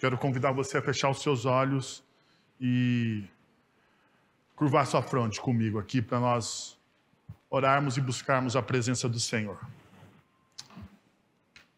Quero 0.00 0.16
convidar 0.16 0.50
você 0.50 0.78
a 0.78 0.82
fechar 0.82 1.10
os 1.10 1.20
seus 1.20 1.44
olhos 1.44 2.02
e 2.58 3.22
curvar 4.56 4.86
sua 4.86 5.02
fronte 5.02 5.38
comigo 5.38 5.78
aqui 5.78 6.00
para 6.00 6.18
nós 6.18 6.78
orarmos 7.50 7.98
e 7.98 8.00
buscarmos 8.00 8.56
a 8.56 8.62
presença 8.62 9.06
do 9.10 9.20
Senhor. 9.20 9.60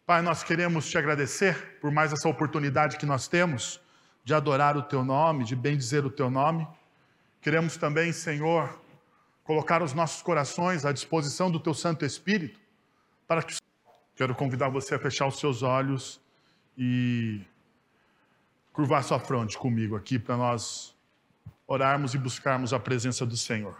Pai, 0.05 0.21
nós 0.21 0.41
queremos 0.41 0.89
te 0.89 0.97
agradecer 0.97 1.77
por 1.81 1.91
mais 1.91 2.13
essa 2.13 2.29
oportunidade 2.29 2.95
que 2.95 3.05
nós 3.05 3.27
temos 3.27 3.81
de 4.23 4.33
adorar 4.33 4.77
o 4.77 4.83
teu 4.83 5.03
nome, 5.03 5.43
de 5.43 5.53
bendizer 5.53 6.05
o 6.05 6.09
teu 6.09 6.29
nome. 6.29 6.65
Queremos 7.41 7.75
também, 7.75 8.13
Senhor, 8.13 8.81
colocar 9.43 9.83
os 9.83 9.93
nossos 9.93 10.21
corações 10.21 10.85
à 10.85 10.93
disposição 10.93 11.51
do 11.51 11.59
teu 11.59 11.73
Santo 11.73 12.05
Espírito 12.05 12.57
para 13.27 13.43
que 13.43 13.57
quero 14.15 14.33
convidar 14.33 14.69
você 14.69 14.95
a 14.95 14.99
fechar 14.99 15.27
os 15.27 15.37
seus 15.37 15.61
olhos 15.61 16.21
e 16.77 17.41
curvar 18.73 19.03
sua 19.03 19.19
fronte 19.19 19.55
comigo 19.55 19.95
aqui 19.95 20.17
para 20.17 20.35
nós 20.35 20.95
orarmos 21.67 22.15
e 22.15 22.17
buscarmos 22.17 22.73
a 22.73 22.79
presença 22.79 23.23
do 23.23 23.37
Senhor. 23.37 23.75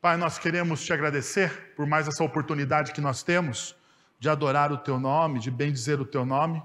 Pai, 0.00 0.16
nós 0.16 0.38
queremos 0.38 0.84
te 0.84 0.92
agradecer 0.92 1.72
por 1.76 1.86
mais 1.86 2.08
essa 2.08 2.22
oportunidade 2.22 2.92
que 2.92 3.00
nós 3.00 3.22
temos 3.22 3.76
de 4.18 4.28
adorar 4.28 4.72
o 4.72 4.76
teu 4.76 4.98
nome, 4.98 5.38
de 5.38 5.50
bendizer 5.50 6.00
o 6.00 6.04
teu 6.04 6.26
nome. 6.26 6.62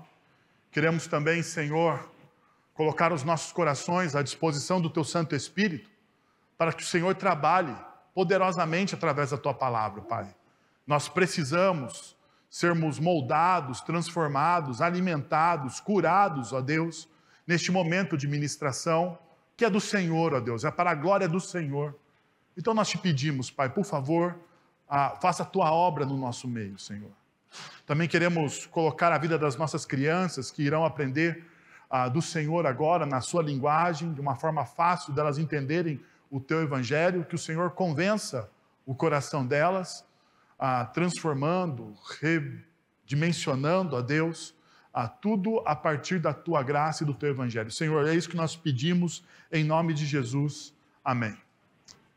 Queremos 0.71 1.07
também, 1.07 1.43
Senhor, 1.43 2.11
colocar 2.73 3.13
os 3.13 3.23
nossos 3.23 3.51
corações 3.51 4.15
à 4.15 4.23
disposição 4.23 4.81
do 4.81 4.89
teu 4.89 5.03
Santo 5.03 5.35
Espírito, 5.35 5.89
para 6.57 6.73
que 6.73 6.83
o 6.83 6.85
Senhor 6.85 7.13
trabalhe 7.15 7.75
poderosamente 8.13 8.95
através 8.95 9.29
da 9.29 9.37
tua 9.37 9.53
palavra, 9.53 10.01
Pai. 10.01 10.35
Nós 10.85 11.07
precisamos 11.07 12.17
sermos 12.49 12.99
moldados, 12.99 13.81
transformados, 13.81 14.81
alimentados, 14.81 15.79
curados, 15.79 16.51
ó 16.51 16.61
Deus, 16.61 17.07
neste 17.45 17.71
momento 17.71 18.17
de 18.17 18.27
ministração, 18.27 19.17
que 19.55 19.63
é 19.63 19.69
do 19.69 19.79
Senhor, 19.79 20.33
ó 20.33 20.39
Deus, 20.39 20.63
é 20.63 20.71
para 20.71 20.91
a 20.91 20.95
glória 20.95 21.27
do 21.27 21.39
Senhor. 21.39 21.95
Então 22.57 22.73
nós 22.73 22.89
te 22.89 22.97
pedimos, 22.97 23.51
Pai, 23.51 23.69
por 23.69 23.85
favor, 23.85 24.35
faça 25.21 25.43
a 25.43 25.45
tua 25.45 25.71
obra 25.71 26.05
no 26.05 26.17
nosso 26.17 26.47
meio, 26.47 26.79
Senhor. 26.79 27.11
Também 27.85 28.07
queremos 28.07 28.65
colocar 28.65 29.11
a 29.11 29.17
vida 29.17 29.37
das 29.37 29.55
nossas 29.55 29.85
crianças 29.85 30.51
que 30.51 30.63
irão 30.63 30.85
aprender 30.85 31.45
ah, 31.89 32.07
do 32.07 32.21
Senhor 32.21 32.65
agora, 32.67 33.05
na 33.05 33.21
sua 33.21 33.41
linguagem, 33.41 34.13
de 34.13 34.21
uma 34.21 34.35
forma 34.35 34.65
fácil 34.65 35.13
delas 35.13 35.37
entenderem 35.37 35.99
o 36.29 36.39
teu 36.39 36.61
evangelho, 36.61 37.25
que 37.25 37.33
o 37.33 37.39
Senhor 37.39 37.71
convença 37.71 38.49
o 38.85 38.93
coração 38.93 39.45
delas 39.45 40.05
ah, 40.59 40.85
transformando, 40.85 41.95
redimensionando 42.19 43.95
a 43.95 44.01
Deus, 44.01 44.53
a 44.93 45.07
tudo 45.07 45.63
a 45.65 45.75
partir 45.75 46.19
da 46.19 46.33
tua 46.33 46.61
graça 46.61 47.03
e 47.03 47.05
do 47.05 47.13
teu 47.13 47.29
evangelho. 47.29 47.71
Senhor, 47.71 48.05
é 48.07 48.13
isso 48.13 48.29
que 48.29 48.35
nós 48.35 48.55
pedimos 48.55 49.23
em 49.51 49.63
nome 49.63 49.93
de 49.93 50.05
Jesus. 50.05 50.73
Amém. 51.03 51.37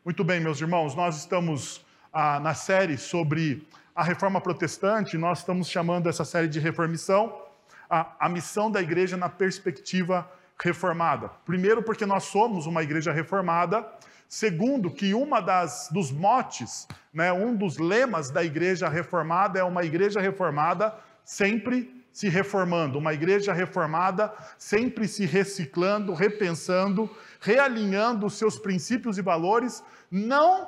Muito 0.04 0.24
bem, 0.24 0.40
meus 0.40 0.60
irmãos, 0.60 0.96
nós 0.96 1.18
estamos 1.18 1.84
ah, 2.12 2.40
na 2.40 2.54
série 2.54 2.98
sobre 2.98 3.64
a 3.94 4.02
reforma 4.02 4.40
protestante, 4.40 5.16
nós 5.16 5.38
estamos 5.38 5.68
chamando 5.68 6.08
essa 6.08 6.24
série 6.24 6.48
de 6.48 6.58
reformição, 6.58 7.40
a, 7.88 8.26
a 8.26 8.28
missão 8.28 8.70
da 8.70 8.80
igreja 8.82 9.16
na 9.16 9.28
perspectiva 9.28 10.28
reformada. 10.60 11.28
Primeiro, 11.44 11.82
porque 11.82 12.06
nós 12.06 12.24
somos 12.24 12.66
uma 12.66 12.82
igreja 12.82 13.12
reformada, 13.12 13.86
Segundo, 14.34 14.90
que 14.90 15.12
uma 15.12 15.42
das 15.42 15.90
dos 15.92 16.10
motes, 16.10 16.88
né, 17.12 17.30
um 17.30 17.54
dos 17.54 17.76
lemas 17.76 18.30
da 18.30 18.42
igreja 18.42 18.88
reformada 18.88 19.58
é 19.58 19.62
uma 19.62 19.84
igreja 19.84 20.22
reformada 20.22 20.94
sempre 21.22 22.02
se 22.10 22.30
reformando, 22.30 22.98
uma 22.98 23.12
igreja 23.12 23.52
reformada 23.52 24.32
sempre 24.56 25.06
se 25.06 25.26
reciclando, 25.26 26.14
repensando, 26.14 27.14
realinhando 27.42 28.24
os 28.24 28.38
seus 28.38 28.58
princípios 28.58 29.18
e 29.18 29.22
valores, 29.22 29.84
não 30.10 30.66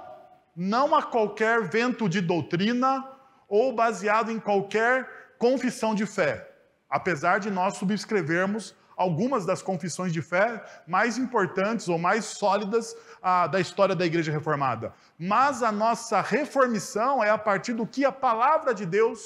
não 0.55 0.95
a 0.95 1.03
qualquer 1.03 1.63
vento 1.63 2.07
de 2.07 2.20
doutrina 2.20 3.03
ou 3.48 3.75
baseado 3.75 4.31
em 4.31 4.39
qualquer 4.39 5.35
confissão 5.39 5.95
de 5.95 6.05
fé, 6.05 6.51
apesar 6.91 7.41
de 7.41 7.51
nós 7.51 7.79
subscrevermos 7.79 8.75
algumas 8.97 9.45
das 9.45 9.63
confissões 9.63 10.13
de 10.13 10.23
fé 10.23 10.63
mais 10.87 11.19
importantes 11.19 11.89
ou 11.89 11.99
mais 11.99 12.25
sólidas 12.25 12.97
ah, 13.23 13.47
da 13.47 13.61
história 13.61 13.95
da 13.95 14.07
Igreja 14.07 14.33
Reformada. 14.33 14.93
Mas 15.19 15.63
a 15.63 15.73
nossa 15.73 16.21
reformição 16.21 17.23
é 17.23 17.31
a 17.31 17.39
partir 17.39 17.73
do 17.73 17.87
que 17.87 18.05
a 18.05 18.13
palavra 18.13 18.75
de 18.75 18.87
Deus 18.87 19.21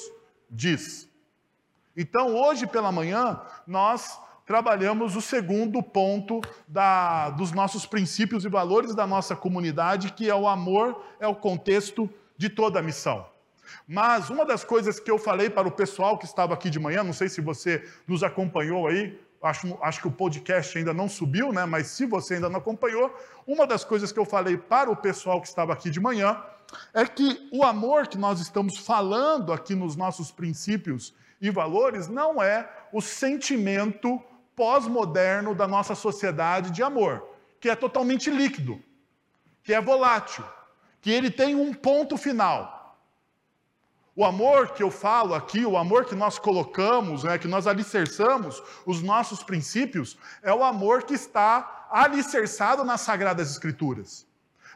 diz. 0.49 1.09
Então, 1.95 2.35
hoje 2.35 2.65
pela 2.65 2.91
manhã, 2.91 3.41
nós 3.67 4.19
trabalhamos 4.45 5.15
o 5.15 5.21
segundo 5.21 5.83
ponto 5.83 6.41
da, 6.67 7.29
dos 7.29 7.51
nossos 7.51 7.85
princípios 7.85 8.45
e 8.45 8.49
valores 8.49 8.95
da 8.95 9.05
nossa 9.05 9.35
comunidade, 9.35 10.13
que 10.13 10.29
é 10.29 10.33
o 10.33 10.47
amor, 10.47 11.03
é 11.19 11.27
o 11.27 11.35
contexto 11.35 12.09
de 12.35 12.49
toda 12.49 12.79
a 12.79 12.81
missão. 12.81 13.27
Mas 13.87 14.29
uma 14.29 14.45
das 14.45 14.63
coisas 14.63 14.99
que 14.99 15.11
eu 15.11 15.19
falei 15.19 15.49
para 15.49 15.67
o 15.67 15.71
pessoal 15.71 16.17
que 16.17 16.25
estava 16.25 16.53
aqui 16.53 16.69
de 16.69 16.79
manhã, 16.79 17.03
não 17.03 17.13
sei 17.13 17.29
se 17.29 17.41
você 17.41 17.87
nos 18.07 18.23
acompanhou 18.23 18.87
aí, 18.87 19.19
acho, 19.41 19.77
acho 19.81 20.01
que 20.01 20.07
o 20.07 20.11
podcast 20.11 20.77
ainda 20.77 20.93
não 20.93 21.07
subiu, 21.07 21.51
né? 21.51 21.65
mas 21.65 21.87
se 21.87 22.05
você 22.05 22.35
ainda 22.35 22.49
não 22.49 22.59
acompanhou, 22.59 23.13
uma 23.47 23.65
das 23.65 23.83
coisas 23.83 24.11
que 24.11 24.19
eu 24.19 24.25
falei 24.25 24.57
para 24.57 24.89
o 24.89 24.95
pessoal 24.95 25.41
que 25.41 25.47
estava 25.47 25.73
aqui 25.73 25.89
de 25.89 25.99
manhã 25.99 26.41
é 26.93 27.05
que 27.05 27.49
o 27.51 27.63
amor 27.63 28.07
que 28.07 28.17
nós 28.17 28.39
estamos 28.39 28.77
falando 28.77 29.51
aqui 29.51 29.73
nos 29.75 29.95
nossos 29.95 30.31
princípios 30.31 31.13
e 31.41 31.49
valores 31.49 32.07
não 32.07 32.41
é 32.41 32.69
o 32.91 33.01
sentimento 33.01 34.21
pós-moderno 34.55 35.55
da 35.55 35.67
nossa 35.67 35.95
sociedade 35.95 36.71
de 36.71 36.83
amor, 36.83 37.25
que 37.59 37.69
é 37.69 37.75
totalmente 37.75 38.29
líquido, 38.29 38.81
que 39.63 39.73
é 39.73 39.81
volátil, 39.81 40.43
que 41.01 41.09
ele 41.09 41.31
tem 41.31 41.55
um 41.55 41.73
ponto 41.73 42.17
final. 42.17 42.78
O 44.19 44.25
amor 44.25 44.71
que 44.71 44.83
eu 44.83 44.91
falo 44.91 45.33
aqui, 45.33 45.65
o 45.65 45.77
amor 45.77 46.03
que 46.03 46.13
nós 46.13 46.37
colocamos, 46.37 47.23
né, 47.23 47.37
que 47.37 47.47
nós 47.47 47.65
alicerçamos 47.65 48.61
os 48.85 49.01
nossos 49.01 49.41
princípios, 49.43 50.17
é 50.43 50.53
o 50.53 50.61
amor 50.61 51.03
que 51.03 51.13
está 51.13 51.87
alicerçado 51.89 52.83
nas 52.83 52.99
Sagradas 52.99 53.49
Escrituras. 53.49 54.27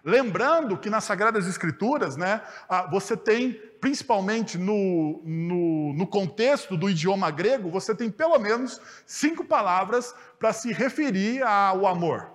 Lembrando 0.01 0.77
que 0.77 0.89
nas 0.89 1.03
Sagradas 1.03 1.45
Escrituras, 1.45 2.15
né, 2.15 2.41
você 2.89 3.17
tem, 3.17 3.51
principalmente 3.81 4.57
no, 4.57 5.21
no, 5.25 5.93
no 5.93 6.07
contexto 6.07 6.77
do 6.77 6.89
idioma 6.89 7.29
grego, 7.29 7.69
você 7.69 7.93
tem 7.93 8.09
pelo 8.09 8.39
menos 8.39 8.79
cinco 9.05 9.43
palavras 9.43 10.15
para 10.39 10.53
se 10.53 10.71
referir 10.71 11.43
ao 11.43 11.85
amor. 11.85 12.32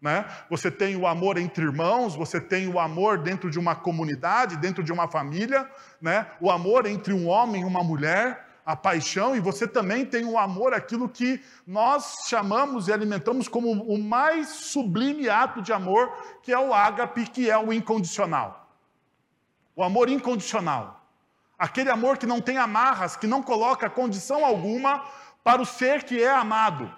Né? 0.00 0.24
Você 0.48 0.70
tem 0.70 0.94
o 0.96 1.06
amor 1.06 1.38
entre 1.38 1.64
irmãos, 1.64 2.14
você 2.14 2.40
tem 2.40 2.68
o 2.68 2.78
amor 2.78 3.18
dentro 3.18 3.50
de 3.50 3.58
uma 3.58 3.74
comunidade, 3.74 4.56
dentro 4.56 4.82
de 4.82 4.92
uma 4.92 5.08
família, 5.08 5.68
né? 6.00 6.28
o 6.40 6.50
amor 6.50 6.86
entre 6.86 7.12
um 7.12 7.26
homem 7.26 7.62
e 7.62 7.64
uma 7.64 7.82
mulher, 7.82 8.46
a 8.64 8.76
paixão, 8.76 9.34
e 9.34 9.40
você 9.40 9.66
também 9.66 10.04
tem 10.04 10.26
o 10.26 10.38
amor, 10.38 10.74
aquilo 10.74 11.08
que 11.08 11.42
nós 11.66 12.26
chamamos 12.28 12.86
e 12.86 12.92
alimentamos 12.92 13.48
como 13.48 13.70
o 13.70 13.98
mais 13.98 14.48
sublime 14.48 15.26
ato 15.28 15.62
de 15.62 15.72
amor, 15.72 16.12
que 16.42 16.52
é 16.52 16.58
o 16.58 16.74
ágape, 16.74 17.26
que 17.26 17.50
é 17.50 17.56
o 17.56 17.72
incondicional. 17.72 18.70
O 19.74 19.82
amor 19.82 20.10
incondicional. 20.10 21.02
Aquele 21.58 21.90
amor 21.90 22.18
que 22.18 22.26
não 22.26 22.42
tem 22.42 22.58
amarras, 22.58 23.16
que 23.16 23.26
não 23.26 23.42
coloca 23.42 23.88
condição 23.88 24.44
alguma 24.44 25.02
para 25.42 25.62
o 25.62 25.66
ser 25.66 26.04
que 26.04 26.22
é 26.22 26.30
amado. 26.30 26.94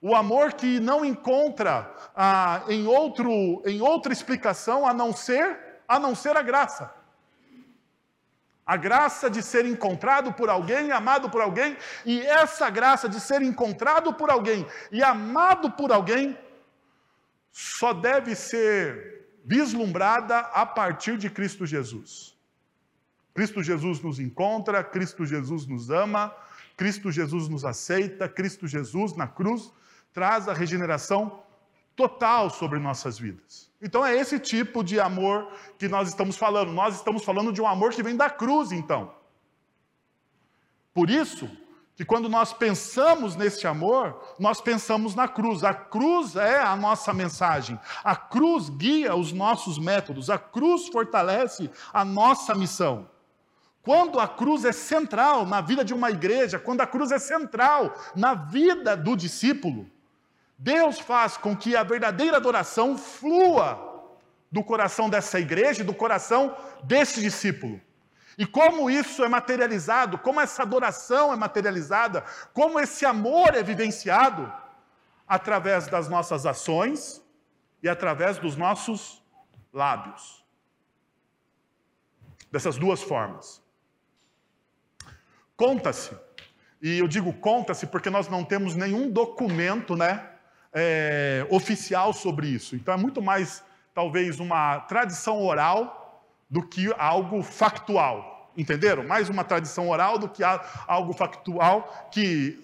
O 0.00 0.14
amor 0.14 0.52
que 0.52 0.78
não 0.78 1.04
encontra 1.04 1.92
ah, 2.14 2.62
em, 2.68 2.86
outro, 2.86 3.62
em 3.66 3.80
outra 3.80 4.12
explicação 4.12 4.86
a 4.86 4.94
não 4.94 5.12
ser 5.12 5.68
a 5.88 5.98
não 5.98 6.14
ser 6.14 6.36
a 6.36 6.42
graça. 6.42 6.94
A 8.66 8.76
graça 8.76 9.30
de 9.30 9.42
ser 9.42 9.64
encontrado 9.64 10.34
por 10.34 10.50
alguém, 10.50 10.92
amado 10.92 11.30
por 11.30 11.40
alguém, 11.40 11.74
e 12.04 12.20
essa 12.20 12.68
graça 12.68 13.08
de 13.08 13.18
ser 13.18 13.40
encontrado 13.40 14.12
por 14.12 14.30
alguém 14.30 14.66
e 14.92 15.02
amado 15.02 15.70
por 15.70 15.90
alguém 15.90 16.38
só 17.50 17.94
deve 17.94 18.34
ser 18.36 19.26
vislumbrada 19.42 20.38
a 20.38 20.66
partir 20.66 21.16
de 21.16 21.30
Cristo 21.30 21.64
Jesus. 21.64 22.36
Cristo 23.32 23.62
Jesus 23.62 24.02
nos 24.02 24.20
encontra, 24.20 24.84
Cristo 24.84 25.24
Jesus 25.24 25.66
nos 25.66 25.88
ama, 25.88 26.34
Cristo 26.76 27.10
Jesus 27.10 27.48
nos 27.48 27.64
aceita, 27.64 28.28
Cristo 28.28 28.68
Jesus 28.68 29.16
na 29.16 29.26
cruz 29.26 29.72
traz 30.12 30.48
a 30.48 30.52
regeneração 30.52 31.42
total 31.94 32.48
sobre 32.48 32.78
nossas 32.78 33.18
vidas. 33.18 33.70
Então 33.82 34.04
é 34.06 34.16
esse 34.16 34.38
tipo 34.38 34.84
de 34.84 35.00
amor 35.00 35.52
que 35.78 35.88
nós 35.88 36.08
estamos 36.08 36.36
falando. 36.36 36.72
Nós 36.72 36.94
estamos 36.94 37.24
falando 37.24 37.52
de 37.52 37.60
um 37.60 37.66
amor 37.66 37.92
que 37.92 38.02
vem 38.02 38.16
da 38.16 38.30
cruz, 38.30 38.72
então. 38.72 39.12
Por 40.94 41.10
isso 41.10 41.48
que 41.96 42.04
quando 42.04 42.28
nós 42.28 42.52
pensamos 42.52 43.34
nesse 43.34 43.66
amor, 43.66 44.36
nós 44.38 44.60
pensamos 44.60 45.16
na 45.16 45.26
cruz. 45.26 45.64
A 45.64 45.74
cruz 45.74 46.36
é 46.36 46.60
a 46.60 46.76
nossa 46.76 47.12
mensagem. 47.12 47.78
A 48.04 48.14
cruz 48.14 48.68
guia 48.68 49.16
os 49.16 49.32
nossos 49.32 49.78
métodos. 49.78 50.30
A 50.30 50.38
cruz 50.38 50.86
fortalece 50.88 51.68
a 51.92 52.04
nossa 52.04 52.54
missão. 52.54 53.08
quando 53.88 54.20
a 54.20 54.28
cruz 54.28 54.66
é 54.66 54.72
central 54.72 55.46
na 55.46 55.62
vida 55.62 55.82
de 55.82 55.94
uma 55.94 56.10
igreja, 56.10 56.58
quando 56.58 56.82
a 56.82 56.86
cruz 56.86 57.10
é 57.10 57.18
central 57.18 57.94
na 58.14 58.34
vida 58.34 58.94
do 58.94 59.16
discípulo, 59.16 59.90
Deus 60.58 60.98
faz 60.98 61.36
com 61.36 61.56
que 61.56 61.76
a 61.76 61.84
verdadeira 61.84 62.36
adoração 62.36 62.98
flua 62.98 63.86
do 64.50 64.64
coração 64.64 65.08
dessa 65.08 65.38
igreja 65.38 65.82
e 65.82 65.86
do 65.86 65.94
coração 65.94 66.56
desse 66.82 67.20
discípulo. 67.20 67.80
E 68.36 68.46
como 68.46 68.90
isso 68.90 69.24
é 69.24 69.28
materializado, 69.28 70.18
como 70.18 70.40
essa 70.40 70.62
adoração 70.62 71.32
é 71.32 71.36
materializada, 71.36 72.24
como 72.52 72.80
esse 72.80 73.06
amor 73.06 73.54
é 73.54 73.62
vivenciado 73.62 74.52
através 75.26 75.86
das 75.88 76.08
nossas 76.08 76.46
ações 76.46 77.22
e 77.82 77.88
através 77.88 78.38
dos 78.38 78.56
nossos 78.56 79.22
lábios. 79.72 80.44
Dessas 82.50 82.78
duas 82.78 83.02
formas. 83.02 83.62
Conta-se, 85.56 86.16
e 86.80 86.98
eu 86.98 87.08
digo 87.08 87.32
conta-se 87.32 87.86
porque 87.86 88.08
nós 88.08 88.28
não 88.28 88.44
temos 88.44 88.74
nenhum 88.74 89.10
documento 89.10 89.96
né, 89.96 90.37
é, 90.78 91.46
oficial 91.50 92.12
sobre 92.12 92.48
isso. 92.48 92.76
Então 92.76 92.94
é 92.94 92.96
muito 92.96 93.20
mais, 93.20 93.64
talvez, 93.92 94.38
uma 94.38 94.80
tradição 94.80 95.42
oral 95.42 96.24
do 96.48 96.62
que 96.62 96.92
algo 96.96 97.42
factual. 97.42 98.52
Entenderam? 98.56 99.04
Mais 99.04 99.28
uma 99.28 99.44
tradição 99.44 99.88
oral 99.88 100.18
do 100.18 100.28
que 100.28 100.42
algo 100.86 101.12
factual. 101.12 102.08
Que 102.12 102.60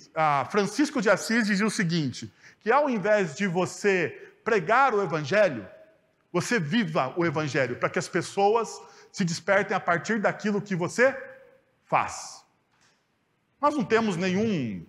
Francisco 0.51 1.03
de 1.03 1.11
Assis 1.11 1.47
dizia 1.47 1.67
o 1.67 1.71
seguinte: 1.71 2.33
que 2.61 2.71
ao 2.71 2.89
invés 2.89 3.35
de 3.35 3.47
você 3.47 4.33
pregar 4.45 4.95
o 4.95 5.03
evangelho, 5.03 5.67
você 6.33 6.59
viva 6.59 7.13
o 7.17 7.25
evangelho, 7.25 7.77
para 7.77 7.89
que 7.89 7.99
as 7.99 8.09
pessoas 8.09 8.81
se 9.13 9.25
despertem 9.25 9.77
a 9.77 9.81
partir 9.81 10.21
daquilo 10.21 10.61
que 10.61 10.75
você 10.75 11.17
faz. 11.85 12.45
Nós 13.61 13.75
não 13.75 13.85
temos 13.85 14.17
nenhum 14.17 14.85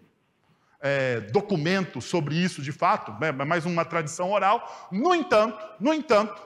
é, 0.88 1.20
documento 1.20 2.00
sobre 2.00 2.36
isso 2.36 2.62
de 2.62 2.72
fato, 2.72 3.12
é 3.20 3.32
mais 3.32 3.66
uma 3.66 3.84
tradição 3.84 4.32
oral. 4.32 4.88
No 4.92 5.16
entanto, 5.16 5.58
no 5.80 5.92
entanto, 5.92 6.40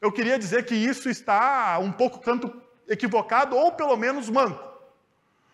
eu 0.00 0.10
queria 0.10 0.38
dizer 0.38 0.64
que 0.64 0.74
isso 0.74 1.10
está 1.10 1.78
um 1.78 1.92
pouco 1.92 2.20
tanto 2.20 2.50
equivocado 2.88 3.54
ou 3.54 3.70
pelo 3.72 3.98
menos 3.98 4.30
manco. 4.30 4.66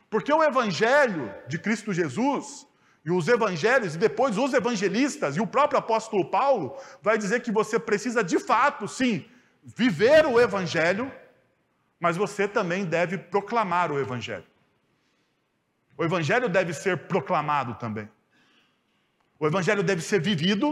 Porque 0.08 0.32
o 0.32 0.40
evangelho 0.40 1.34
de 1.48 1.58
Cristo 1.58 1.92
Jesus 1.92 2.64
e 3.04 3.10
os 3.10 3.26
evangelhos, 3.26 3.96
e 3.96 3.98
depois 3.98 4.38
os 4.38 4.54
evangelistas, 4.54 5.36
e 5.36 5.40
o 5.40 5.46
próprio 5.46 5.80
apóstolo 5.80 6.30
Paulo, 6.30 6.76
vai 7.02 7.18
dizer 7.18 7.40
que 7.40 7.50
você 7.50 7.76
precisa 7.76 8.22
de 8.22 8.38
fato, 8.38 8.86
sim, 8.86 9.24
viver 9.64 10.26
o 10.26 10.38
evangelho, 10.40 11.10
mas 11.98 12.16
você 12.16 12.46
também 12.46 12.84
deve 12.84 13.18
proclamar 13.18 13.90
o 13.90 13.98
evangelho. 13.98 14.44
O 16.00 16.04
evangelho 16.04 16.48
deve 16.48 16.72
ser 16.72 16.96
proclamado 16.96 17.74
também. 17.74 18.08
O 19.38 19.46
evangelho 19.46 19.82
deve 19.82 20.00
ser 20.00 20.18
vivido 20.18 20.66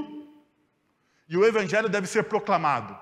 e 1.29 1.37
o 1.37 1.45
evangelho 1.45 1.87
deve 1.87 2.07
ser 2.07 2.23
proclamado. 2.23 2.99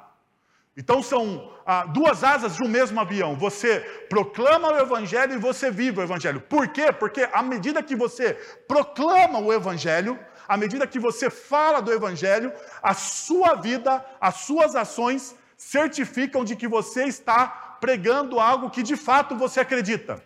Então 0.76 1.00
são 1.04 1.52
ah, 1.64 1.86
duas 1.86 2.24
asas 2.24 2.56
de 2.56 2.64
um 2.64 2.68
mesmo 2.68 2.98
avião. 3.00 3.36
Você 3.36 3.78
proclama 4.10 4.72
o 4.72 4.78
Evangelho 4.80 5.34
e 5.34 5.38
você 5.38 5.70
vive 5.70 6.00
o 6.00 6.02
Evangelho. 6.02 6.40
Por 6.40 6.66
quê? 6.68 6.92
Porque 6.92 7.28
à 7.32 7.44
medida 7.44 7.80
que 7.80 7.94
você 7.94 8.34
proclama 8.66 9.38
o 9.38 9.52
Evangelho, 9.52 10.18
à 10.48 10.56
medida 10.56 10.84
que 10.86 10.98
você 10.98 11.30
fala 11.30 11.80
do 11.80 11.92
Evangelho, 11.92 12.52
a 12.82 12.92
sua 12.92 13.54
vida, 13.54 14.04
as 14.20 14.34
suas 14.38 14.74
ações 14.74 15.36
certificam 15.56 16.44
de 16.44 16.56
que 16.56 16.66
você 16.66 17.04
está 17.04 17.46
pregando 17.80 18.40
algo 18.40 18.68
que 18.68 18.82
de 18.82 18.96
fato 18.96 19.36
você 19.36 19.60
acredita. 19.60 20.20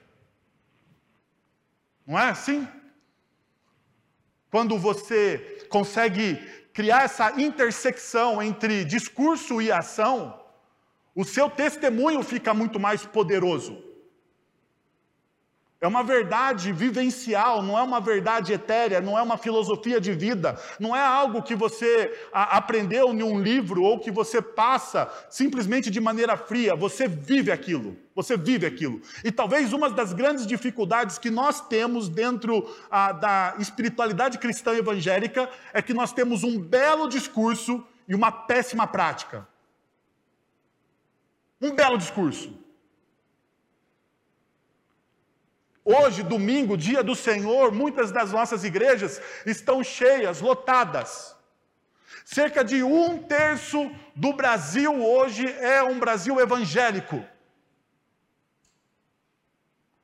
Não 2.11 2.19
é 2.19 2.31
assim? 2.31 2.67
Quando 4.51 4.77
você 4.77 5.65
consegue 5.69 6.35
criar 6.73 7.05
essa 7.05 7.41
intersecção 7.41 8.43
entre 8.43 8.85
discurso 8.85 9.63
e 9.63 9.71
ação, 9.71 10.17
o 11.15 11.25
seu 11.25 11.49
testemunho 11.49 12.21
fica 12.25 12.53
muito 12.53 12.81
mais 12.81 13.07
poderoso. 13.07 13.90
É 15.83 15.89
uma 15.89 16.03
verdade 16.03 16.75
vivencial, 16.75 17.63
não 17.63 17.79
é 17.79 17.83
uma 17.83 18.01
verdade 18.01 18.53
etérea, 18.53 19.01
não 19.01 19.19
é 19.19 19.23
uma 19.23 19.39
filosofia 19.39 19.99
de 19.99 20.13
vida, 20.13 20.61
não 20.79 20.95
é 20.95 21.01
algo 21.01 21.43
que 21.43 21.55
você 21.55 22.15
aprendeu 22.31 23.15
em 23.15 23.23
um 23.23 23.41
livro 23.41 23.83
ou 23.83 23.99
que 23.99 24.11
você 24.11 24.43
passa 24.43 25.11
simplesmente 25.31 25.91
de 25.91 25.99
maneira 25.99 26.37
fria. 26.37 26.77
Você 26.77 27.09
vive 27.09 27.51
aquilo, 27.51 27.97
você 28.15 28.37
vive 28.37 28.67
aquilo. 28.67 29.01
E 29.25 29.33
talvez 29.33 29.73
uma 29.73 29.89
das 29.89 30.13
grandes 30.13 30.47
dificuldades 30.47 31.17
que 31.17 31.31
nós 31.31 31.67
temos 31.67 32.11
dentro 32.11 32.71
ah, 32.91 33.13
da 33.13 33.55
espiritualidade 33.59 34.37
cristã 34.37 34.77
evangélica 34.77 35.49
é 35.73 35.81
que 35.81 35.95
nós 35.95 36.13
temos 36.13 36.45
um 36.45 36.61
belo 36.61 37.09
discurso 37.09 37.83
e 38.07 38.15
uma 38.15 38.31
péssima 38.31 38.87
prática. 38.87 39.49
Um 41.59 41.75
belo 41.75 41.97
discurso. 41.97 42.60
Hoje, 45.85 46.23
domingo, 46.23 46.77
dia 46.77 47.03
do 47.03 47.15
Senhor, 47.15 47.73
muitas 47.73 48.13
das 48.13 48.33
nossas 48.33 48.65
igrejas 48.65 49.21
estão 49.47 49.83
cheias, 49.83 50.41
lotadas. 50.41 51.35
Cerca 52.25 52.63
de 52.63 52.83
um 52.83 53.19
terço 53.19 53.91
do 54.15 54.33
Brasil 54.33 55.03
hoje 55.03 55.47
é 55.59 55.83
um 55.83 55.99
Brasil 55.99 56.39
evangélico. 56.39 57.25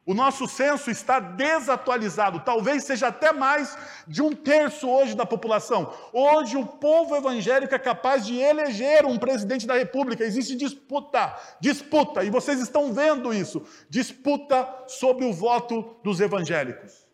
O 0.06 0.14
nosso 0.14 0.46
censo 0.46 0.88
está 0.88 1.18
desatualizado, 1.18 2.38
talvez 2.38 2.84
seja 2.84 3.08
até 3.08 3.32
mais 3.32 3.76
de 4.06 4.22
um 4.22 4.32
terço 4.32 4.88
hoje 4.88 5.16
da 5.16 5.26
população. 5.26 5.92
Hoje, 6.12 6.56
o 6.56 6.64
povo 6.64 7.16
evangélico 7.16 7.74
é 7.74 7.78
capaz 7.78 8.24
de 8.24 8.36
eleger 8.36 9.04
um 9.04 9.18
presidente 9.18 9.66
da 9.66 9.74
república. 9.74 10.22
Existe 10.22 10.54
disputa, 10.54 11.36
disputa, 11.60 12.22
e 12.22 12.30
vocês 12.30 12.60
estão 12.60 12.92
vendo 12.92 13.34
isso 13.34 13.66
disputa 13.90 14.84
sobre 14.86 15.24
o 15.24 15.32
voto 15.32 15.96
dos 16.04 16.20
evangélicos. 16.20 17.04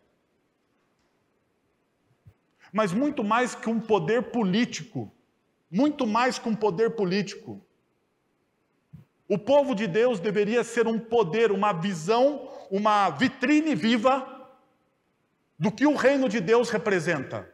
Mas 2.71 2.93
muito 2.93 3.25
mais 3.25 3.55
que 3.55 3.71
um 3.71 3.81
poder 3.81 4.31
político, 4.33 5.11
muito 5.71 6.07
mais 6.07 6.39
que 6.39 6.47
um 6.47 6.55
poder 6.55 6.91
político. 6.91 7.65
O 9.27 9.39
povo 9.39 9.75
de 9.75 9.87
Deus 9.87 10.21
deveria 10.21 10.63
ser 10.63 10.87
um 10.87 10.99
poder, 10.99 11.51
uma 11.53 11.73
visão 11.73 12.51
uma 12.73 13.11
vitrine 13.11 13.75
viva 13.75 14.27
do 15.59 15.71
que 15.71 15.87
o 15.87 15.95
reino 15.95 16.27
de 16.27 16.41
Deus 16.41 16.71
representa. 16.71 17.47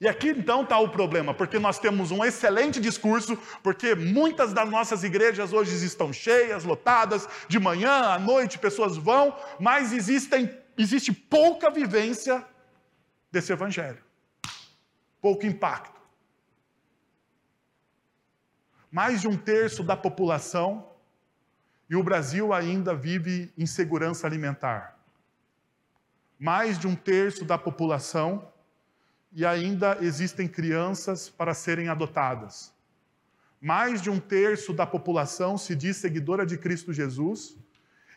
E 0.00 0.06
aqui 0.06 0.28
então 0.28 0.62
está 0.62 0.78
o 0.78 0.88
problema, 0.88 1.34
porque 1.34 1.58
nós 1.58 1.80
temos 1.80 2.12
um 2.12 2.24
excelente 2.24 2.80
discurso, 2.80 3.36
porque 3.60 3.96
muitas 3.96 4.52
das 4.52 4.70
nossas 4.70 5.02
igrejas 5.02 5.52
hoje 5.52 5.84
estão 5.84 6.12
cheias, 6.12 6.62
lotadas, 6.62 7.28
de 7.48 7.58
manhã, 7.58 7.90
à 7.90 8.20
noite, 8.20 8.56
pessoas 8.56 8.96
vão, 8.96 9.36
mas 9.58 9.92
existem, 9.92 10.56
existe 10.78 11.12
pouca 11.12 11.68
vivência 11.68 12.46
desse 13.32 13.52
evangelho, 13.52 14.02
pouco 15.20 15.44
impacto. 15.44 16.00
Mais 18.92 19.22
de 19.22 19.26
um 19.26 19.36
terço 19.36 19.82
da 19.82 19.96
população 19.96 20.91
e 21.92 21.94
o 21.94 22.02
Brasil 22.02 22.54
ainda 22.54 22.94
vive 22.94 23.52
insegurança 23.56 24.26
alimentar. 24.26 24.98
Mais 26.38 26.78
de 26.78 26.86
um 26.86 26.94
terço 26.94 27.44
da 27.44 27.58
população 27.58 28.50
e 29.30 29.44
ainda 29.44 29.98
existem 30.00 30.48
crianças 30.48 31.28
para 31.28 31.52
serem 31.52 31.90
adotadas. 31.90 32.72
Mais 33.60 34.00
de 34.00 34.08
um 34.08 34.18
terço 34.18 34.72
da 34.72 34.86
população 34.86 35.58
se 35.58 35.76
diz 35.76 35.98
seguidora 35.98 36.46
de 36.46 36.56
Cristo 36.56 36.94
Jesus, 36.94 37.58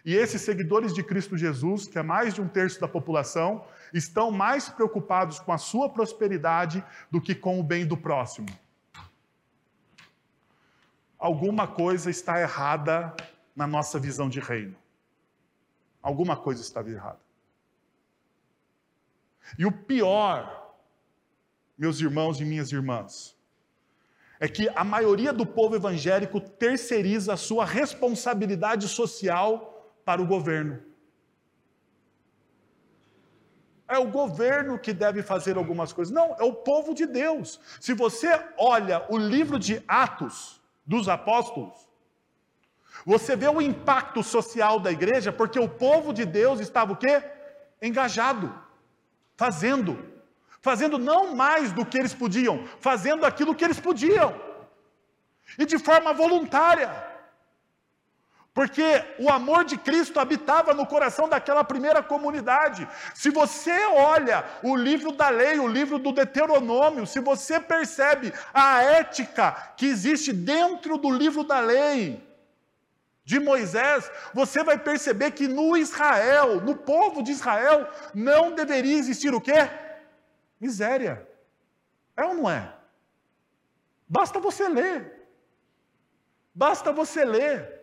e 0.05 0.15
esses 0.15 0.41
seguidores 0.41 0.93
de 0.93 1.03
Cristo 1.03 1.35
Jesus, 1.35 1.85
que 1.85 1.99
é 1.99 2.03
mais 2.03 2.33
de 2.33 2.41
um 2.41 2.47
terço 2.47 2.79
da 2.79 2.87
população, 2.87 3.65
estão 3.93 4.31
mais 4.31 4.69
preocupados 4.69 5.37
com 5.37 5.51
a 5.51 5.57
sua 5.57 5.89
prosperidade 5.89 6.81
do 7.11 7.19
que 7.19 7.35
com 7.35 7.59
o 7.59 7.63
bem 7.63 7.85
do 7.85 7.97
próximo. 7.97 8.47
Alguma 11.19 11.67
coisa 11.67 12.09
está 12.09 12.39
errada 12.39 13.13
na 13.55 13.65
nossa 13.65 13.99
visão 13.99 14.27
de 14.27 14.39
reino. 14.39 14.75
Alguma 16.01 16.35
coisa 16.35 16.61
estava 16.61 16.89
errada. 16.89 17.19
E 19.57 19.65
o 19.65 19.71
pior, 19.71 20.75
meus 21.77 21.99
irmãos 21.99 22.39
e 22.39 22.45
minhas 22.45 22.71
irmãs, 22.71 23.35
é 24.39 24.47
que 24.47 24.67
a 24.75 24.83
maioria 24.83 25.31
do 25.31 25.45
povo 25.45 25.75
evangélico 25.75 26.39
terceiriza 26.39 27.33
a 27.33 27.37
sua 27.37 27.65
responsabilidade 27.65 28.87
social 28.87 29.93
para 30.03 30.21
o 30.21 30.27
governo. 30.27 30.81
É 33.87 33.97
o 33.99 34.07
governo 34.07 34.79
que 34.79 34.91
deve 34.93 35.21
fazer 35.21 35.57
algumas 35.57 35.93
coisas. 35.93 36.13
Não, 36.13 36.35
é 36.39 36.43
o 36.43 36.53
povo 36.53 36.93
de 36.93 37.05
Deus. 37.05 37.59
Se 37.79 37.93
você 37.93 38.27
olha 38.57 39.05
o 39.09 39.17
livro 39.17 39.59
de 39.59 39.81
Atos 39.87 40.59
dos 40.85 41.07
Apóstolos, 41.07 41.87
Você 43.05 43.35
vê 43.35 43.47
o 43.47 43.61
impacto 43.61 44.23
social 44.23 44.79
da 44.79 44.91
igreja 44.91 45.31
porque 45.31 45.59
o 45.59 45.69
povo 45.69 46.11
de 46.11 46.25
Deus 46.25 46.59
estava 46.59 46.93
o 46.93 46.97
quê? 46.97 47.21
Engajado, 47.79 48.51
fazendo. 49.37 50.13
Fazendo 50.59 50.97
não 50.97 51.35
mais 51.35 51.71
do 51.71 51.85
que 51.85 51.95
eles 51.95 52.15
podiam, 52.15 52.65
fazendo 52.79 53.23
aquilo 53.23 53.53
que 53.53 53.63
eles 53.63 53.79
podiam. 53.79 54.33
E 55.59 55.65
de 55.65 55.77
forma 55.77 56.11
voluntária. 56.11 56.91
Porque 58.51 59.03
o 59.19 59.29
amor 59.29 59.65
de 59.65 59.77
Cristo 59.77 60.19
habitava 60.19 60.73
no 60.73 60.87
coração 60.87 61.29
daquela 61.29 61.63
primeira 61.63 62.01
comunidade. 62.01 62.87
Se 63.13 63.29
você 63.29 63.85
olha 63.87 64.43
o 64.63 64.75
livro 64.75 65.11
da 65.11 65.29
lei, 65.29 65.59
o 65.59 65.67
livro 65.67 65.99
do 65.99 66.11
Deuteronômio, 66.11 67.05
se 67.05 67.19
você 67.19 67.59
percebe 67.59 68.33
a 68.51 68.81
ética 68.81 69.51
que 69.77 69.85
existe 69.85 70.33
dentro 70.33 70.97
do 70.97 71.11
livro 71.11 71.43
da 71.43 71.59
lei 71.59 72.34
de 73.25 73.39
Moisés, 73.39 74.09
você 74.33 74.63
vai 74.63 74.77
perceber 74.77 75.31
que 75.31 75.47
no 75.47 75.75
Israel, 75.75 76.61
no 76.61 76.77
povo 76.77 77.23
de 77.23 77.31
Israel, 77.31 77.89
não 78.13 78.53
deveria 78.53 78.97
existir 78.97 79.33
o 79.33 79.41
quê? 79.41 79.67
Miséria. 80.61 81.27
É 82.15 82.23
ou 82.23 82.35
não 82.35 82.49
é? 82.49 82.71
Basta 84.07 84.39
você 84.39 84.69
ler. 84.69 85.27
Basta 86.53 86.93
você 86.93 87.25
ler. 87.25 87.75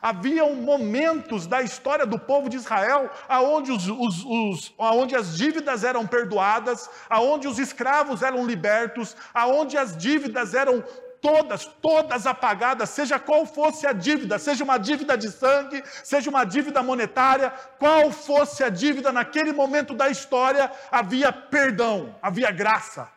Haviam 0.00 0.54
momentos 0.54 1.46
da 1.46 1.60
história 1.60 2.06
do 2.06 2.18
povo 2.18 2.48
de 2.48 2.56
Israel 2.56 3.10
aonde, 3.28 3.70
os, 3.72 3.86
os, 3.86 4.24
os, 4.24 4.74
aonde 4.78 5.14
as 5.14 5.36
dívidas 5.36 5.84
eram 5.84 6.06
perdoadas, 6.06 6.88
aonde 7.08 7.46
os 7.46 7.58
escravos 7.58 8.22
eram 8.22 8.46
libertos, 8.46 9.14
aonde 9.34 9.76
as 9.76 9.94
dívidas 9.94 10.54
eram 10.54 10.82
todas, 11.20 11.66
todas 11.66 12.26
apagadas, 12.26 12.90
seja 12.90 13.18
qual 13.18 13.46
fosse 13.46 13.86
a 13.86 13.92
dívida, 13.92 14.38
seja 14.38 14.64
uma 14.64 14.78
dívida 14.78 15.16
de 15.16 15.30
sangue, 15.30 15.82
seja 16.02 16.30
uma 16.30 16.44
dívida 16.44 16.82
monetária, 16.82 17.50
qual 17.78 18.10
fosse 18.10 18.64
a 18.64 18.68
dívida 18.68 19.12
naquele 19.12 19.52
momento 19.52 19.94
da 19.94 20.08
história, 20.08 20.70
havia 20.90 21.32
perdão, 21.32 22.14
havia 22.22 22.50
graça, 22.50 23.08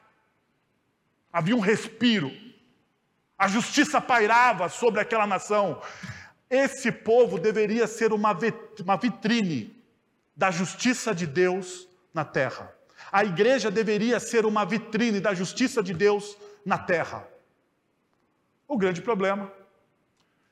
havia 1.31 1.55
um 1.55 1.59
respiro, 1.59 2.31
a 3.37 3.47
justiça 3.47 3.99
pairava 3.99 4.69
sobre 4.69 5.01
aquela 5.01 5.27
nação. 5.27 5.81
Esse 6.49 6.91
povo 6.91 7.39
deveria 7.39 7.87
ser 7.87 8.13
uma 8.13 8.33
vitrine 8.33 9.83
da 10.35 10.51
justiça 10.51 11.13
de 11.13 11.25
Deus 11.25 11.87
na 12.13 12.23
terra. 12.23 12.73
A 13.11 13.23
igreja 13.23 13.69
deveria 13.69 14.19
ser 14.19 14.45
uma 14.45 14.65
vitrine 14.65 15.19
da 15.19 15.33
justiça 15.33 15.81
de 15.83 15.93
Deus 15.93 16.37
na 16.65 16.77
terra. 16.77 17.27
O 18.73 18.77
grande 18.77 19.03
problema 19.03 19.53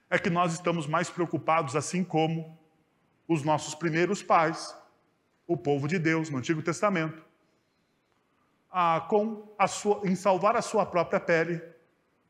é 0.07 0.19
que 0.19 0.29
nós 0.29 0.53
estamos 0.53 0.85
mais 0.85 1.09
preocupados, 1.09 1.75
assim 1.75 2.03
como 2.03 2.55
os 3.27 3.41
nossos 3.41 3.73
primeiros 3.73 4.21
pais, 4.21 4.77
o 5.47 5.57
povo 5.57 5.87
de 5.87 5.97
Deus 5.97 6.29
no 6.29 6.37
Antigo 6.37 6.61
Testamento, 6.61 7.19
a, 8.71 9.07
com 9.09 9.51
a 9.57 9.67
sua, 9.67 10.01
em 10.03 10.13
salvar 10.13 10.55
a 10.55 10.61
sua 10.61 10.85
própria 10.85 11.19
pele 11.19 11.63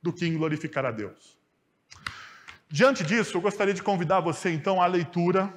do 0.01 0.13
que 0.13 0.25
em 0.25 0.37
glorificar 0.37 0.85
a 0.85 0.91
Deus. 0.91 1.37
Diante 2.69 3.03
disso, 3.03 3.35
eu 3.35 3.41
gostaria 3.41 3.73
de 3.73 3.83
convidar 3.83 4.21
você 4.21 4.49
então 4.49 4.81
à 4.81 4.85
leitura 4.85 5.53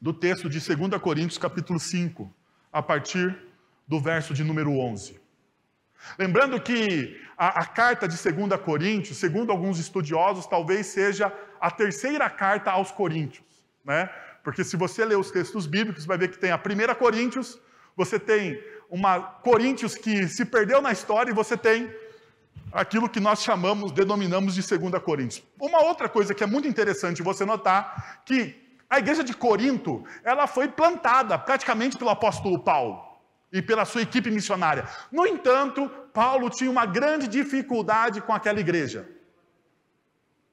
do 0.00 0.12
texto 0.12 0.50
de 0.50 0.58
2 0.58 1.00
Coríntios, 1.00 1.38
capítulo 1.38 1.78
5, 1.78 2.34
a 2.72 2.82
partir 2.82 3.38
do 3.86 4.00
verso 4.00 4.34
de 4.34 4.42
número 4.42 4.72
11. 4.72 5.23
Lembrando 6.18 6.60
que 6.60 7.20
a, 7.36 7.60
a, 7.60 7.66
carta 7.66 8.06
de 8.06 8.16
2 8.16 8.60
Coríntios, 8.60 9.18
segundo 9.18 9.50
alguns 9.50 9.78
estudiosos, 9.78 10.46
talvez 10.46 10.86
seja 10.86 11.32
a 11.60 11.70
terceira 11.70 12.28
carta 12.30 12.70
aos 12.70 12.90
Coríntios, 12.90 13.44
né? 13.84 14.10
Porque 14.42 14.62
se 14.62 14.76
você 14.76 15.04
ler 15.04 15.18
os 15.18 15.30
textos 15.30 15.66
bíblicos, 15.66 16.04
vai 16.04 16.18
ver 16.18 16.28
que 16.28 16.38
tem 16.38 16.50
a 16.50 16.58
primeira 16.58 16.94
Coríntios, 16.94 17.58
você 17.96 18.18
tem 18.18 18.62
uma 18.90 19.20
Coríntios 19.20 19.94
que 19.94 20.28
se 20.28 20.44
perdeu 20.44 20.80
na 20.82 20.92
história 20.92 21.30
e 21.30 21.34
você 21.34 21.56
tem 21.56 21.92
aquilo 22.72 23.08
que 23.08 23.20
nós 23.20 23.42
chamamos, 23.42 23.92
denominamos 23.92 24.54
de 24.54 24.78
2 24.78 25.02
Coríntios. 25.02 25.42
Uma 25.58 25.82
outra 25.82 26.08
coisa 26.08 26.34
que 26.34 26.44
é 26.44 26.46
muito 26.46 26.68
interessante 26.68 27.22
você 27.22 27.44
notar, 27.44 28.22
que 28.24 28.62
a 28.88 28.98
igreja 28.98 29.24
de 29.24 29.34
Corinto, 29.34 30.04
ela 30.22 30.46
foi 30.46 30.68
plantada 30.68 31.38
praticamente 31.38 31.96
pelo 31.96 32.10
apóstolo 32.10 32.62
Paulo 32.62 33.13
e 33.54 33.62
pela 33.62 33.84
sua 33.84 34.02
equipe 34.02 34.32
missionária. 34.32 34.84
No 35.12 35.24
entanto, 35.24 35.88
Paulo 36.12 36.50
tinha 36.50 36.68
uma 36.68 36.84
grande 36.84 37.28
dificuldade 37.28 38.20
com 38.20 38.32
aquela 38.32 38.58
igreja. 38.58 39.08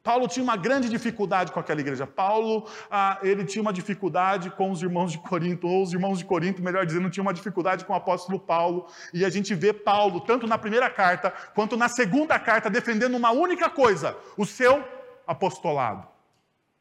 Paulo 0.03 0.27
tinha 0.27 0.43
uma 0.43 0.55
grande 0.55 0.87
dificuldade 0.87 1.51
com 1.51 1.59
aquela 1.59 1.81
igreja. 1.81 2.05
Paulo, 2.05 2.67
ah, 2.89 3.17
ele 3.23 3.43
tinha 3.43 3.61
uma 3.61 3.73
dificuldade 3.73 4.51
com 4.51 4.71
os 4.71 4.81
irmãos 4.83 5.11
de 5.11 5.17
Corinto, 5.17 5.67
ou 5.67 5.83
os 5.83 5.93
irmãos 5.93 6.19
de 6.19 6.25
Corinto, 6.25 6.61
melhor 6.61 6.85
dizendo, 6.85 7.09
tinha 7.09 7.23
uma 7.23 7.33
dificuldade 7.33 7.85
com 7.85 7.93
o 7.93 7.95
apóstolo 7.95 8.39
Paulo. 8.39 8.87
E 9.13 9.25
a 9.25 9.29
gente 9.29 9.53
vê 9.55 9.73
Paulo, 9.73 10.21
tanto 10.21 10.45
na 10.45 10.57
primeira 10.57 10.89
carta, 10.89 11.31
quanto 11.55 11.75
na 11.75 11.89
segunda 11.89 12.37
carta, 12.39 12.69
defendendo 12.69 13.15
uma 13.15 13.31
única 13.31 13.69
coisa: 13.69 14.15
o 14.37 14.45
seu 14.45 14.83
apostolado, 15.25 16.07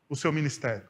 o 0.08 0.16
seu 0.16 0.32
ministério. 0.32 0.89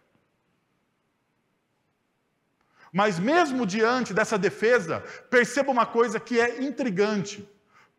Mas 2.92 3.18
mesmo 3.18 3.64
diante 3.64 4.12
dessa 4.12 4.36
defesa, 4.36 5.00
perceba 5.30 5.70
uma 5.70 5.86
coisa 5.86 6.18
que 6.18 6.40
é 6.40 6.62
intrigante. 6.62 7.48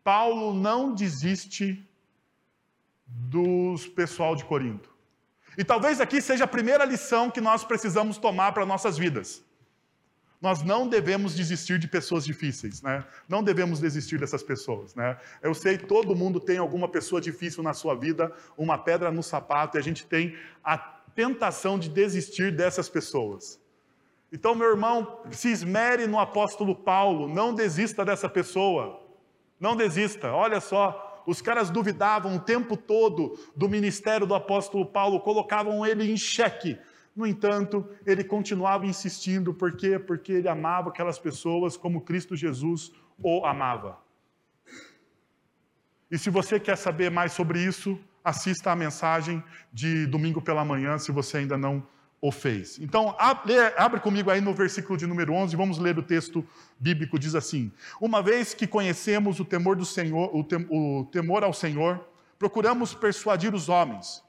Paulo 0.04 0.52
não 0.52 0.94
desiste 0.94 1.88
dos 3.06 3.86
pessoal 3.86 4.34
de 4.36 4.44
Corinto. 4.44 4.90
E 5.56 5.64
talvez 5.64 6.00
aqui 6.00 6.20
seja 6.20 6.44
a 6.44 6.48
primeira 6.48 6.84
lição 6.84 7.30
que 7.30 7.40
nós 7.40 7.64
precisamos 7.64 8.18
tomar 8.18 8.52
para 8.52 8.66
nossas 8.66 8.96
vidas. 8.96 9.44
Nós 10.40 10.62
não 10.62 10.88
devemos 10.88 11.36
desistir 11.36 11.78
de 11.78 11.86
pessoas 11.86 12.24
difíceis, 12.24 12.82
né? 12.82 13.04
Não 13.28 13.44
devemos 13.44 13.78
desistir 13.78 14.18
dessas 14.18 14.42
pessoas, 14.42 14.92
né? 14.94 15.16
Eu 15.40 15.54
sei 15.54 15.78
que 15.78 15.86
todo 15.86 16.16
mundo 16.16 16.40
tem 16.40 16.58
alguma 16.58 16.88
pessoa 16.88 17.20
difícil 17.20 17.62
na 17.62 17.72
sua 17.72 17.94
vida, 17.94 18.32
uma 18.56 18.76
pedra 18.76 19.10
no 19.12 19.22
sapato, 19.22 19.76
e 19.76 19.78
a 19.78 19.82
gente 19.82 20.04
tem 20.04 20.36
a 20.64 20.76
tentação 20.76 21.78
de 21.78 21.88
desistir 21.88 22.50
dessas 22.50 22.88
pessoas. 22.88 23.61
Então, 24.32 24.54
meu 24.54 24.70
irmão, 24.70 25.20
se 25.30 25.50
esmere 25.50 26.06
no 26.06 26.18
apóstolo 26.18 26.74
Paulo, 26.74 27.28
não 27.28 27.54
desista 27.54 28.02
dessa 28.02 28.30
pessoa. 28.30 28.98
Não 29.60 29.76
desista. 29.76 30.32
Olha 30.32 30.58
só, 30.58 31.22
os 31.26 31.42
caras 31.42 31.68
duvidavam 31.68 32.36
o 32.36 32.40
tempo 32.40 32.74
todo 32.74 33.38
do 33.54 33.68
ministério 33.68 34.26
do 34.26 34.34
apóstolo 34.34 34.86
Paulo, 34.86 35.20
colocavam 35.20 35.84
ele 35.84 36.10
em 36.10 36.16
xeque. 36.16 36.78
No 37.14 37.26
entanto, 37.26 37.86
ele 38.06 38.24
continuava 38.24 38.86
insistindo, 38.86 39.52
por 39.52 39.76
quê? 39.76 39.98
Porque 39.98 40.32
ele 40.32 40.48
amava 40.48 40.88
aquelas 40.88 41.18
pessoas 41.18 41.76
como 41.76 42.00
Cristo 42.00 42.34
Jesus 42.34 42.90
o 43.22 43.44
amava. 43.44 43.98
E 46.10 46.18
se 46.18 46.30
você 46.30 46.58
quer 46.58 46.76
saber 46.76 47.10
mais 47.10 47.32
sobre 47.32 47.62
isso, 47.62 48.00
assista 48.24 48.72
a 48.72 48.76
mensagem 48.76 49.44
de 49.70 50.06
domingo 50.06 50.40
pela 50.40 50.64
manhã, 50.64 50.96
se 50.98 51.12
você 51.12 51.38
ainda 51.38 51.58
não 51.58 51.86
o 52.22 52.30
fez. 52.30 52.78
Então, 52.78 53.16
abre, 53.18 53.98
comigo 53.98 54.30
aí 54.30 54.40
no 54.40 54.54
versículo 54.54 54.96
de 54.96 55.08
número 55.08 55.32
11, 55.32 55.56
vamos 55.56 55.78
ler 55.78 55.98
o 55.98 56.02
texto 56.04 56.46
bíblico, 56.78 57.18
diz 57.18 57.34
assim: 57.34 57.72
Uma 58.00 58.22
vez 58.22 58.54
que 58.54 58.64
conhecemos 58.64 59.40
o 59.40 59.44
temor 59.44 59.74
do 59.74 59.84
Senhor, 59.84 60.30
o, 60.32 60.44
tem, 60.44 60.64
o 60.70 61.04
temor 61.10 61.42
ao 61.42 61.52
Senhor, 61.52 62.00
procuramos 62.38 62.94
persuadir 62.94 63.52
os 63.52 63.68
homens. 63.68 64.22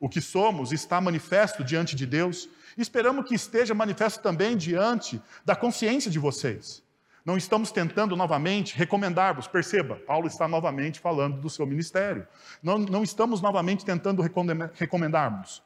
O 0.00 0.08
que 0.08 0.22
somos 0.22 0.72
está 0.72 1.02
manifesto 1.02 1.62
diante 1.62 1.94
de 1.94 2.06
Deus, 2.06 2.48
esperamos 2.78 3.28
que 3.28 3.34
esteja 3.34 3.74
manifesto 3.74 4.22
também 4.22 4.56
diante 4.56 5.20
da 5.44 5.54
consciência 5.54 6.10
de 6.10 6.18
vocês. 6.18 6.82
Não 7.26 7.36
estamos 7.36 7.70
tentando 7.70 8.16
novamente 8.16 8.74
recomendar-vos, 8.74 9.46
perceba, 9.46 9.96
Paulo 9.96 10.26
está 10.26 10.48
novamente 10.48 10.98
falando 10.98 11.40
do 11.42 11.50
seu 11.50 11.66
ministério. 11.66 12.26
Não, 12.62 12.78
não 12.78 13.02
estamos 13.02 13.42
novamente 13.42 13.84
tentando 13.84 14.22
recomendar-vos 14.22 15.62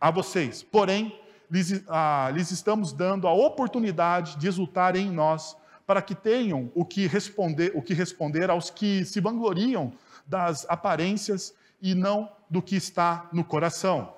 a 0.00 0.10
vocês. 0.10 0.62
Porém, 0.62 1.18
lhes, 1.50 1.82
ah, 1.88 2.30
lhes 2.32 2.50
estamos 2.50 2.92
dando 2.92 3.26
a 3.26 3.32
oportunidade 3.32 4.36
de 4.36 4.46
exultar 4.46 4.96
em 4.96 5.10
nós, 5.10 5.56
para 5.86 6.02
que 6.02 6.14
tenham 6.14 6.70
o 6.74 6.84
que 6.84 7.06
responder, 7.06 7.70
o 7.74 7.80
que 7.80 7.94
responder 7.94 8.50
aos 8.50 8.70
que 8.70 9.04
se 9.04 9.20
vangloriam 9.20 9.92
das 10.26 10.68
aparências 10.68 11.54
e 11.80 11.94
não 11.94 12.28
do 12.50 12.60
que 12.60 12.74
está 12.74 13.28
no 13.32 13.44
coração. 13.44 14.12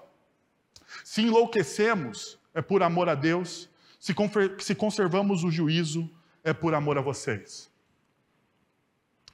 Se 1.04 1.22
enlouquecemos, 1.22 2.38
é 2.54 2.62
por 2.62 2.82
amor 2.82 3.08
a 3.08 3.14
Deus, 3.14 3.68
se, 4.00 4.14
se 4.60 4.74
conservamos 4.74 5.44
o 5.44 5.50
juízo, 5.50 6.10
é 6.42 6.54
por 6.54 6.74
amor 6.74 6.96
a 6.96 7.02
vocês. 7.02 7.70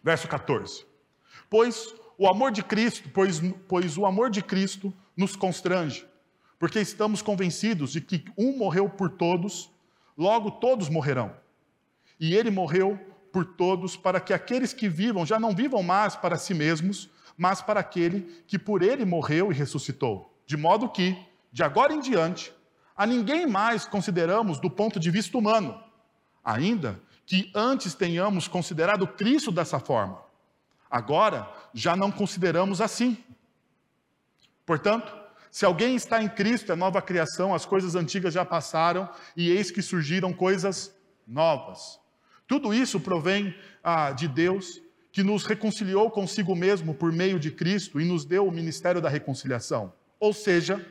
Verso 0.02 0.26
14. 0.26 0.84
Pois 1.48 1.94
o 2.18 2.28
amor 2.28 2.50
de 2.50 2.62
Cristo, 2.62 3.08
pois, 3.10 3.40
pois 3.68 3.96
o 3.96 4.06
amor 4.06 4.30
de 4.30 4.42
Cristo 4.42 4.92
nos 5.16 5.36
constrange, 5.36 6.06
porque 6.64 6.80
estamos 6.80 7.21
convencidos 7.21 7.92
de 7.92 8.00
que 8.00 8.25
um 8.38 8.56
morreu 8.56 8.88
por 8.88 9.11
todos, 9.11 9.71
logo 10.16 10.50
todos 10.50 10.88
morrerão. 10.88 11.37
E 12.18 12.35
ele 12.35 12.50
morreu 12.50 12.99
por 13.30 13.44
todos, 13.44 13.99
para 13.99 14.18
que 14.18 14.33
aqueles 14.33 14.73
que 14.73 14.88
vivam 14.88 15.26
já 15.26 15.38
não 15.38 15.54
vivam 15.54 15.83
mais 15.83 16.16
para 16.16 16.38
si 16.38 16.54
mesmos, 16.54 17.11
mas 17.37 17.61
para 17.61 17.80
aquele 17.80 18.42
que 18.47 18.59
por 18.59 18.83
ele 18.83 19.04
morreu 19.04 19.52
e 19.52 19.54
ressuscitou. 19.54 20.35
de 20.47 20.56
modo 20.56 20.88
que, 20.88 21.14
de 21.52 21.62
agora 21.62 21.92
em 21.92 22.00
diante, 22.00 22.50
a 22.97 23.04
ninguém 23.04 23.47
mais 23.47 23.85
consideramos 23.85 24.59
do 24.59 24.71
ponto 24.71 24.99
de 24.99 25.11
vista 25.11 25.37
humano, 25.37 25.78
ainda 26.42 26.99
que 27.26 27.52
antes 27.54 27.94
tenhamos 27.94 28.49
considerado 28.49 29.06
Cristo 29.06 29.52
dessa 29.52 29.78
forma. 29.78 30.18
Agora 30.90 31.47
já 31.75 31.94
não 31.94 32.11
consideramos 32.11 32.80
assim. 32.80 33.18
Portanto, 34.64 35.24
se 35.54 35.64
alguém 35.64 35.94
está 35.94 36.20
em 36.20 36.28
Cristo, 36.28 36.73
é 36.73 36.75
nova 36.75 37.00
criação, 37.00 37.54
as 37.54 37.64
coisas 37.64 37.94
antigas 37.94 38.34
já 38.34 38.44
passaram 38.44 39.08
e 39.37 39.52
eis 39.52 39.70
que 39.70 39.80
surgiram 39.80 40.32
coisas 40.32 40.92
novas. 41.25 42.00
Tudo 42.44 42.75
isso 42.75 42.99
provém 42.99 43.54
ah, 43.80 44.11
de 44.11 44.26
Deus, 44.26 44.82
que 45.12 45.23
nos 45.23 45.44
reconciliou 45.46 46.11
consigo 46.11 46.56
mesmo 46.56 46.92
por 46.92 47.12
meio 47.12 47.38
de 47.38 47.52
Cristo 47.52 48.00
e 48.00 48.04
nos 48.04 48.25
deu 48.25 48.49
o 48.49 48.50
ministério 48.50 49.00
da 49.00 49.08
reconciliação. 49.08 49.92
Ou 50.18 50.32
seja, 50.32 50.84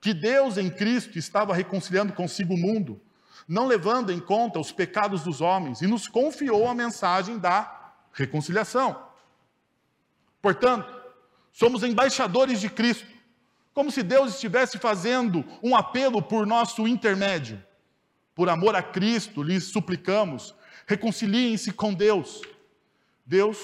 que 0.00 0.14
Deus 0.14 0.56
em 0.56 0.70
Cristo 0.70 1.18
estava 1.18 1.52
reconciliando 1.52 2.14
consigo 2.14 2.54
o 2.54 2.58
mundo, 2.58 2.98
não 3.46 3.66
levando 3.66 4.10
em 4.10 4.18
conta 4.18 4.58
os 4.58 4.72
pecados 4.72 5.22
dos 5.22 5.42
homens, 5.42 5.82
e 5.82 5.86
nos 5.86 6.08
confiou 6.08 6.66
a 6.66 6.74
mensagem 6.74 7.36
da 7.38 7.94
reconciliação. 8.14 9.04
Portanto, 10.40 10.90
somos 11.52 11.82
embaixadores 11.82 12.58
de 12.58 12.70
Cristo, 12.70 13.15
como 13.76 13.90
se 13.90 14.02
Deus 14.02 14.32
estivesse 14.32 14.78
fazendo 14.78 15.44
um 15.62 15.76
apelo 15.76 16.22
por 16.22 16.46
nosso 16.46 16.88
intermédio. 16.88 17.62
Por 18.34 18.48
amor 18.48 18.74
a 18.74 18.82
Cristo, 18.82 19.42
lhes 19.42 19.64
suplicamos, 19.64 20.54
reconciliem-se 20.86 21.70
com 21.72 21.92
Deus. 21.92 22.40
Deus 23.26 23.58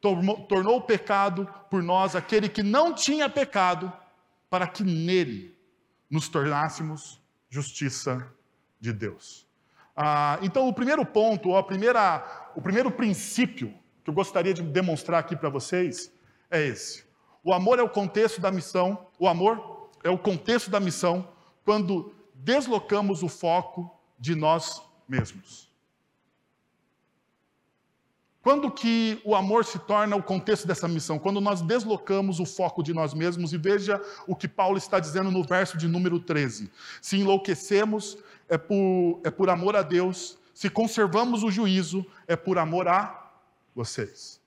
tornou 0.00 0.76
o 0.76 0.82
pecado 0.82 1.52
por 1.68 1.82
nós 1.82 2.14
aquele 2.14 2.48
que 2.48 2.62
não 2.62 2.94
tinha 2.94 3.28
pecado, 3.28 3.92
para 4.48 4.68
que 4.68 4.84
nele 4.84 5.58
nos 6.08 6.28
tornássemos 6.28 7.20
justiça 7.50 8.24
de 8.78 8.92
Deus. 8.92 9.48
Ah, 9.96 10.38
então, 10.42 10.68
o 10.68 10.72
primeiro 10.72 11.04
ponto, 11.04 11.56
a 11.56 11.62
primeira, 11.64 12.52
o 12.54 12.62
primeiro 12.62 12.88
princípio 12.88 13.74
que 14.04 14.10
eu 14.10 14.14
gostaria 14.14 14.54
de 14.54 14.62
demonstrar 14.62 15.18
aqui 15.18 15.34
para 15.34 15.48
vocês 15.48 16.12
é 16.48 16.64
esse. 16.64 17.05
O 17.46 17.52
amor 17.52 17.78
é 17.78 17.82
o 17.82 17.88
contexto 17.88 18.40
da 18.40 18.50
missão, 18.50 19.06
o 19.20 19.28
amor 19.28 19.88
é 20.02 20.10
o 20.10 20.18
contexto 20.18 20.68
da 20.68 20.80
missão 20.80 21.28
quando 21.64 22.12
deslocamos 22.34 23.22
o 23.22 23.28
foco 23.28 23.88
de 24.18 24.34
nós 24.34 24.82
mesmos. 25.08 25.70
Quando 28.42 28.68
que 28.68 29.22
o 29.24 29.36
amor 29.36 29.64
se 29.64 29.78
torna 29.78 30.16
o 30.16 30.22
contexto 30.24 30.66
dessa 30.66 30.88
missão? 30.88 31.20
Quando 31.20 31.40
nós 31.40 31.62
deslocamos 31.62 32.40
o 32.40 32.44
foco 32.44 32.82
de 32.82 32.92
nós 32.92 33.14
mesmos 33.14 33.52
e 33.52 33.56
veja 33.56 34.02
o 34.26 34.34
que 34.34 34.48
Paulo 34.48 34.76
está 34.76 34.98
dizendo 34.98 35.30
no 35.30 35.44
verso 35.44 35.78
de 35.78 35.86
número 35.86 36.18
13. 36.18 36.68
Se 37.00 37.16
enlouquecemos, 37.16 38.18
é 38.48 38.58
por, 38.58 39.20
é 39.22 39.30
por 39.30 39.50
amor 39.50 39.76
a 39.76 39.82
Deus. 39.82 40.36
Se 40.52 40.68
conservamos 40.68 41.44
o 41.44 41.50
juízo, 41.52 42.04
é 42.26 42.34
por 42.34 42.58
amor 42.58 42.88
a 42.88 43.30
vocês. 43.72 44.44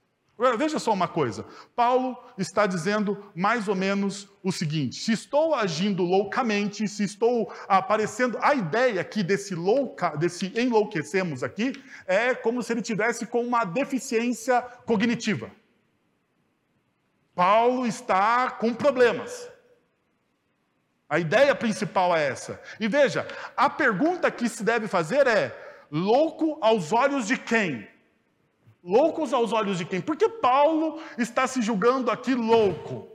Veja 0.58 0.80
só 0.80 0.94
uma 0.94 1.08
coisa. 1.08 1.46
Paulo 1.76 2.18
está 2.38 2.66
dizendo 2.66 3.30
mais 3.36 3.68
ou 3.68 3.76
menos 3.76 4.30
o 4.42 4.54
seguinte: 4.54 4.96
se 4.96 5.12
estou 5.12 5.54
agindo 5.54 6.02
loucamente, 6.02 6.88
se 6.88 7.04
estou 7.04 7.54
aparecendo, 7.68 8.40
a 8.42 8.56
ideia 8.56 9.02
aqui 9.02 9.22
desse 9.22 9.54
louca, 9.54 10.16
desse 10.16 10.58
enlouquecemos 10.58 11.44
aqui, 11.44 11.74
é 12.08 12.34
como 12.34 12.64
se 12.64 12.72
ele 12.72 12.82
tivesse 12.82 13.26
com 13.26 13.42
uma 13.42 13.66
deficiência 13.66 14.62
cognitiva. 14.86 15.52
Paulo 17.36 17.86
está 17.86 18.50
com 18.52 18.74
problemas. 18.74 19.50
A 21.10 21.20
ideia 21.20 21.54
principal 21.54 22.16
é 22.16 22.28
essa. 22.28 22.62
E 22.80 22.88
veja, 22.88 23.28
a 23.58 23.70
pergunta 23.70 24.32
que 24.32 24.48
se 24.48 24.64
deve 24.64 24.88
fazer 24.88 25.28
é: 25.28 25.54
louco 25.92 26.58
aos 26.62 26.94
olhos 26.94 27.28
de 27.28 27.38
quem? 27.38 27.99
Loucos 28.84 29.34
aos 29.34 29.52
olhos 29.52 29.78
de 29.78 29.86
quem? 29.86 30.00
Por 30.00 30.16
que 30.16 30.30
Paulo 30.30 31.02
está 31.18 31.46
se 31.48 31.62
julgando 31.62 32.10
aqui 32.10 32.34
louco? 32.34 33.08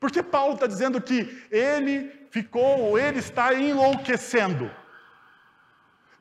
Por 0.00 0.10
que 0.10 0.22
Paulo 0.22 0.54
está 0.54 0.66
dizendo 0.66 1.00
que 1.00 1.46
ele 1.50 2.10
ficou 2.30 2.80
ou 2.80 2.98
ele 2.98 3.18
está 3.18 3.54
enlouquecendo? 3.54 4.70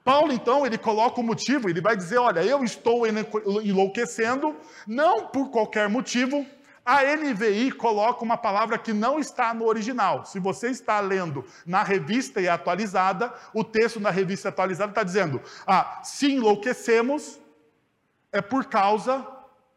Paulo, 0.04 0.34
então, 0.34 0.66
ele 0.66 0.78
coloca 0.78 1.20
o 1.20 1.24
motivo, 1.24 1.70
ele 1.70 1.82
vai 1.82 1.96
dizer: 1.96 2.18
olha, 2.18 2.44
eu 2.44 2.64
estou 2.64 3.04
enlouquecendo, 3.08 4.56
não 4.86 5.28
por 5.28 5.50
qualquer 5.50 5.90
motivo. 5.90 6.46
A 6.84 7.04
NVI 7.04 7.72
coloca 7.72 8.24
uma 8.24 8.38
palavra 8.38 8.78
que 8.78 8.92
não 8.92 9.20
está 9.20 9.54
no 9.54 9.66
original. 9.66 10.26
Se 10.26 10.40
você 10.40 10.70
está 10.70 11.00
lendo 11.00 11.46
na 11.66 11.84
revista 11.84 12.42
e 12.42 12.50
atualizada, 12.50 13.32
o 13.54 13.64
texto 13.64 14.00
na 14.00 14.10
revista 14.10 14.50
atualizada 14.50 14.92
está 14.92 15.04
dizendo: 15.04 15.42
ah, 15.66 16.02
se 16.04 16.34
enlouquecemos, 16.34 17.40
é 18.32 18.42
por 18.42 18.66
causa 18.66 19.26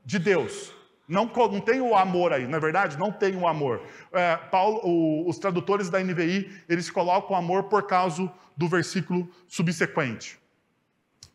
de 0.04 0.18
Deus. 0.18 0.72
Não, 1.06 1.26
não 1.26 1.60
tem 1.60 1.80
o 1.80 1.94
amor 1.94 2.32
aí, 2.32 2.46
não 2.46 2.56
é 2.56 2.60
verdade? 2.60 2.98
Não 2.98 3.12
tem 3.12 3.36
o 3.36 3.46
amor. 3.46 3.82
É, 4.10 4.36
Paulo, 4.36 4.80
o, 4.82 5.28
os 5.28 5.38
tradutores 5.38 5.90
da 5.90 6.00
NVI, 6.00 6.64
eles 6.68 6.90
colocam 6.90 7.36
amor 7.36 7.64
por 7.64 7.86
causa 7.86 8.32
do 8.56 8.68
versículo 8.68 9.28
subsequente. 9.46 10.38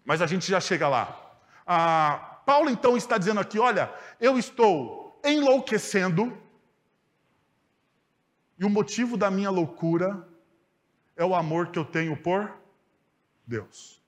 Mas 0.04 0.22
a 0.22 0.28
gente 0.28 0.50
já 0.50 0.60
chega 0.60 0.88
lá. 0.88 1.38
Ah, 1.68 2.40
Paulo 2.46 2.70
então 2.70 2.98
está 2.98 3.18
dizendo 3.18 3.40
aqui: 3.40 3.60
olha, 3.60 3.94
eu 4.20 4.40
estou 4.40 5.20
enlouquecendo, 5.24 6.36
e 8.58 8.66
o 8.66 8.70
motivo 8.70 9.16
da 9.16 9.30
minha 9.30 9.52
loucura 9.52 10.28
é 11.16 11.24
o 11.24 11.36
amor 11.36 11.68
que 11.68 11.78
eu 11.78 11.86
tenho 11.86 12.18
por 12.18 12.52
Deus. 13.46 13.99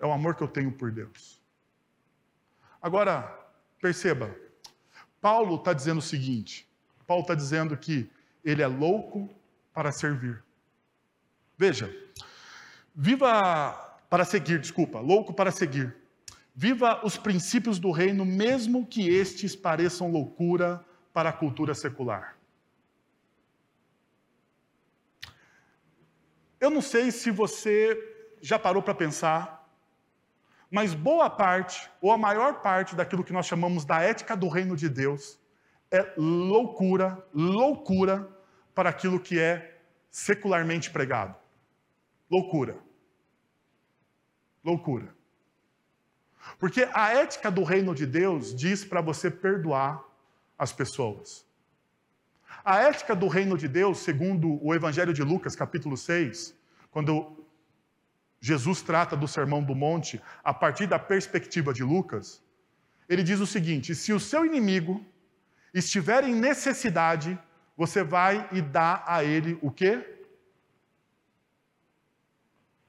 É 0.00 0.06
o 0.06 0.12
amor 0.12 0.34
que 0.34 0.42
eu 0.42 0.48
tenho 0.48 0.72
por 0.72 0.90
Deus. 0.90 1.40
Agora, 2.80 3.38
perceba, 3.80 4.34
Paulo 5.20 5.56
está 5.56 5.74
dizendo 5.74 5.98
o 5.98 6.02
seguinte: 6.02 6.66
Paulo 7.06 7.22
está 7.22 7.34
dizendo 7.34 7.76
que 7.76 8.10
ele 8.42 8.62
é 8.62 8.66
louco 8.66 9.28
para 9.74 9.92
servir. 9.92 10.42
Veja, 11.56 11.94
viva 12.94 13.72
para 14.08 14.24
seguir, 14.24 14.58
desculpa, 14.58 14.98
louco 14.98 15.34
para 15.34 15.50
seguir. 15.50 15.94
Viva 16.54 17.04
os 17.04 17.16
princípios 17.16 17.78
do 17.78 17.90
reino, 17.90 18.24
mesmo 18.24 18.86
que 18.86 19.08
estes 19.08 19.54
pareçam 19.54 20.10
loucura 20.10 20.84
para 21.12 21.28
a 21.28 21.32
cultura 21.32 21.74
secular. 21.74 22.36
Eu 26.58 26.70
não 26.70 26.82
sei 26.82 27.10
se 27.10 27.30
você 27.30 28.36
já 28.40 28.58
parou 28.58 28.82
para 28.82 28.94
pensar 28.94 29.59
mas 30.70 30.94
boa 30.94 31.28
parte, 31.28 31.90
ou 32.00 32.12
a 32.12 32.18
maior 32.18 32.62
parte 32.62 32.94
daquilo 32.94 33.24
que 33.24 33.32
nós 33.32 33.46
chamamos 33.46 33.84
da 33.84 34.00
ética 34.00 34.36
do 34.36 34.48
reino 34.48 34.76
de 34.76 34.88
Deus, 34.88 35.38
é 35.90 36.12
loucura, 36.16 37.26
loucura 37.34 38.28
para 38.74 38.88
aquilo 38.88 39.18
que 39.18 39.38
é 39.38 39.80
secularmente 40.10 40.90
pregado. 40.90 41.34
Loucura. 42.30 42.78
Loucura. 44.62 45.12
Porque 46.58 46.88
a 46.94 47.14
ética 47.14 47.50
do 47.50 47.64
reino 47.64 47.94
de 47.94 48.06
Deus 48.06 48.54
diz 48.54 48.84
para 48.84 49.00
você 49.00 49.30
perdoar 49.30 50.02
as 50.56 50.72
pessoas. 50.72 51.44
A 52.64 52.80
ética 52.82 53.16
do 53.16 53.26
reino 53.26 53.56
de 53.56 53.66
Deus, 53.66 53.98
segundo 53.98 54.64
o 54.64 54.74
Evangelho 54.74 55.12
de 55.12 55.22
Lucas, 55.22 55.56
capítulo 55.56 55.96
6, 55.96 56.54
quando 56.90 57.39
Jesus 58.40 58.80
trata 58.80 59.16
do 59.16 59.28
Sermão 59.28 59.62
do 59.62 59.74
Monte 59.74 60.20
a 60.42 60.54
partir 60.54 60.86
da 60.86 60.98
perspectiva 60.98 61.74
de 61.74 61.84
Lucas, 61.84 62.42
ele 63.08 63.22
diz 63.22 63.38
o 63.40 63.46
seguinte: 63.46 63.94
se 63.94 64.12
o 64.12 64.20
seu 64.20 64.46
inimigo 64.46 65.04
estiver 65.74 66.24
em 66.24 66.34
necessidade, 66.34 67.38
você 67.76 68.02
vai 68.02 68.48
e 68.50 68.62
dá 68.62 69.04
a 69.06 69.22
ele 69.22 69.58
o 69.60 69.70
quê? 69.70 70.18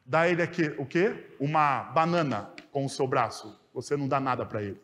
Dá 0.05 0.21
a 0.21 0.29
ele 0.29 0.41
aqui, 0.41 0.63
o 0.77 0.85
quê? 0.85 1.35
Uma 1.39 1.83
banana 1.83 2.53
com 2.71 2.85
o 2.85 2.89
seu 2.89 3.07
braço. 3.07 3.59
Você 3.73 3.95
não 3.95 4.07
dá 4.07 4.19
nada 4.19 4.45
para 4.45 4.61
ele. 4.61 4.81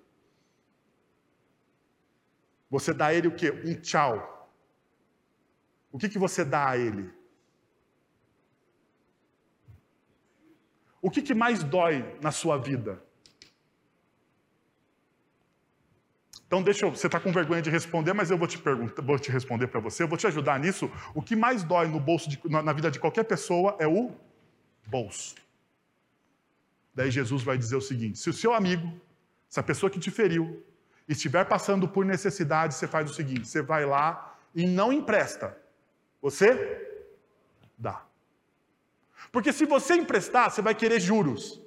Você 2.70 2.94
dá 2.94 3.08
a 3.08 3.14
ele 3.14 3.28
o 3.28 3.36
quê? 3.36 3.52
Um 3.66 3.74
tchau. 3.76 4.50
O 5.92 5.98
que, 5.98 6.10
que 6.10 6.20
você 6.20 6.44
dá 6.44 6.70
a 6.70 6.78
ele? 6.78 7.17
O 11.02 11.12
que, 11.12 11.22
que 11.22 11.34
mais 11.34 11.64
dói 11.64 12.18
na 12.22 12.32
sua 12.32 12.58
vida? 12.58 13.02
Então, 16.48 16.64
deixa 16.64 16.86
eu. 16.86 16.92
Você 16.92 17.08
está 17.08 17.20
com 17.20 17.32
vergonha 17.32 17.62
de 17.62 17.70
responder, 17.70 18.14
mas 18.14 18.32
eu 18.32 18.38
vou 18.38 18.48
te 18.48 18.58
perguntar, 18.58 19.02
vou 19.02 19.20
te 19.20 19.30
responder 19.30 19.68
para 19.68 19.82
você, 19.82 20.04
eu 20.04 20.08
vou 20.08 20.18
te 20.18 20.26
ajudar 20.28 20.58
nisso. 20.60 20.90
O 21.14 21.22
que 21.22 21.36
mais 21.36 21.64
dói 21.64 21.88
no 21.88 22.00
bolso 22.00 22.30
de, 22.30 22.40
na, 22.46 22.64
na 22.64 22.74
vida 22.74 22.90
de 22.90 23.00
qualquer 23.00 23.26
pessoa 23.26 23.76
é 23.80 23.88
o 23.88 24.12
bolso. 24.88 25.36
Daí 26.96 27.12
Jesus 27.12 27.44
vai 27.44 27.58
dizer 27.58 27.76
o 27.76 27.82
seguinte: 27.82 28.18
se 28.18 28.30
o 28.30 28.34
seu 28.34 28.54
amigo, 28.54 28.92
se 29.50 29.60
a 29.60 29.64
pessoa 29.64 29.90
que 29.90 30.00
te 30.00 30.10
feriu, 30.10 30.66
estiver 31.08 31.46
passando 31.46 31.88
por 31.88 32.06
necessidade, 32.06 32.74
você 32.74 32.88
faz 32.88 33.12
o 33.12 33.14
seguinte: 33.14 33.48
você 33.48 33.62
vai 33.62 33.86
lá 33.86 34.36
e 34.56 34.66
não 34.66 34.92
empresta, 34.94 35.56
você 36.22 37.06
dá. 37.78 38.07
Porque 39.32 39.52
se 39.52 39.66
você 39.66 39.96
emprestar, 39.96 40.50
você 40.50 40.62
vai 40.62 40.76
querer 40.76 41.00
juros. 41.00 41.62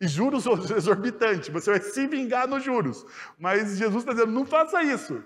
E 0.00 0.08
juros 0.08 0.46
exorbitantes, 0.70 1.48
você 1.48 1.70
vai 1.70 1.80
se 1.80 2.06
vingar 2.06 2.48
nos 2.48 2.62
juros. 2.62 3.04
Mas 3.38 3.76
Jesus 3.76 4.02
está 4.02 4.12
dizendo: 4.12 4.32
não 4.32 4.44
faça 4.44 4.82
isso. 4.82 5.22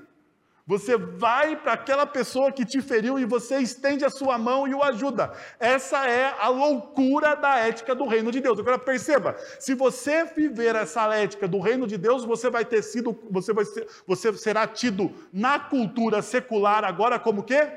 Você 0.68 0.98
vai 0.98 1.56
para 1.56 1.72
aquela 1.72 2.04
pessoa 2.04 2.52
que 2.52 2.62
te 2.62 2.82
feriu 2.82 3.18
e 3.18 3.24
você 3.24 3.56
estende 3.56 4.04
a 4.04 4.10
sua 4.10 4.36
mão 4.36 4.68
e 4.68 4.74
o 4.74 4.82
ajuda. 4.82 5.32
Essa 5.58 6.06
é 6.06 6.34
a 6.38 6.48
loucura 6.48 7.34
da 7.34 7.56
ética 7.56 7.94
do 7.94 8.06
reino 8.06 8.30
de 8.30 8.38
Deus. 8.38 8.58
Agora 8.58 8.78
perceba, 8.78 9.34
se 9.58 9.74
você 9.74 10.26
viver 10.26 10.76
essa 10.76 11.10
ética 11.14 11.48
do 11.48 11.58
reino 11.58 11.86
de 11.86 11.96
Deus, 11.96 12.22
você 12.22 12.50
vai 12.50 12.66
ter 12.66 12.82
sido, 12.82 13.18
você 13.30 13.54
vai 13.54 13.64
ser, 13.64 13.88
você 14.06 14.30
será 14.34 14.66
tido 14.66 15.10
na 15.32 15.58
cultura 15.58 16.20
secular 16.20 16.84
agora 16.84 17.18
como 17.18 17.44
quê? 17.44 17.72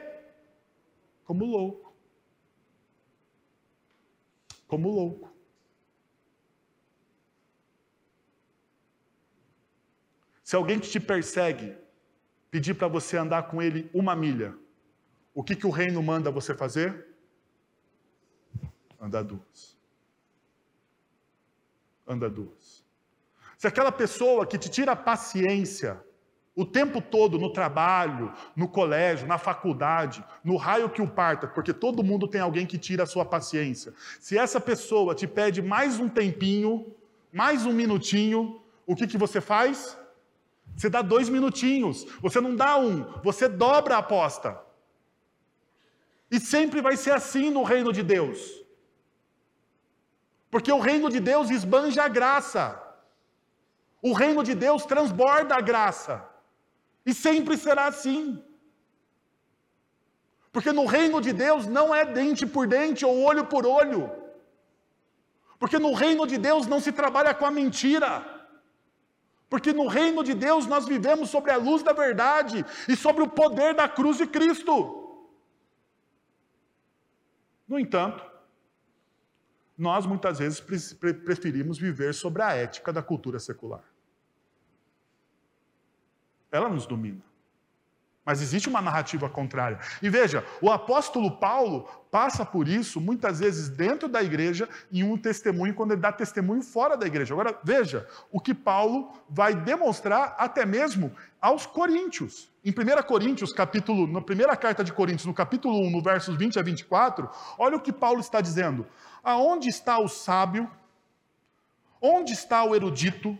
Como 1.23 1.45
louco. 1.45 1.90
Como 4.71 4.89
louco. 4.89 5.29
Se 10.41 10.55
alguém 10.55 10.79
que 10.79 10.87
te 10.87 10.97
persegue 10.97 11.77
pedir 12.49 12.75
para 12.75 12.87
você 12.87 13.17
andar 13.17 13.49
com 13.49 13.61
ele 13.61 13.91
uma 13.93 14.15
milha, 14.15 14.57
o 15.33 15.43
que, 15.43 15.57
que 15.57 15.67
o 15.67 15.69
reino 15.69 16.01
manda 16.01 16.31
você 16.31 16.55
fazer? 16.55 17.05
Andar 18.97 19.23
duas. 19.23 19.77
Anda 22.07 22.29
duas. 22.29 22.85
Se 23.57 23.67
aquela 23.67 23.91
pessoa 23.91 24.47
que 24.47 24.57
te 24.57 24.69
tira 24.69 24.93
a 24.93 24.95
paciência 24.95 26.01
o 26.55 26.65
tempo 26.65 27.01
todo 27.01 27.37
no 27.37 27.51
trabalho, 27.51 28.33
no 28.55 28.67
colégio, 28.67 29.27
na 29.27 29.37
faculdade, 29.37 30.23
no 30.43 30.57
raio 30.57 30.89
que 30.89 31.01
o 31.01 31.07
parta, 31.07 31.47
porque 31.47 31.71
todo 31.71 32.03
mundo 32.03 32.27
tem 32.27 32.41
alguém 32.41 32.65
que 32.65 32.77
tira 32.77 33.03
a 33.03 33.07
sua 33.07 33.23
paciência. 33.23 33.93
Se 34.19 34.37
essa 34.37 34.59
pessoa 34.59 35.15
te 35.15 35.25
pede 35.25 35.61
mais 35.61 35.99
um 35.99 36.09
tempinho, 36.09 36.93
mais 37.31 37.65
um 37.65 37.71
minutinho, 37.71 38.61
o 38.85 38.95
que, 38.95 39.07
que 39.07 39.17
você 39.17 39.39
faz? 39.39 39.97
Você 40.75 40.89
dá 40.89 41.01
dois 41.01 41.29
minutinhos, 41.29 42.05
você 42.21 42.41
não 42.41 42.55
dá 42.55 42.77
um, 42.77 43.03
você 43.23 43.47
dobra 43.47 43.95
a 43.95 43.99
aposta. 43.99 44.59
E 46.29 46.39
sempre 46.39 46.81
vai 46.81 46.97
ser 46.97 47.11
assim 47.11 47.49
no 47.49 47.63
reino 47.63 47.93
de 47.93 48.03
Deus. 48.03 48.61
Porque 50.49 50.71
o 50.71 50.79
reino 50.79 51.09
de 51.09 51.19
Deus 51.19 51.49
esbanja 51.49 52.03
a 52.03 52.07
graça. 52.09 52.81
O 54.01 54.11
reino 54.11 54.43
de 54.43 54.53
Deus 54.53 54.85
transborda 54.85 55.55
a 55.55 55.61
graça. 55.61 56.30
E 57.05 57.13
sempre 57.13 57.57
será 57.57 57.87
assim. 57.87 58.43
Porque 60.51 60.71
no 60.71 60.85
reino 60.85 61.21
de 61.21 61.31
Deus 61.31 61.65
não 61.65 61.93
é 61.95 62.05
dente 62.05 62.45
por 62.45 62.67
dente 62.67 63.05
ou 63.05 63.23
olho 63.23 63.45
por 63.45 63.65
olho. 63.65 64.11
Porque 65.57 65.79
no 65.79 65.93
reino 65.93 66.27
de 66.27 66.37
Deus 66.37 66.67
não 66.67 66.79
se 66.79 66.91
trabalha 66.91 67.33
com 67.33 67.45
a 67.45 67.51
mentira. 67.51 68.25
Porque 69.49 69.73
no 69.73 69.87
reino 69.87 70.23
de 70.23 70.33
Deus 70.33 70.65
nós 70.65 70.85
vivemos 70.85 71.29
sobre 71.29 71.51
a 71.51 71.57
luz 71.57 71.83
da 71.83 71.93
verdade 71.93 72.65
e 72.87 72.95
sobre 72.95 73.23
o 73.23 73.29
poder 73.29 73.73
da 73.73 73.87
cruz 73.87 74.17
de 74.17 74.25
Cristo. 74.25 74.97
No 77.67 77.79
entanto, 77.79 78.25
nós 79.77 80.05
muitas 80.05 80.39
vezes 80.39 80.59
preferimos 80.59 81.77
viver 81.77 82.13
sobre 82.13 82.41
a 82.41 82.53
ética 82.53 82.91
da 82.91 83.01
cultura 83.01 83.39
secular. 83.39 83.83
Ela 86.51 86.69
nos 86.69 86.85
domina. 86.85 87.21
Mas 88.23 88.39
existe 88.41 88.69
uma 88.69 88.81
narrativa 88.81 89.27
contrária. 89.27 89.79
E 89.99 90.07
veja, 90.07 90.45
o 90.61 90.69
apóstolo 90.69 91.37
Paulo 91.37 91.89
passa 92.11 92.45
por 92.45 92.67
isso 92.67 93.01
muitas 93.01 93.39
vezes 93.39 93.67
dentro 93.67 94.07
da 94.07 94.21
igreja 94.21 94.69
em 94.91 95.03
um 95.03 95.17
testemunho, 95.17 95.73
quando 95.73 95.93
ele 95.93 96.01
dá 96.01 96.11
testemunho 96.11 96.61
fora 96.61 96.95
da 96.95 97.07
igreja. 97.07 97.33
Agora, 97.33 97.57
veja 97.63 98.07
o 98.31 98.39
que 98.39 98.53
Paulo 98.53 99.11
vai 99.27 99.55
demonstrar 99.55 100.35
até 100.37 100.65
mesmo 100.65 101.11
aos 101.41 101.65
coríntios. 101.65 102.51
Em 102.63 102.69
1 102.69 103.03
Coríntios, 103.07 103.51
capítulo, 103.51 104.05
na 104.05 104.21
primeira 104.21 104.55
carta 104.55 104.83
de 104.83 104.93
Coríntios, 104.93 105.25
no 105.25 105.33
capítulo 105.33 105.75
1, 105.87 105.89
no 105.89 106.01
versos 106.03 106.37
20 106.37 106.59
a 106.59 106.61
24, 106.61 107.27
olha 107.57 107.77
o 107.77 107.81
que 107.81 107.91
Paulo 107.91 108.19
está 108.19 108.39
dizendo. 108.39 108.85
Aonde 109.23 109.67
está 109.67 109.97
o 109.97 110.07
sábio? 110.07 110.69
Onde 111.99 112.33
está 112.33 112.63
o 112.63 112.75
erudito? 112.75 113.35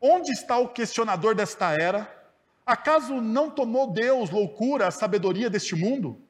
Onde 0.00 0.32
está 0.32 0.58
o 0.58 0.68
questionador 0.68 1.36
desta 1.36 1.70
era? 1.70 2.15
Acaso 2.66 3.20
não 3.20 3.48
tomou 3.48 3.92
Deus 3.92 4.28
loucura 4.28 4.88
a 4.88 4.90
sabedoria 4.90 5.48
deste 5.48 5.76
mundo? 5.76 6.20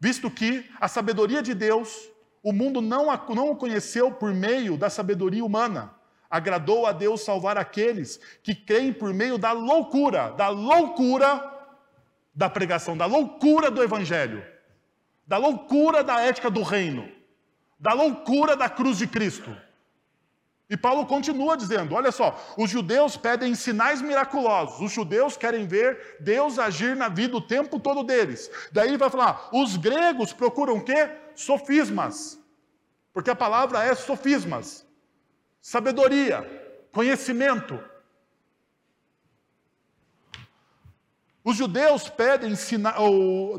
Visto 0.00 0.28
que 0.28 0.68
a 0.80 0.88
sabedoria 0.88 1.40
de 1.40 1.54
Deus, 1.54 2.10
o 2.42 2.52
mundo 2.52 2.80
não 2.80 3.08
a, 3.08 3.24
não 3.32 3.52
o 3.52 3.56
conheceu 3.56 4.10
por 4.10 4.34
meio 4.34 4.76
da 4.76 4.90
sabedoria 4.90 5.44
humana. 5.44 5.94
Agradou 6.28 6.84
a 6.84 6.90
Deus 6.90 7.20
salvar 7.20 7.56
aqueles 7.56 8.18
que 8.42 8.56
creem 8.56 8.92
por 8.92 9.14
meio 9.14 9.38
da 9.38 9.52
loucura, 9.52 10.30
da 10.32 10.48
loucura 10.48 11.50
da 12.34 12.50
pregação, 12.50 12.96
da 12.96 13.06
loucura 13.06 13.70
do 13.70 13.82
evangelho, 13.82 14.44
da 15.24 15.36
loucura 15.36 16.02
da 16.02 16.20
ética 16.20 16.50
do 16.50 16.62
reino, 16.62 17.08
da 17.78 17.92
loucura 17.92 18.56
da 18.56 18.68
cruz 18.68 18.98
de 18.98 19.06
Cristo. 19.06 19.54
E 20.68 20.76
Paulo 20.76 21.04
continua 21.06 21.56
dizendo: 21.56 21.94
olha 21.94 22.10
só, 22.10 22.38
os 22.56 22.70
judeus 22.70 23.16
pedem 23.16 23.54
sinais 23.54 24.00
miraculosos, 24.00 24.80
os 24.80 24.90
judeus 24.90 25.36
querem 25.36 25.66
ver 25.66 26.16
Deus 26.20 26.58
agir 26.58 26.96
na 26.96 27.08
vida 27.08 27.36
o 27.36 27.46
tempo 27.46 27.78
todo 27.78 28.02
deles. 28.02 28.50
Daí 28.72 28.88
ele 28.88 28.96
vai 28.96 29.10
falar: 29.10 29.50
os 29.52 29.76
gregos 29.76 30.32
procuram 30.32 30.78
o 30.78 30.84
quê? 30.84 31.10
Sofismas. 31.34 32.38
Porque 33.12 33.30
a 33.30 33.36
palavra 33.36 33.84
é 33.84 33.94
sofismas. 33.94 34.86
Sabedoria, 35.60 36.40
conhecimento. 36.90 37.78
Os 41.44 41.56
judeus 41.56 42.08
pedem 42.08 42.54
sinais. 42.54 42.96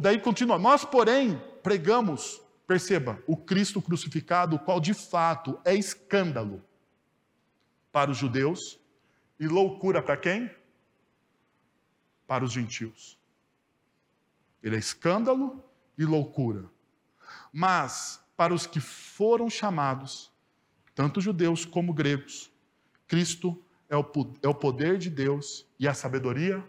Daí 0.01 0.19
continua: 0.19 0.57
nós, 0.57 0.83
porém, 0.83 1.39
pregamos, 1.61 2.41
perceba, 2.65 3.21
o 3.27 3.37
Cristo 3.37 3.79
crucificado, 3.81 4.55
o 4.55 4.59
qual 4.59 4.79
de 4.79 4.95
fato 4.95 5.59
é 5.63 5.75
escândalo 5.75 6.63
para 7.93 8.09
os 8.09 8.17
judeus 8.17 8.79
e 9.39 9.47
loucura 9.47 10.01
para 10.01 10.17
quem? 10.17 10.51
Para 12.25 12.43
os 12.43 12.51
gentios. 12.51 13.19
Ele 14.63 14.75
é 14.75 14.79
escândalo 14.79 15.63
e 15.95 16.03
loucura. 16.03 16.67
Mas 17.51 18.19
para 18.35 18.51
os 18.51 18.65
que 18.65 18.79
foram 18.79 19.47
chamados, 19.47 20.33
tanto 20.95 21.21
judeus 21.21 21.65
como 21.65 21.93
gregos, 21.93 22.51
Cristo 23.07 23.63
é 23.87 23.95
o, 23.95 24.03
é 24.41 24.47
o 24.47 24.55
poder 24.55 24.97
de 24.97 25.11
Deus 25.11 25.67
e 25.77 25.87
a 25.87 25.93
sabedoria 25.93 26.67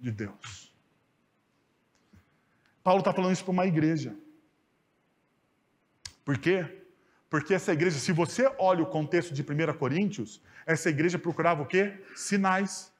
de 0.00 0.10
Deus. 0.10 0.74
Paulo 2.82 2.98
está 2.98 3.14
falando 3.14 3.32
isso 3.32 3.44
para 3.44 3.52
uma 3.52 3.66
igreja. 3.66 4.16
Por 6.24 6.38
quê? 6.38 6.83
Porque 7.34 7.52
essa 7.52 7.72
igreja, 7.72 7.98
se 7.98 8.12
você 8.12 8.48
olha 8.58 8.84
o 8.84 8.86
contexto 8.86 9.34
de 9.34 9.42
1 9.42 9.76
Coríntios, 9.76 10.40
essa 10.64 10.88
igreja 10.88 11.18
procurava 11.18 11.64
o 11.64 11.66
quê? 11.66 12.00
Sinais. 12.14 12.92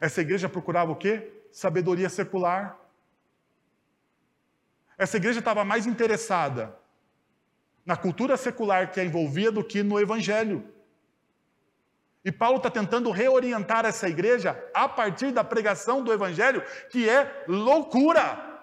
Essa 0.00 0.20
igreja 0.20 0.48
procurava 0.48 0.92
o 0.92 0.94
quê? 0.94 1.28
Sabedoria 1.50 2.08
secular. 2.08 2.78
Essa 4.96 5.16
igreja 5.16 5.40
estava 5.40 5.64
mais 5.64 5.88
interessada 5.88 6.78
na 7.84 7.96
cultura 7.96 8.36
secular 8.36 8.92
que 8.92 9.00
a 9.00 9.04
envolvia 9.04 9.50
do 9.50 9.64
que 9.64 9.82
no 9.82 9.98
evangelho. 9.98 10.64
E 12.24 12.30
Paulo 12.30 12.58
está 12.58 12.70
tentando 12.70 13.10
reorientar 13.10 13.84
essa 13.84 14.08
igreja 14.08 14.56
a 14.72 14.88
partir 14.88 15.32
da 15.32 15.42
pregação 15.42 16.00
do 16.00 16.12
evangelho, 16.12 16.62
que 16.90 17.08
é 17.08 17.44
loucura. 17.48 18.62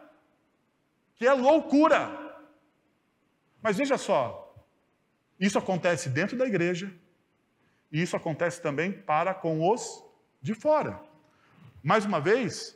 Que 1.16 1.28
é 1.28 1.34
loucura. 1.34 2.18
Mas 3.62 3.76
veja 3.76 3.98
só, 3.98 4.45
isso 5.40 5.58
acontece 5.58 6.10
dentro 6.10 6.38
da 6.38 6.46
igreja 6.46 6.92
e 7.92 8.02
isso 8.02 8.16
acontece 8.16 8.62
também 8.62 8.92
para 8.92 9.34
com 9.34 9.70
os 9.70 10.04
de 10.42 10.54
fora. 10.54 11.00
Mais 11.84 12.06
uma 12.06 12.20
vez, 12.20 12.76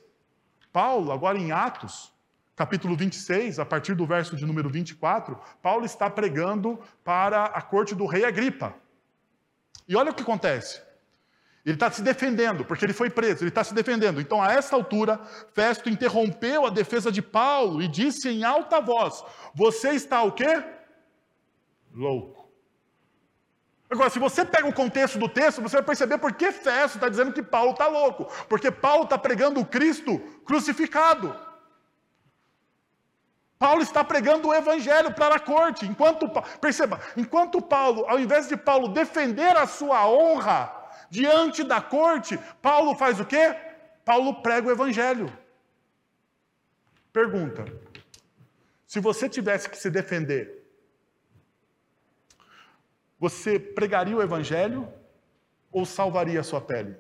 Paulo, 0.72 1.12
agora 1.12 1.38
em 1.38 1.52
Atos, 1.52 2.14
capítulo 2.56 2.96
26, 2.96 3.60
a 3.60 3.66
partir 3.66 3.96
do 3.96 4.06
verso 4.06 4.36
de 4.36 4.46
número 4.46 4.70
24, 4.70 5.40
Paulo 5.62 5.86
está 5.86 6.10
pregando 6.10 6.80
para 7.04 7.46
a 7.46 7.62
corte 7.62 7.96
do 7.96 8.06
rei 8.06 8.26
Agripa. 8.26 8.76
E 9.88 9.96
olha 9.96 10.12
o 10.12 10.14
que 10.14 10.22
acontece. 10.22 10.82
Ele 11.66 11.76
está 11.76 11.92
se 11.92 12.02
defendendo, 12.02 12.64
porque 12.66 12.86
ele 12.86 12.94
foi 12.94 13.10
preso, 13.10 13.44
ele 13.44 13.50
está 13.50 13.64
se 13.64 13.74
defendendo. 13.74 14.22
Então, 14.22 14.42
a 14.42 14.54
essa 14.54 14.76
altura, 14.76 15.20
Festo 15.54 15.90
interrompeu 15.90 16.66
a 16.66 16.70
defesa 16.70 17.12
de 17.12 17.22
Paulo 17.22 17.82
e 17.82 17.88
disse 17.88 18.30
em 18.30 18.44
alta 18.44 18.80
voz: 18.80 19.24
Você 19.54 19.90
está 19.90 20.24
o 20.24 20.32
quê? 20.32 20.64
Louco. 21.94 22.39
Agora, 23.90 24.10
se 24.10 24.20
você 24.20 24.46
pega 24.46 24.68
o 24.68 24.74
contexto 24.74 25.18
do 25.18 25.28
texto, 25.28 25.62
você 25.62 25.78
vai 25.78 25.86
perceber 25.86 26.20
por 26.20 26.34
que 26.34 26.52
Festo 26.52 26.96
está 26.96 27.10
dizendo 27.10 27.34
que 27.34 27.42
Paulo 27.42 27.72
está 27.72 27.88
louco. 27.88 28.26
Porque 28.48 28.70
Paulo 28.70 29.06
está 29.06 29.18
pregando 29.18 29.60
o 29.60 29.66
Cristo 29.66 30.20
crucificado. 30.46 31.36
Paulo 33.58 33.82
está 33.82 34.04
pregando 34.04 34.48
o 34.48 34.54
evangelho 34.54 35.14
para 35.14 35.36
a 35.36 35.40
corte. 35.40 35.88
Enquanto, 35.88 36.30
perceba, 36.62 37.00
enquanto 37.18 37.62
Paulo, 37.62 38.06
ao 38.08 38.20
invés 38.20 38.48
de 38.48 38.56
Paulo 38.56 38.90
defender 38.90 39.58
a 39.58 39.66
sua 39.66 40.08
honra 40.08 40.72
diante 41.10 41.64
da 41.64 41.82
corte, 41.82 42.38
Paulo 42.62 42.96
faz 42.96 43.20
o 43.20 43.26
quê? 43.26 43.56
Paulo 44.06 44.42
prega 44.44 44.68
o 44.68 44.72
evangelho. 44.72 45.36
Pergunta: 47.12 47.66
se 48.86 49.00
você 49.00 49.28
tivesse 49.28 49.68
que 49.68 49.78
se 49.78 49.90
defender 49.90 50.59
você 53.20 53.60
pregaria 53.60 54.16
o 54.16 54.22
evangelho 54.22 54.88
ou 55.72 55.86
salvaria 55.86 56.40
a 56.40 56.44
sua 56.44 56.62
pele? 56.62 56.96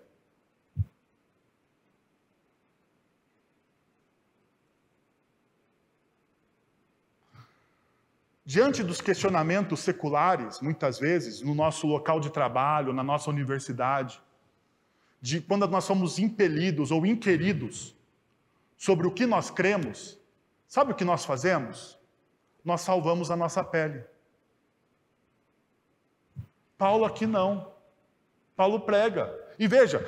Diante 8.44 8.84
dos 8.84 9.00
questionamentos 9.00 9.80
seculares, 9.82 10.60
muitas 10.60 10.98
vezes, 10.98 11.42
no 11.42 11.54
nosso 11.54 11.86
local 11.86 12.20
de 12.20 12.32
trabalho, 12.32 12.92
na 12.92 13.04
nossa 13.04 13.30
universidade, 13.30 14.20
de 15.22 15.40
quando 15.40 15.68
nós 15.68 15.84
somos 15.84 16.18
impelidos 16.18 16.90
ou 16.90 17.06
inquiridos 17.06 17.96
sobre 18.76 19.06
o 19.06 19.12
que 19.12 19.28
nós 19.28 19.52
cremos, 19.52 20.18
sabe 20.68 20.92
o 20.92 20.96
que 20.96 21.06
nós 21.06 21.24
fazemos? 21.26 22.00
Nós 22.66 22.82
salvamos 22.82 23.30
a 23.30 23.36
nossa 23.36 23.64
pele. 23.64 24.04
Paulo 26.80 27.04
aqui 27.04 27.28
não. 27.28 27.74
Paulo 28.56 28.80
prega. 28.80 29.30
E 29.60 29.68
veja, 29.68 30.00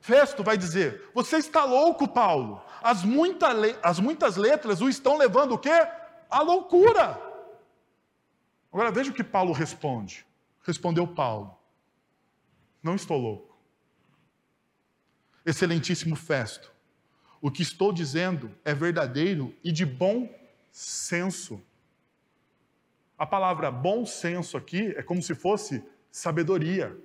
Festo 0.00 0.42
vai 0.42 0.58
dizer: 0.58 1.08
Você 1.14 1.36
está 1.36 1.64
louco, 1.64 2.08
Paulo. 2.08 2.60
As, 2.82 3.04
muita 3.04 3.48
as 3.80 4.00
muitas 4.00 4.36
letras 4.36 4.80
o 4.80 4.88
estão 4.88 5.16
levando 5.16 5.52
o 5.52 5.58
quê? 5.58 5.86
A 6.28 6.42
loucura. 6.42 7.22
Agora 8.72 8.90
veja 8.90 9.12
o 9.12 9.14
que 9.14 9.22
Paulo 9.22 9.52
responde. 9.52 10.26
Respondeu 10.64 11.06
Paulo: 11.06 11.56
Não 12.82 12.96
estou 12.96 13.16
louco. 13.16 13.56
Excelentíssimo 15.44 16.16
Festo, 16.16 16.72
o 17.40 17.52
que 17.52 17.62
estou 17.62 17.92
dizendo 17.92 18.52
é 18.64 18.74
verdadeiro 18.74 19.54
e 19.62 19.70
de 19.70 19.86
bom 19.86 20.28
senso. 20.72 21.62
A 23.16 23.24
palavra 23.24 23.70
bom 23.70 24.04
senso 24.04 24.56
aqui 24.56 24.92
é 24.96 25.04
como 25.04 25.22
se 25.22 25.32
fosse 25.32 25.84
sabedoria. 26.16 26.96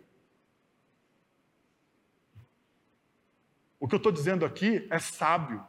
O 3.77 3.85
que 3.85 3.93
eu 3.93 3.97
estou 3.97 4.11
dizendo 4.11 4.45
aqui 4.45 4.87
é 4.89 4.99
sábio. 4.99 5.61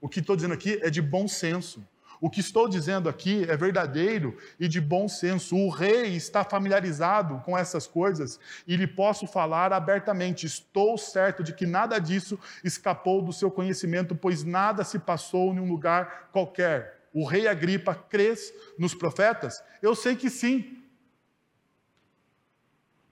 O 0.00 0.08
que 0.08 0.20
estou 0.20 0.36
dizendo 0.36 0.54
aqui 0.54 0.80
é 0.82 0.88
de 0.88 1.02
bom 1.02 1.28
senso. 1.28 1.86
O 2.18 2.30
que 2.30 2.40
estou 2.40 2.66
dizendo 2.66 3.10
aqui 3.10 3.44
é 3.44 3.58
verdadeiro 3.58 4.38
e 4.58 4.66
de 4.68 4.80
bom 4.80 5.06
senso. 5.06 5.54
O 5.54 5.68
rei 5.68 6.16
está 6.16 6.44
familiarizado 6.44 7.42
com 7.44 7.56
essas 7.56 7.86
coisas 7.86 8.40
e 8.66 8.74
lhe 8.74 8.86
posso 8.86 9.26
falar 9.26 9.70
abertamente. 9.70 10.46
Estou 10.46 10.96
certo 10.96 11.42
de 11.42 11.52
que 11.52 11.66
nada 11.66 11.98
disso 11.98 12.38
escapou 12.64 13.20
do 13.20 13.34
seu 13.34 13.50
conhecimento, 13.50 14.14
pois 14.14 14.44
nada 14.44 14.82
se 14.82 14.98
passou 14.98 15.52
em 15.52 15.60
um 15.60 15.68
lugar 15.68 16.30
qualquer. 16.32 17.06
O 17.12 17.26
rei 17.26 17.46
Agripa 17.46 17.94
crês 17.94 18.50
nos 18.78 18.94
profetas? 18.94 19.62
Eu 19.82 19.94
sei 19.94 20.16
que 20.16 20.30
sim. 20.30 20.79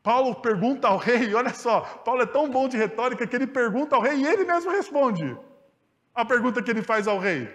Paulo 0.02 0.34
pergunta 0.36 0.88
ao 0.88 0.96
rei, 0.96 1.32
olha 1.34 1.52
só, 1.54 1.80
Paulo 1.80 2.22
é 2.22 2.26
tão 2.26 2.50
bom 2.50 2.68
de 2.68 2.76
retórica 2.76 3.26
que 3.26 3.36
ele 3.36 3.46
pergunta 3.46 3.96
ao 3.96 4.02
rei 4.02 4.16
e 4.16 4.26
ele 4.26 4.44
mesmo 4.44 4.70
responde 4.70 5.36
a 6.14 6.24
pergunta 6.24 6.60
que 6.60 6.70
ele 6.70 6.82
faz 6.82 7.06
ao 7.06 7.18
rei. 7.18 7.48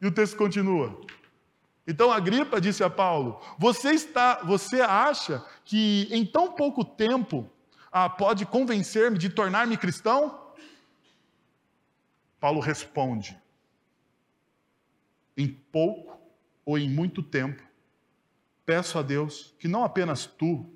E 0.00 0.06
o 0.06 0.10
texto 0.10 0.36
continua. 0.36 1.00
Então 1.86 2.10
Agripa 2.10 2.60
disse 2.60 2.82
a 2.82 2.90
Paulo: 2.90 3.40
Você 3.58 3.90
está, 3.90 4.42
você 4.42 4.80
acha 4.80 5.44
que 5.64 6.08
em 6.10 6.26
tão 6.26 6.52
pouco 6.52 6.84
tempo 6.84 7.48
ah, 7.92 8.08
pode 8.08 8.46
convencer-me 8.46 9.18
de 9.18 9.28
tornar-me 9.28 9.76
cristão? 9.76 10.52
Paulo 12.40 12.60
responde: 12.60 13.40
Em 15.36 15.48
pouco 15.48 16.18
ou 16.64 16.78
em 16.78 16.88
muito 16.88 17.22
tempo, 17.22 17.62
peço 18.66 18.98
a 18.98 19.02
Deus 19.02 19.54
que 19.58 19.68
não 19.68 19.84
apenas 19.84 20.26
tu, 20.26 20.68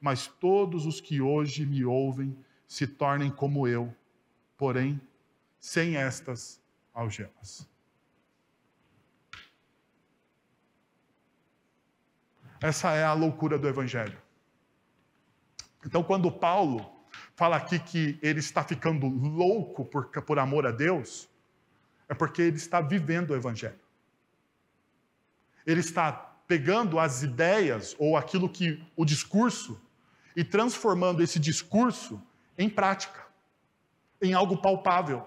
mas 0.00 0.26
todos 0.26 0.86
os 0.86 1.00
que 1.00 1.20
hoje 1.20 1.66
me 1.66 1.84
ouvem 1.84 2.36
se 2.66 2.86
tornem 2.86 3.30
como 3.30 3.66
eu, 3.66 3.94
porém 4.56 5.00
sem 5.58 5.96
estas 5.96 6.60
algemas. 6.94 7.68
Essa 12.60 12.92
é 12.92 13.04
a 13.04 13.12
loucura 13.12 13.58
do 13.58 13.68
Evangelho. 13.68 14.20
Então, 15.84 16.02
quando 16.02 16.30
Paulo 16.30 16.98
fala 17.34 17.56
aqui 17.56 17.78
que 17.78 18.18
ele 18.20 18.40
está 18.40 18.64
ficando 18.64 19.06
louco 19.06 19.84
por, 19.84 20.06
por 20.08 20.38
amor 20.38 20.66
a 20.66 20.72
Deus, 20.72 21.28
é 22.08 22.14
porque 22.14 22.42
ele 22.42 22.56
está 22.56 22.80
vivendo 22.80 23.30
o 23.30 23.36
Evangelho. 23.36 23.78
Ele 25.64 25.80
está 25.80 26.12
pegando 26.12 26.98
as 26.98 27.22
ideias 27.22 27.94
ou 27.98 28.16
aquilo 28.16 28.48
que 28.48 28.84
o 28.96 29.04
discurso 29.04 29.80
e 30.38 30.44
transformando 30.44 31.20
esse 31.20 31.36
discurso 31.36 32.22
em 32.56 32.70
prática, 32.70 33.26
em 34.22 34.34
algo 34.34 34.62
palpável. 34.62 35.26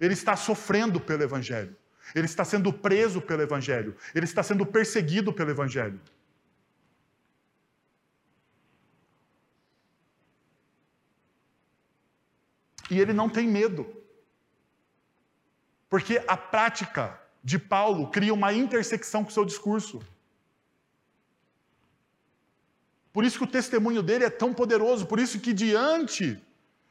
Ele 0.00 0.14
está 0.14 0.34
sofrendo 0.34 0.98
pelo 0.98 1.22
Evangelho, 1.22 1.76
ele 2.14 2.24
está 2.24 2.42
sendo 2.42 2.72
preso 2.72 3.20
pelo 3.20 3.42
Evangelho, 3.42 3.94
ele 4.14 4.24
está 4.24 4.42
sendo 4.42 4.64
perseguido 4.64 5.30
pelo 5.30 5.50
Evangelho. 5.50 6.00
E 12.90 12.98
ele 12.98 13.12
não 13.12 13.28
tem 13.28 13.46
medo. 13.46 13.94
Porque 15.90 16.24
a 16.26 16.36
prática 16.38 17.20
de 17.44 17.58
Paulo 17.58 18.10
cria 18.10 18.32
uma 18.32 18.54
intersecção 18.54 19.22
com 19.22 19.28
o 19.28 19.32
seu 19.32 19.44
discurso. 19.44 20.00
Por 23.12 23.24
isso 23.24 23.38
que 23.38 23.44
o 23.44 23.54
testemunho 23.58 24.02
dele 24.02 24.24
é 24.24 24.30
tão 24.30 24.54
poderoso, 24.54 25.06
por 25.06 25.18
isso 25.20 25.38
que 25.38 25.52
diante 25.52 26.42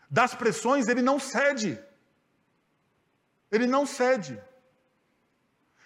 das 0.09 0.35
pressões 0.35 0.87
ele 0.87 1.01
não 1.01 1.19
cede. 1.19 1.79
Ele 3.51 3.65
não 3.65 3.85
cede. 3.85 4.39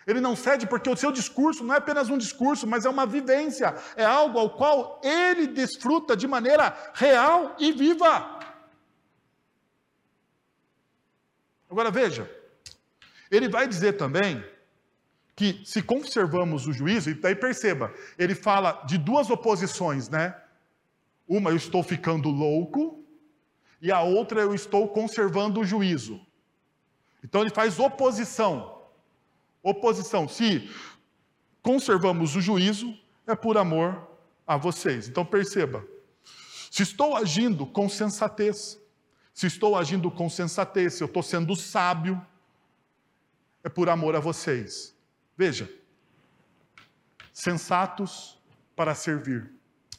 Ele 0.06 0.22
não 0.22 0.36
cede 0.36 0.68
porque 0.68 0.90
o 0.90 0.96
seu 0.96 1.12
discurso 1.12 1.64
não 1.64 1.74
é 1.74 1.78
apenas 1.78 2.10
um 2.10 2.18
discurso, 2.18 2.68
mas 2.68 2.86
é 2.86 2.90
uma 2.90 3.06
vivência, 3.06 3.76
é 3.96 4.06
algo 4.06 4.38
ao 4.38 4.52
qual 4.52 5.02
ele 5.04 5.48
desfruta 5.48 6.16
de 6.16 6.28
maneira 6.28 6.76
real 6.94 7.56
e 7.58 7.72
viva. 7.72 8.40
Agora 11.70 11.90
veja, 11.90 12.30
ele 13.32 13.50
vai 13.50 13.68
dizer 13.68 13.94
também 13.94 14.44
que 15.36 15.62
se 15.66 15.82
conservamos 15.82 16.66
o 16.66 16.72
juízo, 16.72 17.10
e 17.10 17.14
daí 17.14 17.36
perceba, 17.36 17.94
ele 18.18 18.34
fala 18.34 18.84
de 18.86 18.98
duas 18.98 19.30
oposições, 19.30 20.08
né? 20.08 20.36
Uma, 21.28 21.50
eu 21.50 21.58
estou 21.58 21.84
ficando 21.84 22.30
louco, 22.30 23.04
e 23.82 23.92
a 23.92 24.02
outra, 24.02 24.42
eu 24.42 24.56
estou 24.56 24.88
conservando 24.88 25.60
o 25.60 25.66
juízo. 25.66 26.26
Então 27.24 27.42
ele 27.42 27.50
faz 27.50 27.78
oposição. 27.80 28.82
Oposição. 29.62 30.28
Se 30.28 30.70
conservamos 31.62 32.36
o 32.36 32.42
juízo, 32.42 32.98
é 33.28 33.36
por 33.36 33.58
amor 33.58 34.08
a 34.48 34.56
vocês. 34.56 35.08
Então 35.08 35.26
perceba, 35.26 35.86
se 36.72 36.84
estou 36.84 37.16
agindo 37.16 37.66
com 37.66 37.90
sensatez, 37.90 38.80
se 39.34 39.48
estou 39.48 39.76
agindo 39.76 40.10
com 40.10 40.30
sensatez, 40.30 40.94
se 40.94 41.04
eu 41.04 41.08
estou 41.08 41.24
sendo 41.24 41.56
sábio, 41.56 42.26
é 43.64 43.70
por 43.70 43.90
amor 43.90 44.16
a 44.16 44.20
vocês. 44.20 44.95
Veja, 45.38 45.70
sensatos 47.34 48.42
para 48.76 48.96
servir, 48.96 49.52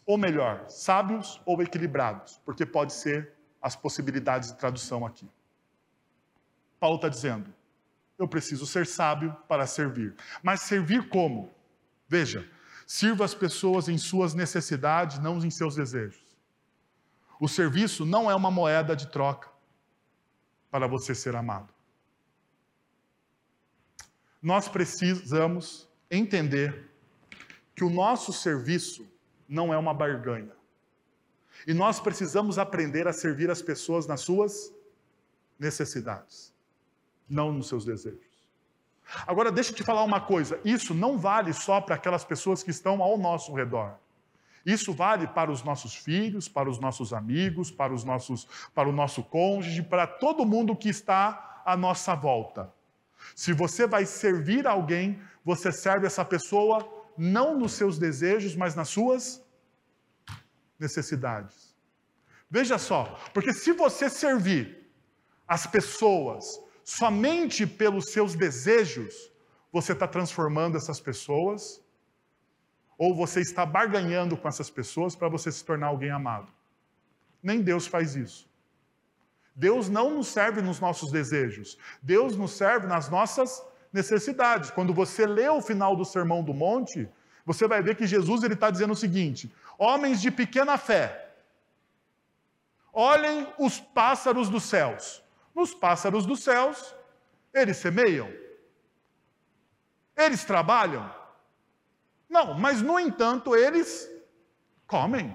ou 0.06 0.16
melhor, 0.16 0.68
sábios 0.70 1.40
ou 1.44 1.60
equilibrados, 1.62 2.40
porque 2.44 2.64
pode 2.64 2.94
ser 2.94 3.34
as 3.60 3.76
possibilidades 3.76 4.50
de 4.50 4.58
tradução 4.58 5.04
aqui. 5.04 5.28
Paulo 6.80 6.96
está 6.96 7.08
dizendo: 7.08 7.52
eu 8.18 8.26
preciso 8.26 8.66
ser 8.66 8.86
sábio 8.86 9.36
para 9.46 9.66
servir. 9.66 10.14
Mas 10.42 10.62
servir 10.62 11.08
como? 11.10 11.52
Veja, 12.08 12.48
sirva 12.86 13.24
as 13.24 13.34
pessoas 13.34 13.88
em 13.88 13.98
suas 13.98 14.32
necessidades, 14.32 15.18
não 15.18 15.38
em 15.38 15.50
seus 15.50 15.74
desejos. 15.74 16.24
O 17.38 17.48
serviço 17.48 18.06
não 18.06 18.30
é 18.30 18.34
uma 18.34 18.50
moeda 18.50 18.96
de 18.96 19.08
troca 19.08 19.50
para 20.70 20.86
você 20.86 21.14
ser 21.14 21.36
amado 21.36 21.75
nós 24.46 24.68
precisamos 24.68 25.88
entender 26.08 26.88
que 27.74 27.82
o 27.82 27.90
nosso 27.90 28.32
serviço 28.32 29.04
não 29.48 29.74
é 29.74 29.76
uma 29.76 29.92
barganha. 29.92 30.52
E 31.66 31.74
nós 31.74 31.98
precisamos 31.98 32.56
aprender 32.56 33.08
a 33.08 33.12
servir 33.12 33.50
as 33.50 33.60
pessoas 33.60 34.06
nas 34.06 34.20
suas 34.20 34.72
necessidades, 35.58 36.54
não 37.28 37.52
nos 37.52 37.66
seus 37.66 37.84
desejos. 37.84 38.48
Agora, 39.26 39.50
deixa 39.50 39.72
eu 39.72 39.74
te 39.74 39.82
falar 39.82 40.04
uma 40.04 40.20
coisa: 40.20 40.60
isso 40.64 40.94
não 40.94 41.18
vale 41.18 41.52
só 41.52 41.80
para 41.80 41.96
aquelas 41.96 42.24
pessoas 42.24 42.62
que 42.62 42.70
estão 42.70 43.02
ao 43.02 43.18
nosso 43.18 43.52
redor. 43.52 43.98
Isso 44.64 44.92
vale 44.92 45.26
para 45.26 45.50
os 45.50 45.64
nossos 45.64 45.96
filhos, 45.96 46.48
para 46.48 46.70
os 46.70 46.78
nossos 46.78 47.12
amigos, 47.12 47.72
para, 47.72 47.92
os 47.92 48.04
nossos, 48.04 48.46
para 48.72 48.88
o 48.88 48.92
nosso 48.92 49.24
cônjuge, 49.24 49.82
para 49.82 50.06
todo 50.06 50.46
mundo 50.46 50.76
que 50.76 50.88
está 50.88 51.62
à 51.66 51.76
nossa 51.76 52.14
volta. 52.14 52.75
Se 53.34 53.52
você 53.52 53.86
vai 53.86 54.06
servir 54.06 54.66
alguém, 54.66 55.20
você 55.44 55.72
serve 55.72 56.06
essa 56.06 56.24
pessoa 56.24 56.86
não 57.16 57.58
nos 57.58 57.72
seus 57.72 57.98
desejos, 57.98 58.54
mas 58.54 58.74
nas 58.74 58.88
suas 58.88 59.42
necessidades. 60.78 61.74
Veja 62.50 62.78
só, 62.78 63.18
porque 63.34 63.52
se 63.52 63.72
você 63.72 64.08
servir 64.08 64.86
as 65.46 65.66
pessoas 65.66 66.44
somente 66.84 67.66
pelos 67.66 68.12
seus 68.12 68.34
desejos, 68.34 69.32
você 69.72 69.92
está 69.92 70.06
transformando 70.06 70.76
essas 70.76 71.00
pessoas 71.00 71.82
ou 72.96 73.14
você 73.14 73.40
está 73.40 73.66
barganhando 73.66 74.36
com 74.36 74.48
essas 74.48 74.70
pessoas 74.70 75.14
para 75.14 75.28
você 75.28 75.50
se 75.50 75.64
tornar 75.64 75.88
alguém 75.88 76.10
amado. 76.10 76.50
Nem 77.42 77.60
Deus 77.60 77.86
faz 77.86 78.16
isso. 78.16 78.45
Deus 79.56 79.88
não 79.88 80.10
nos 80.10 80.28
serve 80.28 80.60
nos 80.60 80.78
nossos 80.78 81.10
desejos. 81.10 81.78
Deus 82.02 82.36
nos 82.36 82.52
serve 82.52 82.86
nas 82.86 83.08
nossas 83.08 83.64
necessidades. 83.90 84.70
Quando 84.70 84.92
você 84.92 85.26
lê 85.26 85.48
o 85.48 85.62
final 85.62 85.96
do 85.96 86.04
Sermão 86.04 86.44
do 86.44 86.52
Monte, 86.52 87.08
você 87.44 87.66
vai 87.66 87.80
ver 87.80 87.96
que 87.96 88.06
Jesus 88.06 88.42
ele 88.42 88.52
está 88.52 88.70
dizendo 88.70 88.92
o 88.92 88.96
seguinte: 88.96 89.50
homens 89.78 90.20
de 90.20 90.30
pequena 90.30 90.76
fé, 90.76 91.30
olhem 92.92 93.46
os 93.58 93.80
pássaros 93.80 94.50
dos 94.50 94.64
céus. 94.64 95.22
Nos 95.54 95.72
pássaros 95.72 96.26
dos 96.26 96.42
céus, 96.44 96.94
eles 97.54 97.78
semeiam, 97.78 98.30
eles 100.14 100.44
trabalham, 100.44 101.10
não, 102.28 102.52
mas 102.52 102.82
no 102.82 103.00
entanto 103.00 103.56
eles 103.56 104.06
comem. 104.86 105.34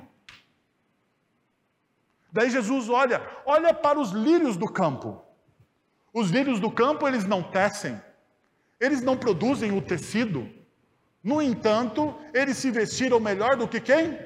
Daí 2.31 2.49
Jesus 2.49 2.87
olha, 2.87 3.21
olha 3.45 3.73
para 3.73 3.99
os 3.99 4.11
lírios 4.11 4.55
do 4.55 4.71
campo. 4.71 5.21
Os 6.13 6.29
lírios 6.29 6.59
do 6.59 6.71
campo 6.71 7.07
eles 7.07 7.25
não 7.25 7.41
tecem, 7.43 8.01
eles 8.79 9.01
não 9.01 9.17
produzem 9.17 9.77
o 9.77 9.81
tecido. 9.81 10.49
No 11.23 11.41
entanto, 11.41 12.17
eles 12.33 12.57
se 12.57 12.71
vestiram 12.71 13.19
melhor 13.19 13.55
do 13.55 13.67
que 13.67 13.79
quem? 13.79 14.17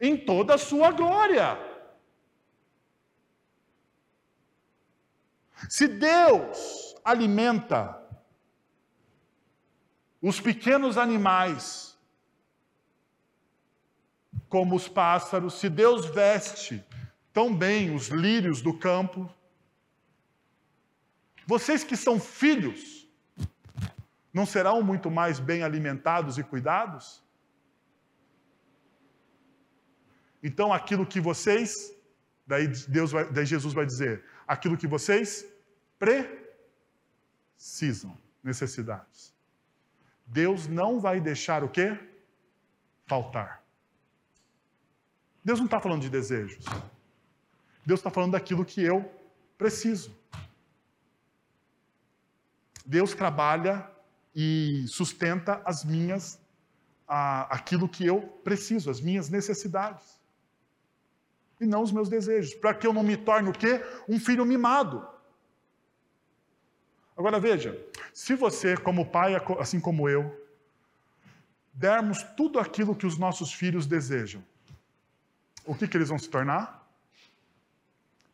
Em 0.00 0.16
toda 0.16 0.54
a 0.54 0.58
sua 0.58 0.90
glória. 0.92 1.58
Se 5.68 5.88
Deus 5.88 6.94
alimenta 7.04 8.00
os 10.22 10.40
pequenos 10.40 10.96
animais, 10.96 11.87
como 14.48 14.74
os 14.76 14.88
pássaros, 14.88 15.54
se 15.54 15.68
Deus 15.68 16.06
veste 16.06 16.84
tão 17.32 17.54
bem 17.54 17.94
os 17.94 18.08
lírios 18.08 18.60
do 18.60 18.76
campo, 18.76 19.32
vocês 21.46 21.84
que 21.84 21.96
são 21.96 22.18
filhos, 22.20 23.08
não 24.32 24.44
serão 24.44 24.82
muito 24.82 25.10
mais 25.10 25.38
bem 25.38 25.62
alimentados 25.62 26.38
e 26.38 26.42
cuidados? 26.42 27.22
Então, 30.42 30.72
aquilo 30.72 31.06
que 31.06 31.20
vocês, 31.20 31.92
daí, 32.46 32.68
Deus 32.88 33.12
vai, 33.12 33.30
daí 33.30 33.46
Jesus 33.46 33.74
vai 33.74 33.84
dizer, 33.86 34.24
aquilo 34.46 34.76
que 34.76 34.86
vocês 34.86 35.46
precisam, 37.56 38.16
necessidades. 38.42 39.34
Deus 40.26 40.66
não 40.66 41.00
vai 41.00 41.20
deixar 41.20 41.64
o 41.64 41.68
quê? 41.68 41.98
Faltar. 43.06 43.64
Deus 45.48 45.60
não 45.60 45.64
está 45.64 45.80
falando 45.80 46.02
de 46.02 46.10
desejos. 46.10 46.62
Deus 47.86 48.00
está 48.00 48.10
falando 48.10 48.32
daquilo 48.32 48.66
que 48.66 48.82
eu 48.82 49.10
preciso. 49.56 50.14
Deus 52.84 53.14
trabalha 53.14 53.90
e 54.34 54.84
sustenta 54.88 55.62
as 55.64 55.86
minhas, 55.86 56.38
aquilo 57.06 57.88
que 57.88 58.04
eu 58.04 58.20
preciso, 58.44 58.90
as 58.90 59.00
minhas 59.00 59.30
necessidades. 59.30 60.20
E 61.58 61.64
não 61.64 61.80
os 61.80 61.92
meus 61.92 62.10
desejos. 62.10 62.52
Para 62.52 62.74
que 62.74 62.86
eu 62.86 62.92
não 62.92 63.02
me 63.02 63.16
torne 63.16 63.48
o 63.48 63.54
quê? 63.54 63.82
Um 64.06 64.20
filho 64.20 64.44
mimado. 64.44 65.08
Agora 67.16 67.40
veja, 67.40 67.74
se 68.12 68.34
você, 68.34 68.76
como 68.76 69.06
pai, 69.06 69.34
assim 69.58 69.80
como 69.80 70.10
eu, 70.10 70.46
dermos 71.72 72.22
tudo 72.36 72.58
aquilo 72.58 72.94
que 72.94 73.06
os 73.06 73.16
nossos 73.16 73.50
filhos 73.50 73.86
desejam, 73.86 74.44
o 75.68 75.74
que, 75.74 75.86
que 75.86 75.98
eles 75.98 76.08
vão 76.08 76.18
se 76.18 76.30
tornar? 76.30 76.82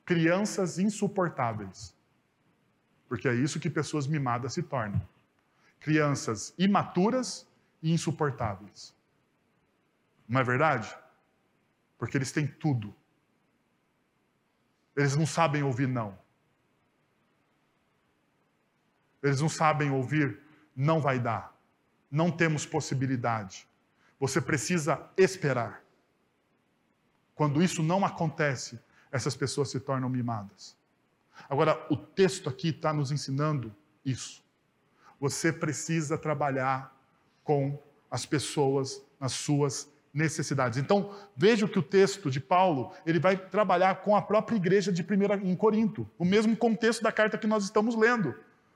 Crianças 0.04 0.78
insuportáveis. 0.78 1.92
Porque 3.08 3.26
é 3.26 3.34
isso 3.34 3.58
que 3.58 3.68
pessoas 3.68 4.06
mimadas 4.06 4.52
se 4.52 4.62
tornam. 4.62 5.02
Crianças 5.80 6.54
imaturas 6.56 7.44
e 7.82 7.92
insuportáveis. 7.92 8.94
Não 10.28 10.40
é 10.40 10.44
verdade? 10.44 10.96
Porque 11.98 12.16
eles 12.16 12.30
têm 12.30 12.46
tudo. 12.46 12.94
Eles 14.96 15.16
não 15.16 15.26
sabem 15.26 15.64
ouvir 15.64 15.88
não. 15.88 16.16
Eles 19.20 19.40
não 19.40 19.48
sabem 19.48 19.90
ouvir, 19.90 20.40
não 20.76 21.00
vai 21.00 21.18
dar. 21.18 21.52
Não 22.08 22.30
temos 22.30 22.64
possibilidade. 22.64 23.66
Você 24.20 24.40
precisa 24.40 25.04
esperar. 25.16 25.83
Quando 27.34 27.62
isso 27.62 27.82
não 27.82 28.04
acontece, 28.04 28.78
essas 29.10 29.36
pessoas 29.36 29.70
se 29.70 29.80
tornam 29.80 30.08
mimadas. 30.08 30.76
Agora, 31.48 31.84
o 31.90 31.96
texto 31.96 32.48
aqui 32.48 32.68
está 32.68 32.92
nos 32.92 33.10
ensinando 33.10 33.74
isso. 34.04 34.42
Você 35.20 35.52
precisa 35.52 36.16
trabalhar 36.16 36.94
com 37.42 37.78
as 38.10 38.24
pessoas 38.24 39.02
nas 39.18 39.32
suas 39.32 39.88
necessidades. 40.12 40.78
Então, 40.78 41.12
veja 41.36 41.66
que 41.66 41.78
o 41.78 41.82
texto 41.82 42.30
de 42.30 42.38
Paulo, 42.38 42.92
ele 43.04 43.18
vai 43.18 43.36
trabalhar 43.36 43.96
com 43.96 44.16
a 44.16 44.22
própria 44.22 44.56
igreja 44.56 44.92
de 44.92 45.02
primeira 45.02 45.34
em 45.36 45.56
Corinto, 45.56 46.08
o 46.16 46.24
mesmo 46.24 46.56
contexto 46.56 47.02
da 47.02 47.10
carta 47.10 47.36
que 47.36 47.48
nós 47.48 47.64
estamos 47.64 47.96
lendo. 47.96 48.34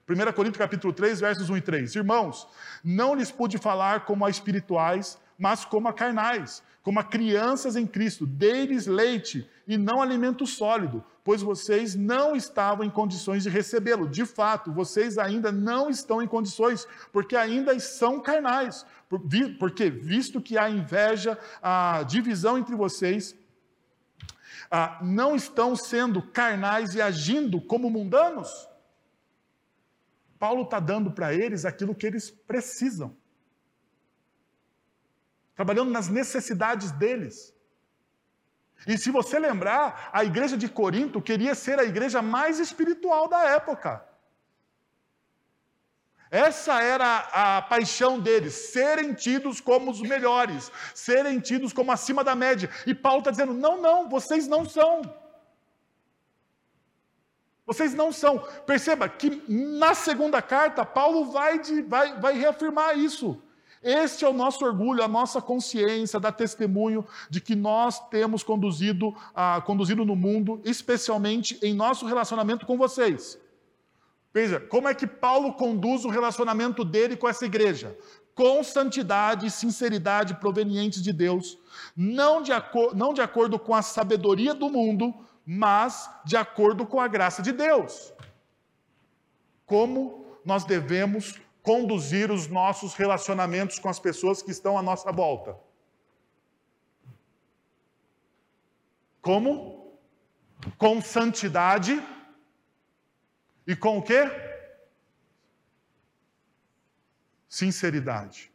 1 0.09 0.33
Coríntios 0.33 0.59
capítulo 0.59 0.93
3, 0.93 1.21
versos 1.21 1.51
1 1.51 1.57
e 1.59 1.61
3. 1.61 1.95
Irmãos, 1.95 2.49
não 2.83 3.15
lhes 3.15 3.31
pude 3.31 3.59
falar 3.59 4.05
como 4.05 4.25
a 4.25 4.31
espirituais, 4.31 5.19
mas 5.39 5.65
como 5.65 5.87
a 5.87 5.93
carnais, 5.93 6.63
como 6.83 7.03
crianças 7.05 7.77
em 7.77 7.87
Cristo. 7.87 8.27
Dei-lhes 8.27 8.87
leite 8.87 9.49
e 9.67 9.79
não 9.79 10.03
alimento 10.03 10.47
sólido, 10.47 11.05
pois 11.23 11.43
vocês 11.43 11.95
não 11.95 12.35
estavam 12.35 12.85
em 12.85 12.91
condições 12.91 13.45
de 13.45 13.49
recebê-lo. 13.49 14.09
De 14.09 14.27
fato, 14.27 14.73
vocês 14.73 15.17
ainda 15.17 15.53
não 15.53 15.89
estão 15.89 16.21
em 16.21 16.27
condições, 16.27 16.89
porque 17.13 17.37
ainda 17.37 17.79
são 17.79 18.21
carnais. 18.21 18.85
Porque, 19.59 19.89
visto 19.91 20.41
que 20.41 20.59
há 20.59 20.69
inveja, 20.69 21.39
a 21.63 22.03
divisão 22.03 22.59
entre 22.59 22.75
vocês, 22.75 23.37
não 25.01 25.37
estão 25.37 25.77
sendo 25.77 26.21
carnais 26.21 26.95
e 26.95 27.01
agindo 27.01 27.61
como 27.61 27.89
mundanos? 27.89 28.67
Paulo 30.39 30.63
está 30.63 30.81
dando 30.81 31.11
para 31.11 31.35
eles 31.35 31.65
aquilo 31.65 31.95
que 31.95 32.07
eles 32.07 32.31
precisam. 32.31 33.15
Trabalhando 35.59 35.91
nas 35.91 36.09
necessidades 36.09 36.93
deles. 36.93 37.53
E 38.87 38.97
se 38.97 39.11
você 39.11 39.41
lembrar, 39.41 40.09
a 40.13 40.23
igreja 40.25 40.57
de 40.57 40.69
Corinto 40.69 41.21
queria 41.21 41.53
ser 41.53 41.81
a 41.81 41.85
igreja 41.85 42.23
mais 42.23 42.61
espiritual 42.61 43.27
da 43.27 43.43
época. 43.43 43.91
Essa 46.31 46.81
era 46.81 47.09
a 47.33 47.63
paixão 47.63 48.21
deles, 48.21 48.55
serem 48.55 49.13
tidos 49.15 49.61
como 49.61 49.91
os 49.91 50.01
melhores, 50.01 50.71
serem 50.95 51.41
tidos 51.41 51.73
como 51.73 51.91
acima 51.91 52.23
da 52.23 52.37
média. 52.37 52.71
E 52.87 52.95
Paulo 52.95 53.19
está 53.19 53.33
dizendo: 53.33 53.53
não, 53.53 53.83
não, 53.83 54.09
vocês 54.09 54.47
não 54.47 54.65
são. 54.65 55.03
Vocês 57.67 57.95
não 57.95 58.13
são. 58.13 58.39
Perceba 58.65 59.09
que 59.09 59.43
na 59.49 59.93
segunda 59.93 60.41
carta, 60.41 60.85
Paulo 60.85 61.33
vai, 61.33 61.59
de, 61.59 61.83
vai, 61.83 62.21
vai 62.21 62.39
reafirmar 62.39 62.97
isso. 62.97 63.43
Este 63.83 64.25
é 64.25 64.29
o 64.29 64.33
nosso 64.33 64.65
orgulho, 64.65 65.03
a 65.03 65.09
nossa 65.09 65.41
consciência, 65.41 66.19
dá 66.19 66.33
testemunho 66.33 67.07
de 67.31 67.41
que 67.41 67.55
nós 67.55 68.01
temos 68.09 68.43
conduzido, 68.43 69.15
ah, 69.35 69.63
conduzido 69.65 70.05
no 70.05 70.17
mundo, 70.17 70.61
especialmente 70.65 71.59
em 71.63 71.75
nosso 71.75 72.07
relacionamento 72.07 72.67
com 72.67 72.77
vocês. 72.77 73.39
Veja, 74.33 74.61
como 74.61 74.89
é 74.89 74.95
que 74.95 75.07
Paulo 75.07 75.55
conduz 75.55 76.05
o 76.05 76.09
relacionamento 76.09 76.85
dele 76.85 77.17
com 77.17 77.29
essa 77.29 77.47
igreja? 77.47 77.97
Com 78.35 78.63
santidade 78.63 79.47
e 79.47 79.51
sinceridade 79.51 80.35
provenientes 80.35 81.03
de 81.03 81.13
Deus, 81.13 81.59
não 81.97 82.43
de, 82.43 82.53
não 82.95 83.13
de 83.13 83.21
acordo 83.21 83.59
com 83.59 83.75
a 83.75 83.83
sabedoria 83.83 84.55
do 84.55 84.69
mundo, 84.69 85.15
mas 85.45 86.11
de 86.25 86.37
acordo 86.37 86.87
com 86.87 87.01
a 87.01 87.09
graça 87.09 87.43
de 87.43 87.53
Deus. 87.53 88.13
Como 89.65 90.27
nós 90.45 90.65
devemos 90.65 91.41
conduzir 91.69 92.31
os 92.31 92.49
nossos 92.49 92.95
relacionamentos 92.95 93.79
com 93.79 93.91
as 93.91 94.01
pessoas 94.01 94.41
que 94.41 94.51
estão 94.51 94.79
à 94.79 94.83
nossa 94.83 95.13
volta? 95.13 95.55
Como? 99.21 99.53
Com 100.79 101.03
santidade 101.03 102.03
e 103.67 103.77
com 103.77 103.99
o 103.99 104.03
quê? 104.03 104.23
Sinceridade. 107.51 108.51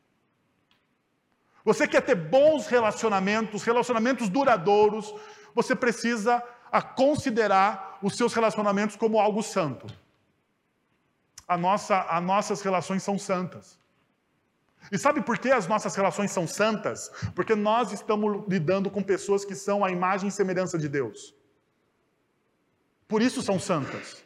Você 1.64 1.88
quer 1.88 2.01
ter 2.01 2.16
bons 2.16 2.66
relacionamentos, 2.66 3.61
relacionamentos 3.61 4.28
duradouros, 4.28 5.14
você 5.53 5.76
precisa 5.76 6.41
considerar 6.95 7.99
os 8.01 8.18
seus 8.18 8.34
relacionamentos 8.34 8.95
como 8.95 9.20
algo 9.20 9.43
santo. 9.43 9.86
A 11.53 11.57
nossa, 11.57 12.01
as 12.01 12.23
nossas 12.23 12.61
relações 12.61 13.03
são 13.03 13.17
santas. 13.17 13.79
E 14.91 14.97
sabe 14.97 15.21
por 15.21 15.37
que 15.37 15.51
as 15.51 15.67
nossas 15.67 15.95
relações 15.95 16.31
são 16.31 16.47
santas? 16.47 17.11
Porque 17.35 17.55
nós 17.55 17.91
estamos 17.91 18.43
lidando 18.47 18.89
com 18.89 19.01
pessoas 19.01 19.45
que 19.45 19.55
são 19.55 19.85
a 19.85 19.91
imagem 19.91 20.29
e 20.29 20.31
semelhança 20.31 20.77
de 20.77 20.89
Deus. 20.89 21.33
Por 23.07 23.21
isso 23.21 23.41
são 23.41 23.59
santas. 23.59 24.23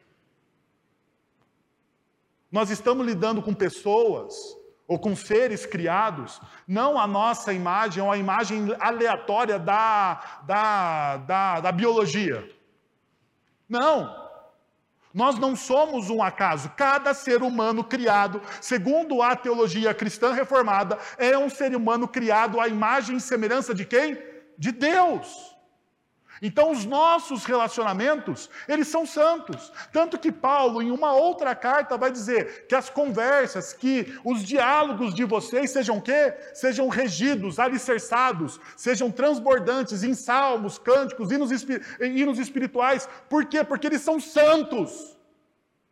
Nós 2.50 2.70
estamos 2.70 3.06
lidando 3.06 3.42
com 3.42 3.54
pessoas 3.54 4.34
ou 4.88 4.98
com 4.98 5.14
seres 5.18 5.66
criados, 5.66 6.40
não 6.66 6.98
a 6.98 7.06
nossa 7.06 7.52
imagem 7.52 8.02
ou 8.02 8.10
a 8.10 8.18
imagem 8.18 8.74
aleatória 8.80 9.60
da, 9.60 10.42
da, 10.44 11.18
da, 11.18 11.60
da 11.60 11.72
biologia. 11.74 12.50
Não. 13.68 14.27
Nós 15.18 15.40
não 15.40 15.56
somos 15.56 16.12
um 16.12 16.22
acaso. 16.22 16.72
Cada 16.78 17.12
ser 17.12 17.42
humano 17.42 17.84
criado, 17.84 18.40
segundo 18.62 19.24
a 19.24 19.36
teologia 19.36 19.92
cristã 19.92 20.32
reformada, 20.32 21.00
é 21.18 21.36
um 21.36 21.50
ser 21.50 21.76
humano 21.76 22.08
criado 22.08 22.60
à 22.60 22.68
imagem 22.68 23.18
e 23.18 23.20
semelhança 23.20 23.74
de 23.74 23.84
quem? 23.84 24.16
De 24.60 24.72
Deus. 24.72 25.57
Então, 26.42 26.72
os 26.72 26.86
nossos 26.86 27.46
relacionamentos, 27.46 28.50
eles 28.68 28.88
são 28.88 29.06
santos. 29.06 29.72
Tanto 29.92 30.20
que 30.20 30.32
Paulo, 30.32 30.82
em 30.82 30.92
uma 30.92 31.14
outra 31.14 31.56
carta, 31.56 31.98
vai 31.98 32.12
dizer 32.12 32.68
que 32.68 32.76
as 32.76 32.90
conversas, 32.90 33.74
que 33.74 34.18
os 34.24 34.44
diálogos 34.44 35.14
de 35.14 35.24
vocês 35.24 35.72
sejam 35.72 36.00
quê? 36.00 36.34
Sejam 36.54 36.88
regidos, 36.88 37.60
alicerçados, 37.60 38.60
sejam 38.76 39.12
transbordantes 39.12 40.04
em 40.04 40.14
salmos, 40.14 40.78
cânticos, 40.78 41.32
hinos, 41.32 41.52
hinos 42.00 42.40
espirituais. 42.40 43.10
Por 43.30 43.46
quê? 43.46 43.64
Porque 43.64 43.88
eles 43.88 44.02
são 44.02 44.20
santos. 44.20 45.18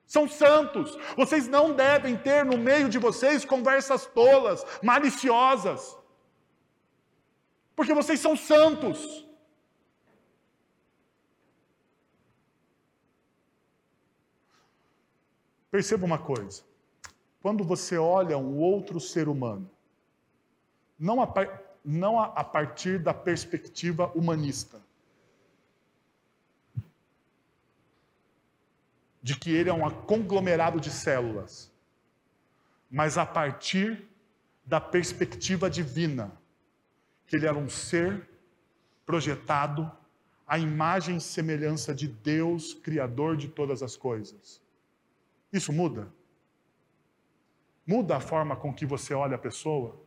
São 0.05 0.27
santos. 0.29 0.97
Vocês 1.17 1.47
não 1.47 1.73
devem 1.73 2.15
ter 2.15 2.45
no 2.45 2.57
meio 2.57 2.87
de 2.87 2.99
vocês 2.99 3.43
conversas 3.43 4.05
tolas, 4.05 4.63
maliciosas. 4.83 5.97
Porque 7.75 7.93
vocês 7.93 8.19
são 8.19 8.35
santos. 8.35 9.24
Perceba 15.75 16.05
uma 16.05 16.17
coisa: 16.17 16.63
quando 17.41 17.61
você 17.61 17.97
olha 17.97 18.37
um 18.37 18.57
outro 18.59 18.97
ser 18.97 19.27
humano, 19.27 19.69
não 20.97 21.21
a, 21.21 21.33
não 21.83 22.17
a, 22.17 22.27
a 22.27 22.45
partir 22.45 22.97
da 22.97 23.13
perspectiva 23.13 24.09
humanista, 24.15 24.81
de 29.21 29.37
que 29.37 29.51
ele 29.51 29.69
é 29.69 29.73
um 29.73 29.89
conglomerado 29.89 30.79
de 30.79 30.89
células, 30.89 31.69
mas 32.89 33.17
a 33.17 33.25
partir 33.25 34.07
da 34.65 34.79
perspectiva 34.79 35.69
divina, 35.69 36.31
que 37.27 37.35
ele 37.35 37.47
era 37.47 37.57
um 37.57 37.67
ser 37.67 38.25
projetado 39.05 39.91
à 40.47 40.57
imagem 40.57 41.17
e 41.17 41.21
semelhança 41.21 41.93
de 41.93 42.07
Deus, 42.07 42.73
Criador 42.73 43.35
de 43.35 43.49
todas 43.49 43.83
as 43.83 43.97
coisas. 43.97 44.63
Isso 45.55 45.71
muda? 45.71 46.13
Muda 47.87 48.17
a 48.17 48.19
forma 48.19 48.57
com 48.57 48.73
que 48.73 48.85
você 48.85 49.13
olha 49.13 49.35
a 49.35 49.39
pessoa? 49.39 50.05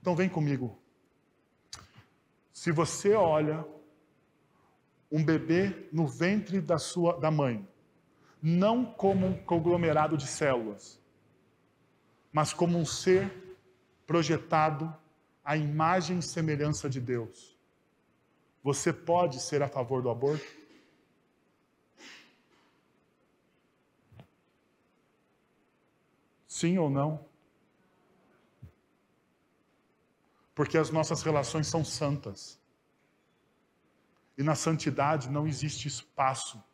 Então 0.00 0.14
vem 0.14 0.28
comigo. 0.28 0.78
Se 2.52 2.70
você 2.70 3.14
olha 3.14 3.66
um 5.10 5.24
bebê 5.24 5.88
no 5.92 6.06
ventre 6.06 6.60
da 6.60 6.78
sua 6.78 7.18
da 7.18 7.28
mãe, 7.28 7.66
não 8.40 8.84
como 8.84 9.26
um 9.26 9.42
conglomerado 9.42 10.16
de 10.16 10.28
células, 10.28 11.02
mas 12.32 12.52
como 12.52 12.78
um 12.78 12.86
ser 12.86 13.58
projetado 14.06 14.96
à 15.44 15.56
imagem 15.56 16.20
e 16.20 16.22
semelhança 16.22 16.88
de 16.88 17.00
Deus. 17.00 17.58
Você 18.62 18.92
pode 18.92 19.40
ser 19.40 19.60
a 19.60 19.68
favor 19.68 20.02
do 20.02 20.08
aborto? 20.08 20.55
Sim 26.56 26.78
ou 26.78 26.88
não? 26.88 27.22
Porque 30.54 30.78
as 30.78 30.88
nossas 30.88 31.20
relações 31.20 31.66
são 31.66 31.84
santas. 31.84 32.58
E 34.38 34.42
na 34.42 34.54
santidade 34.54 35.28
não 35.28 35.46
existe 35.46 35.86
espaço 35.86 36.64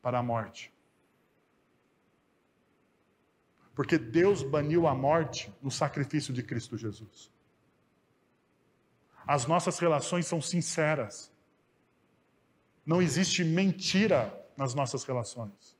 para 0.00 0.18
a 0.18 0.22
morte. 0.22 0.72
Porque 3.74 3.98
Deus 3.98 4.42
baniu 4.42 4.86
a 4.86 4.94
morte 4.94 5.54
no 5.60 5.70
sacrifício 5.70 6.32
de 6.32 6.42
Cristo 6.42 6.78
Jesus. 6.78 7.30
As 9.26 9.44
nossas 9.44 9.78
relações 9.78 10.26
são 10.26 10.40
sinceras. 10.40 11.30
Não 12.86 13.02
existe 13.02 13.44
mentira 13.44 14.32
nas 14.56 14.72
nossas 14.72 15.04
relações. 15.04 15.73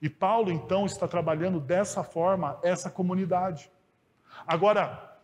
E 0.00 0.08
Paulo, 0.08 0.50
então, 0.50 0.86
está 0.86 1.06
trabalhando 1.06 1.60
dessa 1.60 2.02
forma 2.02 2.58
essa 2.62 2.90
comunidade. 2.90 3.70
Agora, 4.46 5.18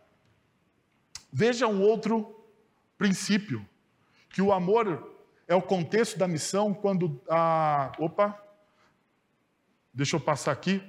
veja 1.31 1.67
um 1.67 1.81
outro 1.81 2.35
princípio, 2.97 3.67
que 4.29 4.41
o 4.41 4.51
amor 4.51 5.15
é 5.47 5.55
o 5.55 5.61
contexto 5.61 6.17
da 6.17 6.27
missão 6.27 6.73
quando 6.73 7.21
a. 7.29 7.91
Opa! 7.97 8.39
Deixa 9.93 10.15
eu 10.15 10.19
passar 10.19 10.51
aqui. 10.51 10.83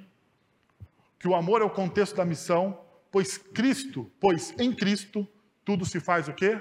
Que 1.17 1.27
o 1.27 1.35
amor 1.35 1.61
é 1.61 1.65
o 1.65 1.69
contexto 1.69 2.15
da 2.15 2.23
missão, 2.23 2.79
pois 3.11 3.37
Cristo, 3.37 4.09
pois 4.19 4.53
em 4.59 4.73
Cristo, 4.73 5.27
tudo 5.65 5.85
se 5.85 5.99
faz 5.99 6.27
o 6.27 6.33
quê? 6.33 6.59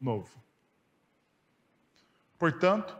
Novo. 0.00 0.42
Portanto, 2.38 2.96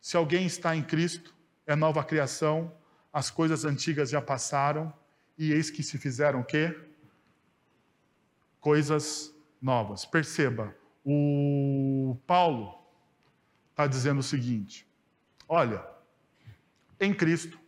se 0.00 0.16
alguém 0.16 0.46
está 0.46 0.76
em 0.76 0.82
Cristo, 0.82 1.33
é 1.66 1.74
nova 1.74 2.04
criação, 2.04 2.72
as 3.12 3.30
coisas 3.30 3.64
antigas 3.64 4.10
já 4.10 4.20
passaram 4.20 4.92
e 5.38 5.52
eis 5.52 5.70
que 5.70 5.82
se 5.82 5.98
fizeram 5.98 6.40
o 6.40 6.44
quê? 6.44 6.76
Coisas 8.60 9.34
novas. 9.60 10.04
Perceba, 10.04 10.74
o 11.04 12.16
Paulo 12.26 12.78
está 13.70 13.86
dizendo 13.86 14.20
o 14.20 14.22
seguinte: 14.22 14.86
olha, 15.48 15.84
em 17.00 17.12
Cristo, 17.14 17.58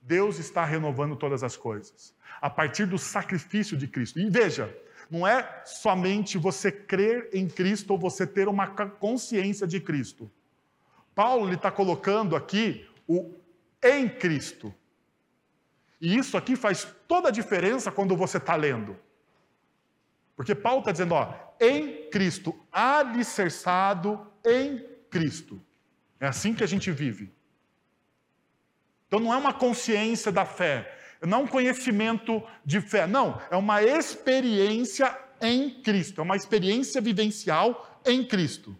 Deus 0.00 0.38
está 0.38 0.64
renovando 0.64 1.16
todas 1.16 1.42
as 1.42 1.56
coisas, 1.56 2.14
a 2.40 2.50
partir 2.50 2.86
do 2.86 2.98
sacrifício 2.98 3.76
de 3.76 3.86
Cristo. 3.86 4.18
E 4.18 4.28
veja, 4.28 4.74
não 5.10 5.26
é 5.26 5.62
somente 5.64 6.38
você 6.38 6.70
crer 6.72 7.28
em 7.32 7.48
Cristo 7.48 7.90
ou 7.92 7.98
você 7.98 8.26
ter 8.26 8.48
uma 8.48 8.66
consciência 8.66 9.66
de 9.66 9.80
Cristo. 9.80 10.30
Paulo 11.14 11.52
está 11.52 11.70
colocando 11.70 12.34
aqui 12.34 12.88
o 13.10 13.34
em 13.82 14.08
Cristo. 14.08 14.72
E 16.00 16.16
isso 16.16 16.36
aqui 16.36 16.54
faz 16.54 16.86
toda 17.08 17.28
a 17.28 17.32
diferença 17.32 17.90
quando 17.90 18.16
você 18.16 18.36
está 18.36 18.54
lendo. 18.54 18.96
Porque 20.36 20.54
Paulo 20.54 20.78
está 20.78 20.92
dizendo, 20.92 21.14
ó, 21.14 21.34
em 21.60 22.08
Cristo, 22.08 22.54
alicerçado 22.70 24.26
em 24.44 24.86
Cristo. 25.10 25.60
É 26.20 26.26
assim 26.26 26.54
que 26.54 26.62
a 26.62 26.66
gente 26.66 26.90
vive. 26.92 27.32
Então 29.06 29.18
não 29.18 29.34
é 29.34 29.36
uma 29.36 29.52
consciência 29.52 30.30
da 30.30 30.44
fé, 30.44 30.96
não 31.20 31.40
é 31.40 31.42
um 31.42 31.46
conhecimento 31.46 32.42
de 32.64 32.80
fé, 32.80 33.08
não, 33.08 33.42
é 33.50 33.56
uma 33.56 33.82
experiência 33.82 35.18
em 35.42 35.82
Cristo, 35.82 36.20
é 36.20 36.24
uma 36.24 36.36
experiência 36.36 37.00
vivencial 37.00 38.00
em 38.06 38.24
Cristo. 38.24 38.78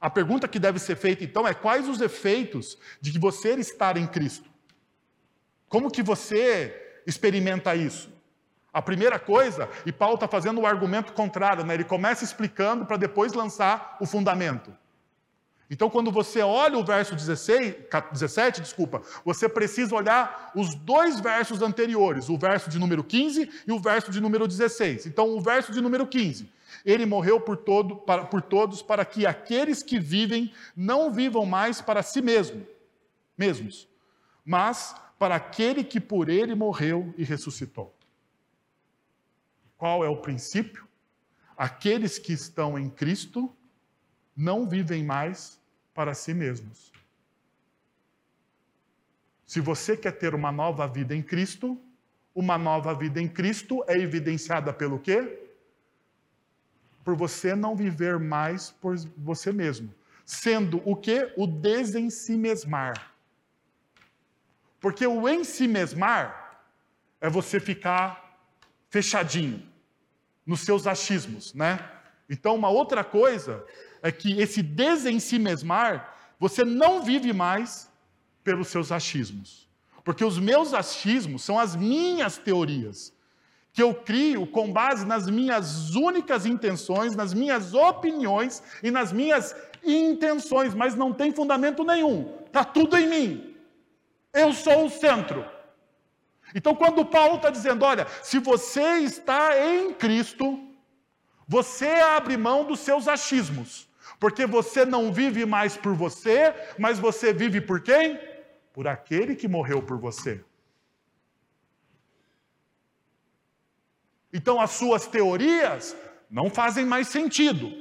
A 0.00 0.08
pergunta 0.08 0.48
que 0.48 0.58
deve 0.58 0.78
ser 0.78 0.96
feita 0.96 1.22
então 1.22 1.46
é 1.46 1.52
quais 1.52 1.88
os 1.88 2.00
efeitos 2.00 2.78
de 3.00 3.18
você 3.18 3.54
estar 3.54 3.96
em 3.96 4.06
Cristo? 4.06 4.48
Como 5.68 5.90
que 5.90 6.02
você 6.02 7.02
experimenta 7.06 7.76
isso? 7.76 8.10
A 8.72 8.80
primeira 8.80 9.18
coisa, 9.18 9.68
e 9.84 9.92
Paulo 9.92 10.14
está 10.14 10.28
fazendo 10.28 10.60
o 10.60 10.66
argumento 10.66 11.12
contrário, 11.12 11.64
né? 11.64 11.74
ele 11.74 11.84
começa 11.84 12.24
explicando 12.24 12.86
para 12.86 12.96
depois 12.96 13.32
lançar 13.32 13.96
o 14.00 14.06
fundamento. 14.06 14.72
Então, 15.68 15.88
quando 15.88 16.10
você 16.10 16.40
olha 16.40 16.76
o 16.76 16.84
verso 16.84 17.14
16, 17.14 17.74
17, 18.12 18.60
desculpa, 18.60 19.02
você 19.24 19.48
precisa 19.48 19.94
olhar 19.94 20.50
os 20.54 20.74
dois 20.74 21.20
versos 21.20 21.62
anteriores, 21.62 22.28
o 22.28 22.36
verso 22.36 22.68
de 22.68 22.78
número 22.78 23.04
15 23.04 23.48
e 23.66 23.72
o 23.72 23.78
verso 23.78 24.10
de 24.10 24.20
número 24.20 24.48
16. 24.48 25.06
Então, 25.06 25.28
o 25.28 25.40
verso 25.40 25.72
de 25.72 25.80
número 25.80 26.06
15. 26.06 26.50
Ele 26.84 27.06
morreu 27.06 27.40
por, 27.40 27.56
todo, 27.56 27.96
para, 27.96 28.24
por 28.24 28.42
todos 28.42 28.82
para 28.82 29.04
que 29.04 29.26
aqueles 29.26 29.82
que 29.82 29.98
vivem 29.98 30.52
não 30.76 31.12
vivam 31.12 31.44
mais 31.44 31.80
para 31.80 32.02
si 32.02 32.22
mesmo, 32.22 32.66
mesmos, 33.36 33.88
mas 34.44 34.94
para 35.18 35.36
aquele 35.36 35.84
que 35.84 36.00
por 36.00 36.28
ele 36.28 36.54
morreu 36.54 37.12
e 37.16 37.24
ressuscitou. 37.24 37.94
Qual 39.76 40.04
é 40.04 40.08
o 40.08 40.16
princípio? 40.16 40.86
Aqueles 41.56 42.18
que 42.18 42.32
estão 42.32 42.78
em 42.78 42.88
Cristo 42.88 43.54
não 44.36 44.68
vivem 44.68 45.04
mais 45.04 45.60
para 45.92 46.14
si 46.14 46.32
mesmos. 46.32 46.90
Se 49.46 49.60
você 49.60 49.96
quer 49.96 50.12
ter 50.12 50.34
uma 50.34 50.52
nova 50.52 50.86
vida 50.86 51.14
em 51.14 51.22
Cristo, 51.22 51.78
uma 52.34 52.56
nova 52.56 52.94
vida 52.94 53.20
em 53.20 53.28
Cristo 53.28 53.84
é 53.88 53.98
evidenciada 53.98 54.72
pelo 54.72 54.98
quê? 54.98 55.49
Por 57.10 57.16
você 57.16 57.56
não 57.56 57.74
viver 57.74 58.20
mais 58.20 58.70
por 58.70 58.96
você 59.16 59.50
mesmo. 59.50 59.92
Sendo 60.24 60.80
o 60.88 60.94
quê? 60.94 61.32
O 61.36 61.44
desensimesmar. 61.44 63.12
Porque 64.78 65.04
o 65.04 65.28
ensimesmar 65.28 66.62
é 67.20 67.28
você 67.28 67.58
ficar 67.58 68.38
fechadinho 68.90 69.60
nos 70.46 70.60
seus 70.60 70.86
achismos, 70.86 71.52
né? 71.52 71.84
Então, 72.28 72.54
uma 72.54 72.68
outra 72.68 73.02
coisa 73.02 73.66
é 74.02 74.12
que 74.12 74.40
esse 74.40 74.62
desensimesmar, 74.62 76.16
você 76.38 76.64
não 76.64 77.02
vive 77.02 77.32
mais 77.32 77.90
pelos 78.44 78.68
seus 78.68 78.92
achismos. 78.92 79.68
Porque 80.04 80.24
os 80.24 80.38
meus 80.38 80.72
achismos 80.72 81.42
são 81.42 81.58
as 81.58 81.74
minhas 81.74 82.38
teorias, 82.38 83.12
que 83.72 83.82
eu 83.82 83.94
crio 83.94 84.46
com 84.46 84.72
base 84.72 85.06
nas 85.06 85.28
minhas 85.28 85.94
únicas 85.94 86.44
intenções, 86.44 87.14
nas 87.14 87.32
minhas 87.32 87.72
opiniões 87.72 88.62
e 88.82 88.90
nas 88.90 89.12
minhas 89.12 89.54
intenções, 89.84 90.74
mas 90.74 90.94
não 90.94 91.12
tem 91.12 91.32
fundamento 91.32 91.84
nenhum. 91.84 92.38
Está 92.46 92.64
tudo 92.64 92.96
em 92.96 93.06
mim. 93.06 93.56
Eu 94.32 94.52
sou 94.52 94.86
o 94.86 94.90
centro. 94.90 95.44
Então, 96.54 96.74
quando 96.74 97.04
Paulo 97.04 97.36
está 97.36 97.50
dizendo, 97.50 97.84
olha, 97.84 98.06
se 98.22 98.38
você 98.38 98.98
está 98.98 99.56
em 99.56 99.94
Cristo, 99.94 100.58
você 101.46 101.86
abre 101.86 102.36
mão 102.36 102.64
dos 102.64 102.80
seus 102.80 103.06
achismos. 103.06 103.88
Porque 104.18 104.46
você 104.46 104.84
não 104.84 105.12
vive 105.12 105.46
mais 105.46 105.76
por 105.76 105.94
você, 105.94 106.54
mas 106.78 106.98
você 106.98 107.32
vive 107.32 107.60
por 107.60 107.80
quem? 107.80 108.20
Por 108.72 108.86
aquele 108.86 109.34
que 109.34 109.48
morreu 109.48 109.82
por 109.82 109.98
você. 109.98 110.44
Então 114.32 114.60
as 114.60 114.70
suas 114.72 115.06
teorias 115.06 115.96
não 116.30 116.50
fazem 116.50 116.84
mais 116.84 117.08
sentido. 117.08 117.72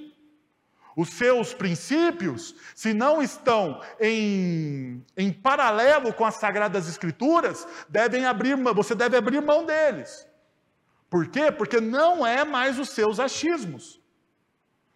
Os 0.96 1.10
seus 1.10 1.54
princípios, 1.54 2.56
se 2.76 2.94
não 2.94 3.22
estão 3.22 3.82
em, 4.02 5.06
em 5.16 5.32
paralelo 5.32 6.14
com 6.14 6.26
as 6.26 6.36
Sagradas 6.36 6.90
Escrituras, 6.90 7.66
devem 7.88 8.26
abrir, 8.26 8.56
você 8.74 8.94
deve 8.94 9.16
abrir 9.16 9.42
mão 9.42 9.66
deles. 9.66 10.28
Por 11.10 11.28
quê? 11.28 11.52
Porque 11.52 11.80
não 11.80 12.26
é 12.26 12.44
mais 12.44 12.78
os 12.78 12.90
seus 12.90 13.20
achismos 13.20 14.00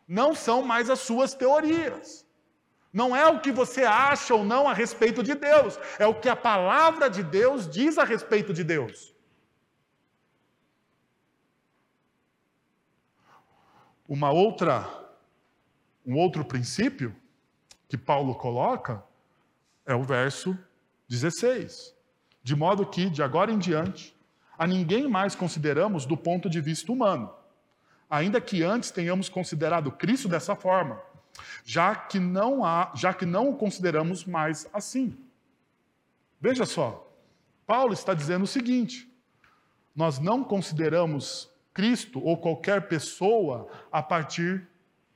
não 0.07 0.35
são 0.35 0.61
mais 0.61 0.89
as 0.89 0.99
suas 0.99 1.33
teorias. 1.33 2.25
Não 2.91 3.15
é 3.15 3.25
o 3.25 3.39
que 3.39 3.51
você 3.51 3.83
acha 3.83 4.35
ou 4.35 4.43
não 4.43 4.67
a 4.67 4.73
respeito 4.73 5.23
de 5.23 5.33
Deus, 5.33 5.79
é 5.97 6.05
o 6.05 6.13
que 6.13 6.29
a 6.29 6.35
palavra 6.35 7.09
de 7.09 7.23
Deus 7.23 7.67
diz 7.67 7.97
a 7.97 8.03
respeito 8.03 8.53
de 8.53 8.63
Deus. 8.63 9.12
Uma 14.07 14.31
outra 14.31 15.01
um 16.05 16.17
outro 16.17 16.43
princípio 16.43 17.15
que 17.87 17.97
Paulo 17.97 18.35
coloca 18.35 19.01
é 19.85 19.95
o 19.95 20.03
verso 20.03 20.57
16. 21.07 21.95
De 22.43 22.55
modo 22.55 22.85
que 22.85 23.09
de 23.09 23.23
agora 23.23 23.51
em 23.51 23.57
diante 23.57 24.13
a 24.57 24.67
ninguém 24.67 25.07
mais 25.07 25.33
consideramos 25.33 26.05
do 26.05 26.17
ponto 26.17 26.49
de 26.49 26.59
vista 26.59 26.91
humano 26.91 27.33
ainda 28.13 28.39
que 28.39 28.61
antes 28.61 28.91
tenhamos 28.91 29.27
considerado 29.27 29.91
Cristo 29.91 30.29
dessa 30.29 30.55
forma, 30.55 31.01
já 31.65 31.95
que 31.95 32.19
não 32.19 32.63
há, 32.63 32.91
já 32.93 33.11
que 33.11 33.25
não 33.25 33.49
o 33.49 33.55
consideramos 33.55 34.23
mais 34.23 34.69
assim. 34.71 35.17
Veja 36.39 36.63
só, 36.63 37.11
Paulo 37.65 37.91
está 37.91 38.13
dizendo 38.13 38.43
o 38.43 38.47
seguinte: 38.47 39.11
nós 39.95 40.19
não 40.19 40.43
consideramos 40.43 41.49
Cristo 41.73 42.23
ou 42.23 42.37
qualquer 42.37 42.87
pessoa 42.87 43.67
a 43.91 44.01
partir 44.01 44.67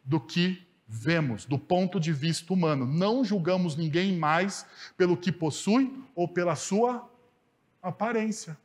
do 0.04 0.20
que 0.20 0.66
vemos, 0.88 1.46
do 1.46 1.60
ponto 1.60 2.00
de 2.00 2.14
vista 2.14 2.54
humano. 2.54 2.86
Não 2.86 3.24
julgamos 3.24 3.76
ninguém 3.76 4.18
mais 4.18 4.66
pelo 4.96 5.18
que 5.18 5.32
possui 5.32 5.94
ou 6.16 6.28
pela 6.28 6.56
sua 6.56 7.08
aparência. 7.82 8.58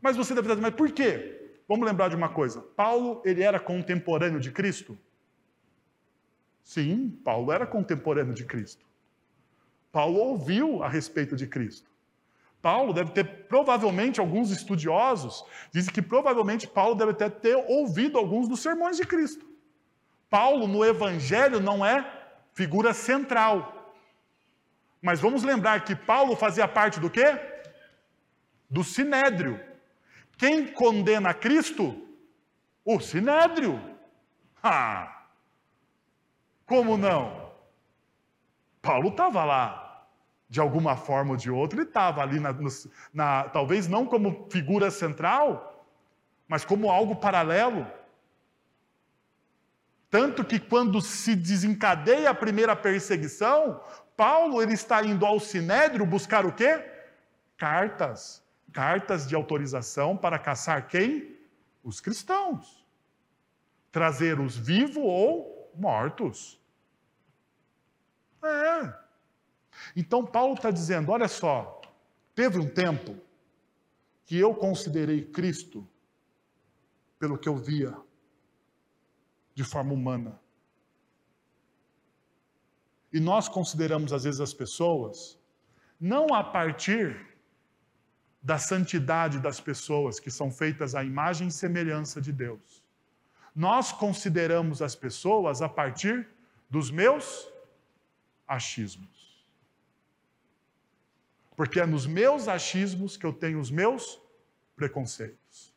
Mas 0.00 0.16
você 0.16 0.34
deve 0.34 0.48
dizer, 0.48 0.60
mas 0.60 0.74
por 0.74 0.90
quê? 0.92 1.58
Vamos 1.68 1.86
lembrar 1.86 2.08
de 2.08 2.16
uma 2.16 2.28
coisa. 2.28 2.60
Paulo, 2.60 3.22
ele 3.24 3.42
era 3.42 3.58
contemporâneo 3.58 4.40
de 4.40 4.50
Cristo? 4.50 4.98
Sim, 6.62 7.10
Paulo 7.24 7.52
era 7.52 7.66
contemporâneo 7.66 8.34
de 8.34 8.44
Cristo. 8.44 8.84
Paulo 9.90 10.18
ouviu 10.18 10.82
a 10.82 10.88
respeito 10.88 11.34
de 11.34 11.46
Cristo. 11.46 11.89
Paulo 12.62 12.92
deve 12.92 13.12
ter, 13.12 13.46
provavelmente, 13.46 14.20
alguns 14.20 14.50
estudiosos 14.50 15.44
dizem 15.72 15.92
que 15.92 16.02
provavelmente 16.02 16.66
Paulo 16.66 16.94
deve 16.94 17.14
ter, 17.14 17.30
ter 17.30 17.56
ouvido 17.56 18.18
alguns 18.18 18.46
dos 18.48 18.60
sermões 18.60 18.96
de 18.96 19.06
Cristo. 19.06 19.46
Paulo, 20.28 20.68
no 20.68 20.84
Evangelho, 20.84 21.58
não 21.58 21.84
é 21.84 22.04
figura 22.52 22.92
central. 22.92 23.94
Mas 25.00 25.20
vamos 25.20 25.42
lembrar 25.42 25.84
que 25.84 25.96
Paulo 25.96 26.36
fazia 26.36 26.68
parte 26.68 27.00
do 27.00 27.08
quê? 27.08 27.38
Do 28.68 28.84
Sinédrio. 28.84 29.58
Quem 30.36 30.66
condena 30.66 31.32
Cristo? 31.32 32.06
O 32.84 33.00
Sinédrio. 33.00 33.80
Ah, 34.62 35.24
como 36.66 36.96
não? 36.96 37.52
Paulo 38.82 39.08
estava 39.08 39.44
lá. 39.44 39.89
De 40.50 40.60
alguma 40.60 40.96
forma 40.96 41.30
ou 41.30 41.36
de 41.36 41.50
outra, 41.50 41.80
ele 41.80 41.88
estava 41.88 42.20
ali, 42.20 42.38
na, 42.38 42.54
na, 43.14 43.44
talvez 43.44 43.88
não 43.88 44.04
como 44.04 44.48
figura 44.50 44.90
central, 44.90 45.86
mas 46.46 46.64
como 46.64 46.90
algo 46.90 47.16
paralelo. 47.16 47.86
Tanto 50.10 50.44
que 50.44 50.58
quando 50.58 51.00
se 51.00 51.34
desencadeia 51.34 52.28
a 52.28 52.34
primeira 52.34 52.74
perseguição, 52.74 53.80
Paulo 54.16 54.60
ele 54.60 54.74
está 54.74 55.02
indo 55.04 55.24
ao 55.24 55.38
Sinédrio 55.38 56.04
buscar 56.04 56.44
o 56.44 56.52
quê? 56.52 56.84
Cartas 57.56 58.42
cartas 58.72 59.26
de 59.26 59.34
autorização 59.34 60.16
para 60.16 60.38
caçar 60.38 60.88
quem? 60.88 61.36
Os 61.82 62.00
cristãos. 62.00 62.86
Trazer-os 63.90 64.56
vivos 64.56 65.02
ou 65.04 65.70
mortos. 65.74 66.60
É. 68.42 68.99
Então 69.94 70.24
Paulo 70.24 70.54
está 70.54 70.70
dizendo: 70.70 71.10
olha 71.12 71.28
só, 71.28 71.80
teve 72.34 72.58
um 72.58 72.68
tempo 72.68 73.16
que 74.24 74.38
eu 74.38 74.54
considerei 74.54 75.24
Cristo 75.24 75.86
pelo 77.18 77.36
que 77.36 77.48
eu 77.48 77.56
via 77.56 77.96
de 79.54 79.64
forma 79.64 79.92
humana. 79.92 80.40
E 83.12 83.18
nós 83.18 83.48
consideramos 83.48 84.12
às 84.12 84.24
vezes 84.24 84.40
as 84.40 84.54
pessoas 84.54 85.38
não 86.00 86.32
a 86.32 86.42
partir 86.42 87.28
da 88.42 88.56
santidade 88.56 89.38
das 89.38 89.60
pessoas 89.60 90.18
que 90.18 90.30
são 90.30 90.50
feitas 90.50 90.94
à 90.94 91.04
imagem 91.04 91.48
e 91.48 91.52
semelhança 91.52 92.20
de 92.20 92.32
Deus. 92.32 92.82
Nós 93.54 93.92
consideramos 93.92 94.80
as 94.80 94.94
pessoas 94.94 95.60
a 95.60 95.68
partir 95.68 96.26
dos 96.70 96.90
meus 96.90 97.46
achismos. 98.48 99.19
Porque 101.60 101.78
é 101.78 101.84
nos 101.84 102.06
meus 102.06 102.48
achismos 102.48 103.18
que 103.18 103.26
eu 103.26 103.34
tenho 103.34 103.60
os 103.60 103.70
meus 103.70 104.18
preconceitos. 104.74 105.76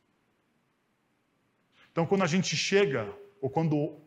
Então, 1.91 2.05
quando 2.05 2.21
a 2.23 2.25
gente 2.25 2.55
chega, 2.55 3.13
ou 3.41 3.49
quando 3.49 3.99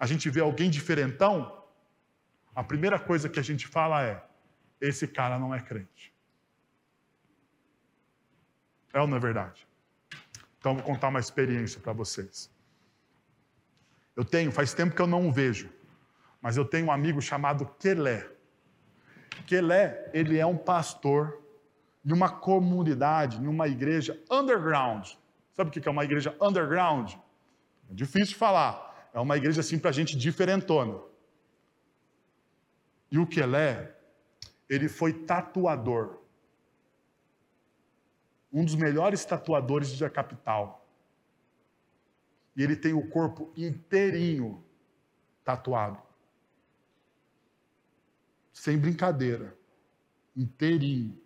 a 0.00 0.06
gente 0.06 0.30
vê 0.30 0.40
alguém 0.40 0.70
diferentão, 0.70 1.66
a 2.54 2.64
primeira 2.64 2.98
coisa 2.98 3.28
que 3.28 3.38
a 3.38 3.42
gente 3.42 3.66
fala 3.66 4.02
é: 4.02 4.24
esse 4.80 5.06
cara 5.06 5.38
não 5.38 5.54
é 5.54 5.60
crente. 5.60 6.14
É 8.94 8.98
ou 8.98 9.06
não 9.06 9.18
é 9.18 9.20
verdade? 9.20 9.68
Então, 10.58 10.74
vou 10.76 10.82
contar 10.82 11.08
uma 11.08 11.20
experiência 11.20 11.78
para 11.78 11.92
vocês. 11.92 12.50
Eu 14.16 14.24
tenho, 14.24 14.50
faz 14.50 14.72
tempo 14.72 14.96
que 14.96 15.02
eu 15.02 15.06
não 15.06 15.28
o 15.28 15.30
vejo, 15.30 15.70
mas 16.40 16.56
eu 16.56 16.64
tenho 16.64 16.86
um 16.86 16.90
amigo 16.90 17.20
chamado 17.20 17.66
Kelé. 17.78 18.26
Kelé, 19.46 20.10
ele 20.12 20.38
é 20.38 20.46
um 20.46 20.56
pastor 20.56 21.42
de 22.04 22.12
uma 22.12 22.28
comunidade, 22.28 23.40
numa 23.40 23.68
igreja 23.68 24.20
underground. 24.30 25.08
Sabe 25.52 25.70
o 25.70 25.72
que 25.72 25.86
é 25.86 25.90
uma 25.90 26.04
igreja 26.04 26.36
underground? 26.40 27.14
É 27.90 27.94
difícil 27.94 28.28
de 28.28 28.34
falar. 28.34 29.10
É 29.12 29.20
uma 29.20 29.36
igreja 29.36 29.60
assim 29.60 29.78
para 29.78 29.92
gente 29.92 30.16
diferentona. 30.16 30.98
E 33.10 33.18
o 33.18 33.26
Kelé, 33.26 33.94
ele 34.68 34.88
foi 34.88 35.12
tatuador. 35.12 36.18
Um 38.52 38.64
dos 38.64 38.74
melhores 38.74 39.24
tatuadores 39.24 39.98
da 39.98 40.08
capital. 40.08 40.86
E 42.56 42.62
ele 42.62 42.76
tem 42.76 42.92
o 42.92 43.08
corpo 43.08 43.52
inteirinho 43.56 44.64
tatuado. 45.44 46.02
Sem 48.52 48.78
brincadeira. 48.78 49.56
Inteirinho. 50.36 51.20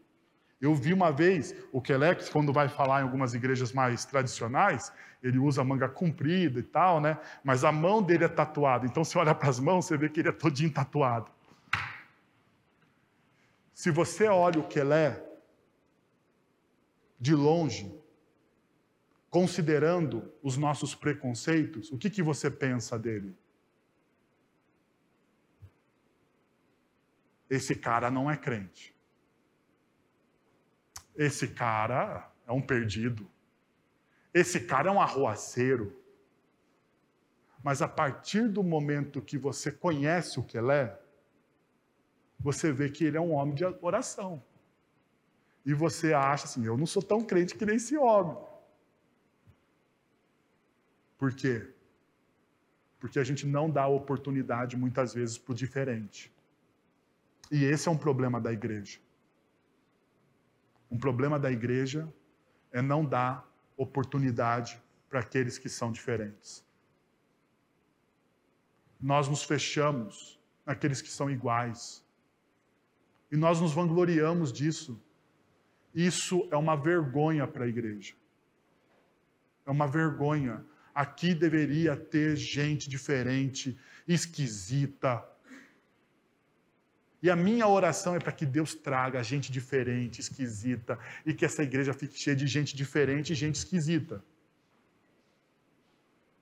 Eu 0.60 0.74
vi 0.74 0.92
uma 0.92 1.12
vez 1.12 1.54
o 1.70 1.82
Kelex, 1.82 2.28
quando 2.28 2.52
vai 2.52 2.68
falar 2.68 3.00
em 3.00 3.02
algumas 3.04 3.34
igrejas 3.34 3.72
mais 3.72 4.04
tradicionais, 4.04 4.90
ele 5.22 5.38
usa 5.38 5.62
manga 5.62 5.88
comprida 5.88 6.58
e 6.58 6.62
tal, 6.62 7.00
né? 7.00 7.18
Mas 7.44 7.62
a 7.62 7.70
mão 7.70 8.02
dele 8.02 8.24
é 8.24 8.28
tatuada. 8.28 8.86
Então, 8.86 9.04
se 9.04 9.18
olha 9.18 9.34
para 9.34 9.50
as 9.50 9.60
mãos, 9.60 9.84
você 9.84 9.96
vê 9.96 10.08
que 10.08 10.20
ele 10.20 10.28
é 10.28 10.32
todinho 10.32 10.72
tatuado. 10.72 11.30
Se 13.74 13.90
você 13.90 14.26
olha 14.26 14.58
o 14.58 14.66
Kelé 14.66 15.22
de 17.20 17.34
longe, 17.34 17.94
considerando 19.28 20.32
os 20.42 20.56
nossos 20.56 20.94
preconceitos, 20.94 21.92
o 21.92 21.98
que, 21.98 22.08
que 22.08 22.22
você 22.22 22.50
pensa 22.50 22.98
dele? 22.98 23.36
Esse 27.48 27.74
cara 27.74 28.10
não 28.10 28.30
é 28.30 28.36
crente. 28.36 28.94
Esse 31.16 31.48
cara 31.48 32.30
é 32.46 32.52
um 32.52 32.60
perdido. 32.60 33.28
Esse 34.34 34.60
cara 34.60 34.88
é 34.88 34.92
um 34.92 35.00
arruaceiro. 35.00 35.96
Mas 37.62 37.80
a 37.80 37.88
partir 37.88 38.48
do 38.48 38.62
momento 38.62 39.22
que 39.22 39.38
você 39.38 39.72
conhece 39.72 40.38
o 40.38 40.42
que 40.42 40.58
ele 40.58 40.72
é, 40.72 41.00
você 42.38 42.70
vê 42.70 42.90
que 42.90 43.04
ele 43.04 43.16
é 43.16 43.20
um 43.20 43.32
homem 43.32 43.54
de 43.54 43.64
oração. 43.80 44.42
E 45.64 45.72
você 45.72 46.12
acha 46.12 46.44
assim: 46.44 46.64
eu 46.64 46.76
não 46.76 46.86
sou 46.86 47.02
tão 47.02 47.24
crente 47.24 47.54
que 47.54 47.66
nem 47.66 47.76
esse 47.76 47.96
homem. 47.96 48.36
Por 51.18 51.34
quê? 51.34 51.72
Porque 53.00 53.18
a 53.18 53.24
gente 53.24 53.46
não 53.46 53.70
dá 53.70 53.86
oportunidade 53.86 54.76
muitas 54.76 55.14
vezes 55.14 55.38
para 55.38 55.52
o 55.52 55.54
diferente. 55.54 56.32
E 57.50 57.64
esse 57.64 57.88
é 57.88 57.90
um 57.90 57.96
problema 57.96 58.40
da 58.40 58.52
igreja. 58.52 58.98
Um 60.90 60.98
problema 60.98 61.38
da 61.38 61.50
igreja 61.50 62.12
é 62.72 62.82
não 62.82 63.04
dar 63.04 63.48
oportunidade 63.76 64.80
para 65.08 65.20
aqueles 65.20 65.58
que 65.58 65.68
são 65.68 65.92
diferentes. 65.92 66.64
Nós 69.00 69.28
nos 69.28 69.42
fechamos 69.42 70.40
naqueles 70.64 71.00
que 71.00 71.08
são 71.08 71.30
iguais. 71.30 72.04
E 73.30 73.36
nós 73.36 73.60
nos 73.60 73.72
vangloriamos 73.72 74.52
disso. 74.52 75.00
Isso 75.94 76.48
é 76.50 76.56
uma 76.56 76.76
vergonha 76.76 77.46
para 77.46 77.64
a 77.64 77.68
igreja. 77.68 78.14
É 79.64 79.70
uma 79.70 79.86
vergonha. 79.86 80.64
Aqui 80.94 81.34
deveria 81.34 81.96
ter 81.96 82.36
gente 82.36 82.88
diferente, 82.88 83.78
esquisita, 84.06 85.22
e 87.22 87.30
a 87.30 87.36
minha 87.36 87.66
oração 87.66 88.14
é 88.14 88.18
para 88.18 88.32
que 88.32 88.44
Deus 88.44 88.74
traga 88.74 89.22
gente 89.22 89.50
diferente, 89.50 90.20
esquisita, 90.20 90.98
e 91.24 91.32
que 91.32 91.44
essa 91.44 91.62
igreja 91.62 91.92
fique 91.94 92.18
cheia 92.18 92.36
de 92.36 92.46
gente 92.46 92.76
diferente 92.76 93.32
e 93.32 93.34
gente 93.34 93.56
esquisita. 93.56 94.22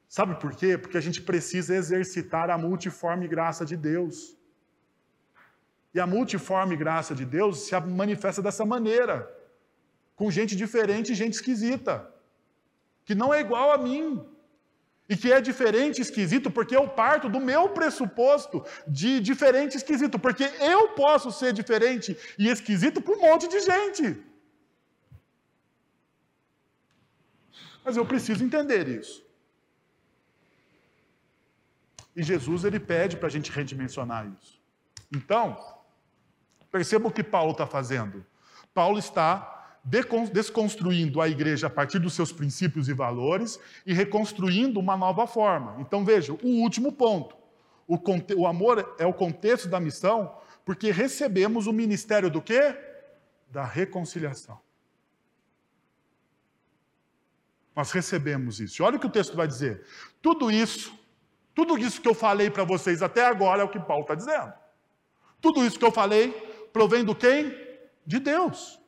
Sabe 0.09 0.35
por 0.41 0.55
quê? 0.55 0.77
Porque 0.77 0.97
a 0.97 1.01
gente 1.01 1.21
precisa 1.21 1.75
exercitar 1.75 2.51
a 2.51 2.59
multiforme 2.59 3.27
graça 3.27 3.65
de 3.65 3.77
Deus. 3.77 4.37
E 5.93 6.01
a 6.01 6.07
multiforme 6.07 6.77
graça 6.77 7.15
de 7.15 7.25
Deus 7.25 7.67
se 7.67 7.79
manifesta 7.81 8.43
dessa 8.43 8.65
maneira, 8.65 9.29
com 10.17 10.31
gente 10.31 10.57
diferente 10.57 11.13
e 11.13 11.15
gente 11.15 11.35
esquisita, 11.35 12.13
que 13.05 13.15
não 13.15 13.33
é 13.33 13.41
igual 13.41 13.73
a 13.73 13.79
mim, 13.79 14.25
e 15.09 15.17
que 15.17 15.31
é 15.31 15.41
diferente, 15.41 16.01
esquisito, 16.01 16.51
porque 16.51 16.75
eu 16.75 16.89
parto 16.89 17.29
do 17.29 17.41
meu 17.41 17.69
pressuposto 17.69 18.65
de 18.87 19.21
diferente, 19.21 19.77
esquisito, 19.77 20.19
porque 20.19 20.45
eu 20.61 20.89
posso 20.91 21.31
ser 21.31 21.53
diferente 21.53 22.17
e 22.39 22.49
esquisito 22.49 23.03
para 23.03 23.15
um 23.15 23.21
monte 23.21 23.47
de 23.47 23.61
gente. 23.61 24.17
Mas 27.85 27.99
eu 27.99 28.07
preciso 28.07 28.43
entender 28.43 28.89
isso. 28.89 29.23
E 32.17 32.23
Jesus 32.23 32.65
ele 32.65 32.81
pede 32.81 33.17
para 33.17 33.27
a 33.27 33.31
gente 33.31 33.51
redimensionar 33.51 34.27
isso. 34.41 34.59
Então, 35.15 35.59
perceba 36.71 37.09
o 37.09 37.13
que 37.13 37.23
Paulo 37.23 37.53
está 37.53 37.67
fazendo. 37.67 38.25
Paulo 38.73 38.99
está 38.99 39.54
desconstruindo 39.85 41.21
a 41.21 41.29
igreja 41.29 41.67
a 41.67 41.71
partir 41.71 41.99
dos 41.99 42.15
seus 42.15 42.33
princípios 42.33 42.89
e 42.89 42.95
valores 42.95 43.61
e 43.85 43.93
reconstruindo 43.93 44.81
uma 44.81 44.97
nova 44.97 45.27
forma. 45.27 45.77
Então 45.79 46.05
veja, 46.05 46.33
o 46.33 46.63
último 46.63 46.91
ponto. 46.91 47.37
O, 47.87 47.99
o 48.37 48.47
amor 48.47 48.97
é 48.99 49.05
o 49.05 49.13
contexto 49.13 49.69
da 49.69 49.79
missão, 49.79 50.35
porque 50.65 50.91
recebemos 50.91 51.67
o 51.67 51.73
ministério 51.73 52.31
do 52.31 52.41
quê? 52.41 52.75
Da 53.51 53.63
reconciliação. 53.63 54.59
Nós 57.77 57.91
recebemos 57.91 58.61
isso. 58.61 58.83
olha 58.83 58.97
o 58.97 59.01
que 59.01 59.07
o 59.07 59.11
texto 59.11 59.37
vai 59.37 59.47
dizer. 59.47 59.85
Tudo 60.23 60.51
isso, 60.51 60.99
tudo 61.55 61.77
isso 61.77 62.01
que 62.01 62.09
eu 62.09 62.15
falei 62.15 62.49
para 62.49 62.65
vocês 62.65 63.03
até 63.03 63.27
agora 63.27 63.61
é 63.61 63.65
o 63.65 63.69
que 63.69 63.79
Paulo 63.79 64.03
está 64.03 64.15
dizendo. 64.15 64.53
Tudo 65.43 65.63
isso 65.67 65.79
que 65.79 65.85
eu 65.85 65.93
falei 65.93 66.31
provém 66.73 67.05
do 67.05 67.15
quem? 67.15 67.55
De 68.07 68.19
Deus 68.19 68.83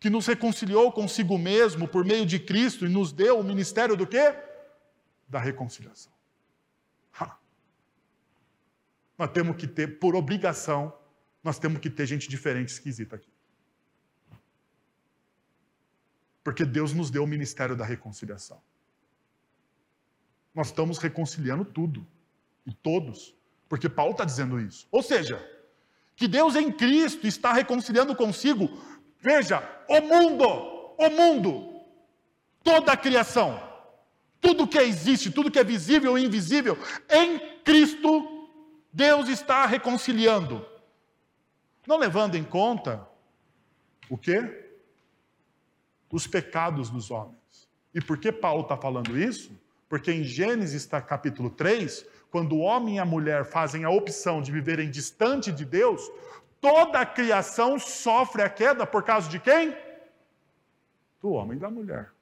que 0.00 0.08
nos 0.08 0.26
reconciliou 0.26 0.90
consigo 0.90 1.36
mesmo 1.36 1.86
por 1.86 2.06
meio 2.06 2.24
de 2.24 2.40
Cristo 2.40 2.86
e 2.86 2.88
nos 2.88 3.12
deu 3.12 3.38
o 3.38 3.44
ministério 3.44 3.94
do 3.94 4.06
quê? 4.06 4.34
Da 5.28 5.38
reconciliação. 5.38 6.10
Ha. 7.20 7.36
Nós 9.18 9.30
temos 9.30 9.56
que 9.56 9.66
ter, 9.66 9.98
por 9.98 10.16
obrigação, 10.16 10.90
nós 11.44 11.58
temos 11.58 11.80
que 11.80 11.90
ter 11.90 12.06
gente 12.06 12.30
diferente, 12.30 12.70
esquisita 12.70 13.16
aqui. 13.16 13.30
Porque 16.42 16.64
Deus 16.64 16.94
nos 16.94 17.10
deu 17.10 17.22
o 17.22 17.26
ministério 17.26 17.76
da 17.76 17.84
reconciliação. 17.84 18.60
Nós 20.54 20.68
estamos 20.68 20.96
reconciliando 20.96 21.64
tudo 21.64 22.06
e 22.64 22.72
todos, 22.72 23.36
porque 23.68 23.88
Paulo 23.88 24.12
está 24.12 24.24
dizendo 24.24 24.58
isso. 24.58 24.88
Ou 24.90 25.02
seja, 25.02 25.38
que 26.16 26.26
Deus 26.26 26.56
em 26.56 26.72
Cristo 26.72 27.26
está 27.26 27.52
reconciliando 27.52 28.16
consigo 28.16 28.66
Veja, 29.20 29.62
o 29.88 30.00
mundo, 30.00 30.46
o 30.96 31.10
mundo, 31.10 31.82
toda 32.62 32.92
a 32.92 32.96
criação, 32.96 33.60
tudo 34.40 34.66
que 34.66 34.78
existe, 34.78 35.30
tudo 35.30 35.50
que 35.50 35.58
é 35.58 35.64
visível 35.64 36.16
e 36.16 36.24
invisível, 36.24 36.78
em 37.08 37.38
Cristo, 37.62 38.48
Deus 38.92 39.28
está 39.28 39.66
reconciliando. 39.66 40.66
Não 41.86 41.98
levando 41.98 42.36
em 42.36 42.44
conta 42.44 43.06
o 44.08 44.16
quê? 44.16 44.68
Os 46.10 46.26
pecados 46.26 46.88
dos 46.88 47.10
homens. 47.10 47.68
E 47.94 48.00
por 48.00 48.18
que 48.18 48.32
Paulo 48.32 48.62
está 48.62 48.76
falando 48.76 49.18
isso? 49.18 49.52
Porque 49.88 50.12
em 50.12 50.24
Gênesis 50.24 50.86
capítulo 50.86 51.50
3, 51.50 52.06
quando 52.30 52.54
o 52.54 52.60
homem 52.60 52.96
e 52.96 52.98
a 52.98 53.04
mulher 53.04 53.44
fazem 53.44 53.84
a 53.84 53.90
opção 53.90 54.40
de 54.40 54.52
viverem 54.52 54.90
distante 54.90 55.50
de 55.50 55.64
Deus, 55.64 56.00
Toda 56.60 57.00
a 57.00 57.06
criação 57.06 57.78
sofre 57.78 58.42
a 58.42 58.50
queda 58.50 58.86
por 58.86 59.02
causa 59.02 59.28
de 59.28 59.40
quem? 59.40 59.76
Do 61.20 61.30
homem 61.30 61.56
e 61.56 61.60
da 61.60 61.70
mulher. 61.70 62.12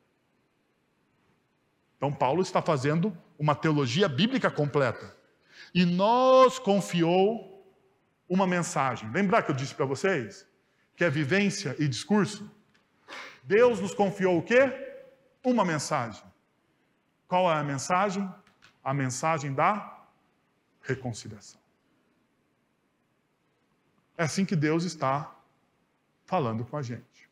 Então, 1.96 2.12
Paulo 2.12 2.40
está 2.40 2.62
fazendo 2.62 3.16
uma 3.38 3.54
teologia 3.54 4.08
bíblica 4.08 4.50
completa. 4.50 5.16
E 5.74 5.84
nos 5.84 6.58
confiou 6.58 7.76
uma 8.28 8.46
mensagem. 8.46 9.10
Lembrar 9.10 9.42
que 9.42 9.50
eu 9.50 9.54
disse 9.54 9.74
para 9.74 9.84
vocês? 9.84 10.46
Que 10.94 11.04
é 11.04 11.10
vivência 11.10 11.74
e 11.78 11.88
discurso? 11.88 12.48
Deus 13.42 13.80
nos 13.80 13.94
confiou 13.94 14.38
o 14.38 14.42
quê? 14.42 14.70
Uma 15.44 15.64
mensagem. 15.64 16.22
Qual 17.26 17.50
é 17.50 17.54
a 17.54 17.64
mensagem? 17.64 18.28
A 18.84 18.94
mensagem 18.94 19.52
da 19.52 20.06
reconciliação. 20.82 21.60
É 24.18 24.24
assim 24.24 24.44
que 24.44 24.56
Deus 24.56 24.82
está 24.82 25.32
falando 26.26 26.64
com 26.64 26.76
a 26.76 26.82
gente. 26.82 27.30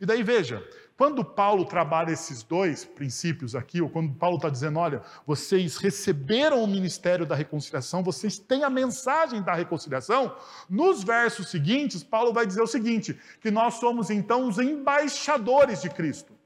E 0.00 0.06
daí 0.06 0.22
veja, 0.22 0.66
quando 0.96 1.22
Paulo 1.22 1.66
trabalha 1.66 2.10
esses 2.10 2.42
dois 2.42 2.84
princípios 2.84 3.54
aqui, 3.54 3.80
ou 3.80 3.90
quando 3.90 4.14
Paulo 4.14 4.36
está 4.36 4.48
dizendo, 4.48 4.78
olha, 4.78 5.02
vocês 5.26 5.76
receberam 5.76 6.64
o 6.64 6.66
ministério 6.66 7.26
da 7.26 7.34
reconciliação, 7.34 8.02
vocês 8.02 8.38
têm 8.38 8.64
a 8.64 8.70
mensagem 8.70 9.42
da 9.42 9.54
reconciliação, 9.54 10.34
nos 10.68 11.04
versos 11.04 11.50
seguintes, 11.50 12.02
Paulo 12.02 12.32
vai 12.32 12.46
dizer 12.46 12.62
o 12.62 12.66
seguinte: 12.66 13.20
que 13.40 13.50
nós 13.50 13.74
somos 13.74 14.08
então 14.08 14.48
os 14.48 14.58
embaixadores 14.58 15.82
de 15.82 15.90
Cristo. 15.90 16.37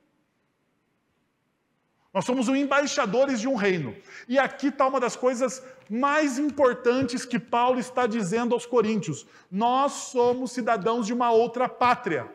Nós 2.13 2.27
somos 2.27 2.49
os 2.49 2.57
embaixadores 2.57 3.41
de 3.41 3.49
um 3.49 3.55
reino. 3.55 3.97
E 4.29 4.39
aqui 4.39 4.69
está 4.69 4.87
uma 4.87 5.01
das 5.01 5.17
coisas 5.17 5.63
mais 5.89 6.39
importantes 6.39 7.25
que 7.25 7.39
Paulo 7.39 7.81
está 7.81 8.07
dizendo 8.07 8.55
aos 8.55 8.67
coríntios: 8.67 9.27
nós 9.51 9.93
somos 9.93 10.53
cidadãos 10.53 11.07
de 11.07 11.13
uma 11.13 11.31
outra 11.31 11.69
pátria. 11.69 12.31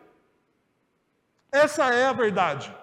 Essa 1.52 1.94
é 1.94 2.06
a 2.06 2.14
verdade. 2.14 2.74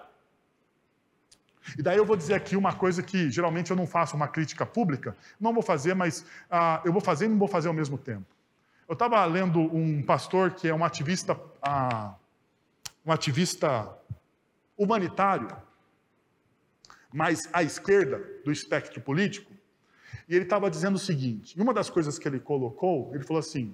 E 1.77 1.81
daí 1.81 1.97
eu 1.97 2.05
vou 2.05 2.15
dizer 2.15 2.35
aqui 2.35 2.55
uma 2.55 2.73
coisa 2.73 3.01
que 3.01 3.29
geralmente 3.29 3.71
eu 3.71 3.77
não 3.77 3.87
faço 3.87 4.15
uma 4.15 4.27
crítica 4.27 4.65
pública, 4.65 5.17
não 5.39 5.53
vou 5.53 5.63
fazer, 5.63 5.95
mas 5.95 6.21
uh, 6.21 6.85
eu 6.85 6.93
vou 6.93 7.01
fazer 7.01 7.25
e 7.25 7.29
não 7.29 7.39
vou 7.39 7.47
fazer 7.47 7.67
ao 7.67 7.73
mesmo 7.73 7.97
tempo. 7.97 8.25
Eu 8.87 8.93
estava 8.93 9.23
lendo 9.25 9.59
um 9.59 10.03
pastor 10.03 10.51
que 10.51 10.67
é 10.67 10.73
um 10.73 10.85
ativista, 10.85 11.33
uh, 11.33 12.13
um 13.03 13.11
ativista 13.11 13.89
humanitário, 14.77 15.47
mais 17.15 17.47
à 17.53 17.63
esquerda 17.63 18.17
do 18.43 18.51
espectro 18.51 18.99
político, 19.01 19.53
e 20.27 20.35
ele 20.35 20.43
estava 20.43 20.69
dizendo 20.69 20.95
o 20.95 20.99
seguinte: 20.99 21.59
uma 21.59 21.73
das 21.73 21.89
coisas 21.89 22.19
que 22.19 22.27
ele 22.27 22.39
colocou, 22.39 23.15
ele 23.15 23.23
falou 23.23 23.39
assim, 23.39 23.73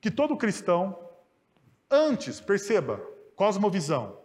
que 0.00 0.10
todo 0.10 0.36
cristão, 0.36 0.98
antes, 1.88 2.40
perceba, 2.40 3.00
cosmovisão, 3.36 4.20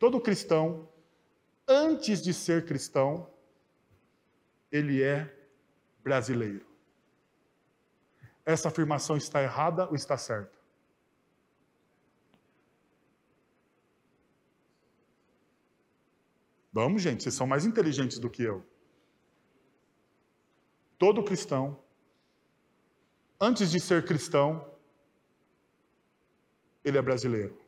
todo 0.00 0.20
cristão, 0.20 0.88
antes 1.66 2.20
de 2.20 2.34
ser 2.34 2.66
cristão, 2.66 3.30
ele 4.70 5.00
é 5.00 5.32
brasileiro. 6.02 6.66
Essa 8.44 8.66
afirmação 8.66 9.16
está 9.16 9.40
errada 9.40 9.86
ou 9.86 9.94
está 9.94 10.18
certa? 10.18 10.61
Vamos, 16.72 17.02
gente, 17.02 17.22
vocês 17.22 17.34
são 17.34 17.46
mais 17.46 17.66
inteligentes 17.66 18.18
do 18.18 18.30
que 18.30 18.42
eu. 18.42 18.64
Todo 20.98 21.22
cristão, 21.22 21.78
antes 23.38 23.70
de 23.70 23.78
ser 23.78 24.04
cristão, 24.06 24.72
ele 26.82 26.96
é 26.96 27.02
brasileiro. 27.02 27.60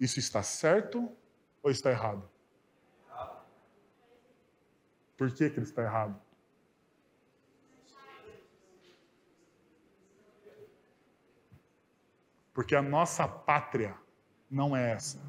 Isso 0.00 0.18
está 0.18 0.42
certo 0.42 1.10
ou 1.62 1.70
está 1.70 1.90
errado? 1.90 2.28
Por 5.16 5.32
que, 5.32 5.50
que 5.50 5.58
ele 5.58 5.66
está 5.66 5.82
errado? 5.82 6.20
Porque 12.52 12.74
a 12.74 12.82
nossa 12.82 13.26
pátria 13.26 13.96
não 14.48 14.76
é 14.76 14.92
essa. 14.92 15.20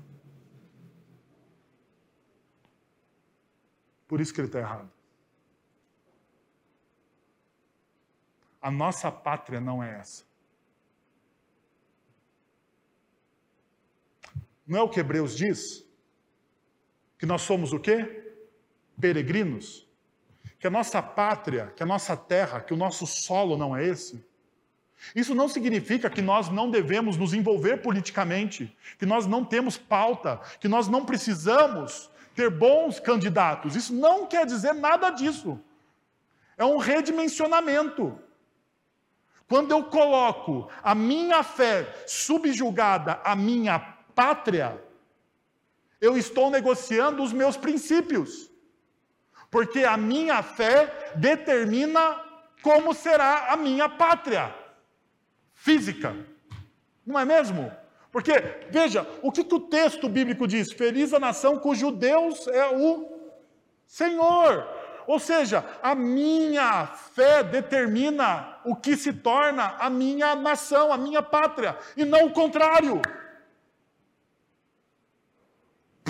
Por 4.08 4.22
isso 4.22 4.34
que 4.34 4.40
ele 4.40 4.48
está 4.48 4.60
errado. 4.60 4.90
A 8.62 8.72
nossa 8.72 9.12
pátria 9.12 9.60
não 9.62 9.84
é 9.84 10.00
essa. 10.00 10.24
Não 14.66 14.80
é 14.80 14.82
o 14.82 14.90
que 14.90 15.00
Hebreus 15.00 15.36
diz? 15.36 15.86
Que 17.20 17.26
nós 17.26 17.44
somos 17.44 17.74
o 17.74 17.80
quê? 17.80 18.34
Peregrinos. 19.00 19.88
Que 20.60 20.68
a 20.68 20.72
nossa 20.72 21.02
pátria, 21.02 21.72
que 21.76 21.84
a 21.84 21.86
nossa 21.86 22.18
terra, 22.18 22.60
que 22.60 22.74
o 22.74 22.78
nosso 22.78 23.06
solo 23.06 23.56
não 23.56 23.76
é 23.76 23.86
esse? 23.86 24.26
Isso 25.16 25.36
não 25.36 25.48
significa 25.48 26.10
que 26.10 26.22
nós 26.22 26.50
não 26.50 26.72
devemos 26.72 27.18
nos 27.18 27.34
envolver 27.34 27.78
politicamente, 27.78 28.76
que 28.98 29.06
nós 29.06 29.28
não 29.28 29.46
temos 29.46 29.78
pauta, 29.78 30.38
que 30.60 30.68
nós 30.68 30.88
não 30.88 31.06
precisamos 31.06 32.10
ter 32.36 32.50
bons 32.50 33.00
candidatos. 33.00 33.76
Isso 33.76 33.94
não 33.94 34.28
quer 34.28 34.46
dizer 34.46 34.74
nada 34.74 35.10
disso. 35.10 35.60
É 36.58 36.66
um 36.66 36.78
redimensionamento. 36.78 38.20
Quando 39.48 39.72
eu 39.72 39.84
coloco 39.86 40.70
a 40.84 40.94
minha 40.94 41.44
fé 41.44 42.04
subjugada 42.06 43.22
à 43.24 43.36
minha 43.36 43.80
pátria, 44.14 44.82
eu 46.02 46.18
estou 46.18 46.50
negociando 46.52 47.24
os 47.24 47.32
meus 47.32 47.56
princípios. 47.56 48.50
Porque 49.50 49.84
a 49.84 49.96
minha 49.96 50.44
fé 50.44 51.14
determina 51.16 52.22
como 52.62 52.94
será 52.94 53.54
a 53.54 53.56
minha 53.56 53.88
pátria 53.88 54.54
física. 55.54 56.16
Não 57.06 57.20
é 57.20 57.24
mesmo? 57.24 57.72
Porque, 58.16 58.32
veja, 58.70 59.06
o 59.22 59.30
que, 59.30 59.44
que 59.44 59.54
o 59.54 59.60
texto 59.60 60.08
bíblico 60.08 60.48
diz? 60.48 60.72
Feliz 60.72 61.14
a 61.14 61.20
nação 61.20 61.60
cujo 61.60 61.92
Deus 61.92 62.48
é 62.48 62.66
o 62.66 63.10
Senhor. 63.86 64.66
Ou 65.06 65.20
seja, 65.20 65.66
a 65.84 65.94
minha 65.94 66.88
fé 66.88 67.44
determina 67.44 68.58
o 68.64 68.74
que 68.74 68.96
se 68.96 69.12
torna 69.12 69.76
a 69.78 69.90
minha 69.90 70.34
nação, 70.34 70.94
a 70.94 70.98
minha 70.98 71.22
pátria, 71.22 71.78
e 71.98 72.06
não 72.06 72.28
o 72.28 72.32
contrário. 72.32 73.02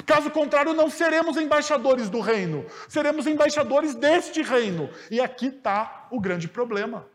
Caso 0.05 0.29
contrário, 0.29 0.75
não 0.75 0.91
seremos 0.91 1.37
embaixadores 1.37 2.07
do 2.07 2.19
reino, 2.19 2.67
seremos 2.87 3.25
embaixadores 3.25 3.95
deste 3.95 4.43
reino. 4.43 4.91
E 5.09 5.19
aqui 5.19 5.47
está 5.47 6.05
o 6.11 6.19
grande 6.19 6.47
problema 6.47 7.07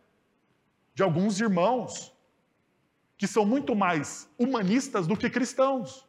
de 0.96 1.04
alguns 1.04 1.40
irmãos 1.40 2.09
que 3.20 3.26
são 3.26 3.44
muito 3.44 3.76
mais 3.76 4.26
humanistas 4.38 5.06
do 5.06 5.14
que 5.14 5.28
cristãos, 5.28 6.08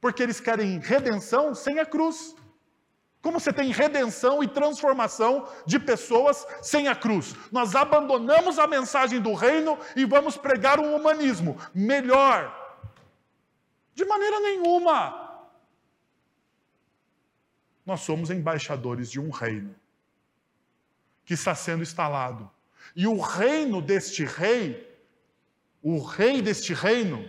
porque 0.00 0.20
eles 0.20 0.40
querem 0.40 0.80
redenção 0.80 1.54
sem 1.54 1.78
a 1.78 1.86
cruz. 1.86 2.34
Como 3.22 3.38
você 3.38 3.52
tem 3.52 3.70
redenção 3.70 4.42
e 4.42 4.48
transformação 4.48 5.48
de 5.64 5.78
pessoas 5.78 6.44
sem 6.60 6.88
a 6.88 6.96
cruz? 6.96 7.32
Nós 7.52 7.76
abandonamos 7.76 8.58
a 8.58 8.66
mensagem 8.66 9.20
do 9.20 9.34
reino 9.34 9.78
e 9.94 10.04
vamos 10.04 10.36
pregar 10.36 10.80
um 10.80 10.96
humanismo 10.96 11.56
melhor. 11.72 12.52
De 13.94 14.04
maneira 14.04 14.40
nenhuma. 14.40 15.46
Nós 17.86 18.00
somos 18.00 18.30
embaixadores 18.30 19.08
de 19.08 19.20
um 19.20 19.30
reino 19.30 19.76
que 21.24 21.34
está 21.34 21.54
sendo 21.54 21.84
instalado. 21.84 22.50
E 22.96 23.06
o 23.06 23.20
reino 23.20 23.80
deste 23.80 24.24
rei 24.24 24.87
o 25.90 26.02
rei 26.02 26.42
deste 26.42 26.74
reino 26.74 27.26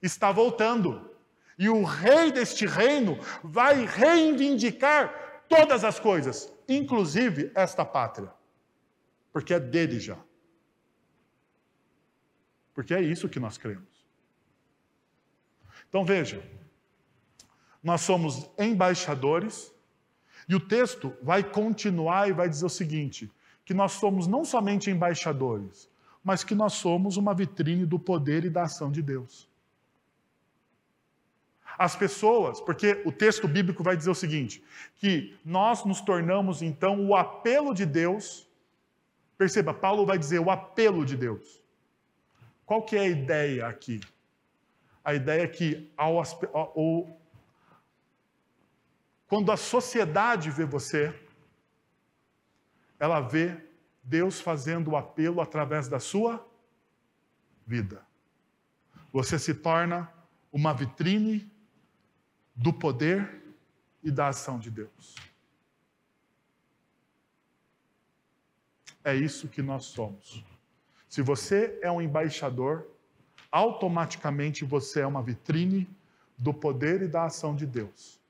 está 0.00 0.30
voltando. 0.30 1.10
E 1.58 1.68
o 1.68 1.82
rei 1.82 2.30
deste 2.30 2.64
reino 2.64 3.18
vai 3.42 3.84
reivindicar 3.84 5.42
todas 5.48 5.82
as 5.82 5.98
coisas, 5.98 6.52
inclusive 6.68 7.50
esta 7.52 7.84
pátria. 7.84 8.32
Porque 9.32 9.54
é 9.54 9.58
dele 9.58 9.98
já. 9.98 10.16
Porque 12.72 12.94
é 12.94 13.00
isso 13.00 13.28
que 13.28 13.40
nós 13.40 13.58
cremos. 13.58 14.06
Então 15.88 16.04
veja, 16.04 16.40
nós 17.82 18.02
somos 18.02 18.48
embaixadores, 18.56 19.74
e 20.48 20.54
o 20.54 20.60
texto 20.60 21.12
vai 21.22 21.42
continuar 21.42 22.28
e 22.28 22.32
vai 22.32 22.48
dizer 22.48 22.66
o 22.66 22.68
seguinte: 22.68 23.32
que 23.64 23.74
nós 23.74 23.92
somos 23.92 24.28
não 24.28 24.44
somente 24.44 24.90
embaixadores, 24.90 25.88
mas 26.26 26.42
que 26.42 26.56
nós 26.56 26.72
somos 26.72 27.16
uma 27.16 27.32
vitrine 27.32 27.86
do 27.86 28.00
poder 28.00 28.44
e 28.44 28.50
da 28.50 28.64
ação 28.64 28.90
de 28.90 29.00
Deus. 29.00 29.48
As 31.78 31.94
pessoas, 31.94 32.60
porque 32.60 33.00
o 33.04 33.12
texto 33.12 33.46
bíblico 33.46 33.84
vai 33.84 33.96
dizer 33.96 34.10
o 34.10 34.14
seguinte: 34.14 34.60
que 34.96 35.38
nós 35.44 35.84
nos 35.84 36.00
tornamos 36.00 36.62
então 36.62 37.06
o 37.06 37.14
apelo 37.14 37.72
de 37.72 37.86
Deus. 37.86 38.44
Perceba, 39.38 39.72
Paulo 39.72 40.04
vai 40.04 40.18
dizer 40.18 40.40
o 40.40 40.50
apelo 40.50 41.06
de 41.06 41.16
Deus. 41.16 41.62
Qual 42.64 42.82
que 42.82 42.96
é 42.96 43.02
a 43.02 43.08
ideia 43.08 43.68
aqui? 43.68 44.00
A 45.04 45.14
ideia 45.14 45.42
é 45.44 45.46
que 45.46 45.88
ao, 45.96 46.18
ao, 46.18 47.20
quando 49.28 49.52
a 49.52 49.56
sociedade 49.56 50.50
vê 50.50 50.64
você, 50.64 51.14
ela 52.98 53.20
vê 53.20 53.65
Deus 54.06 54.40
fazendo 54.40 54.92
o 54.92 54.96
apelo 54.96 55.40
através 55.40 55.88
da 55.88 55.98
sua 55.98 56.46
vida. 57.66 58.06
Você 59.12 59.36
se 59.36 59.52
torna 59.52 60.08
uma 60.52 60.72
vitrine 60.72 61.50
do 62.54 62.72
poder 62.72 63.42
e 64.04 64.10
da 64.12 64.28
ação 64.28 64.60
de 64.60 64.70
Deus. 64.70 65.16
É 69.02 69.14
isso 69.14 69.48
que 69.48 69.60
nós 69.60 69.86
somos. 69.86 70.44
Se 71.08 71.20
você 71.20 71.76
é 71.82 71.90
um 71.90 72.00
embaixador, 72.00 72.86
automaticamente 73.50 74.64
você 74.64 75.00
é 75.00 75.06
uma 75.06 75.22
vitrine 75.22 75.88
do 76.38 76.54
poder 76.54 77.02
e 77.02 77.08
da 77.08 77.24
ação 77.24 77.56
de 77.56 77.66
Deus. 77.66 78.20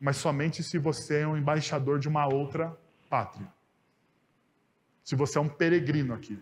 Mas 0.00 0.16
somente 0.16 0.60
se 0.62 0.76
você 0.76 1.20
é 1.20 1.28
um 1.28 1.36
embaixador 1.36 2.00
de 2.00 2.08
uma 2.08 2.26
outra 2.26 2.76
pátria. 3.08 3.52
Se 5.02 5.14
você 5.16 5.38
é 5.38 5.40
um 5.40 5.48
peregrino 5.48 6.14
aqui. 6.14 6.38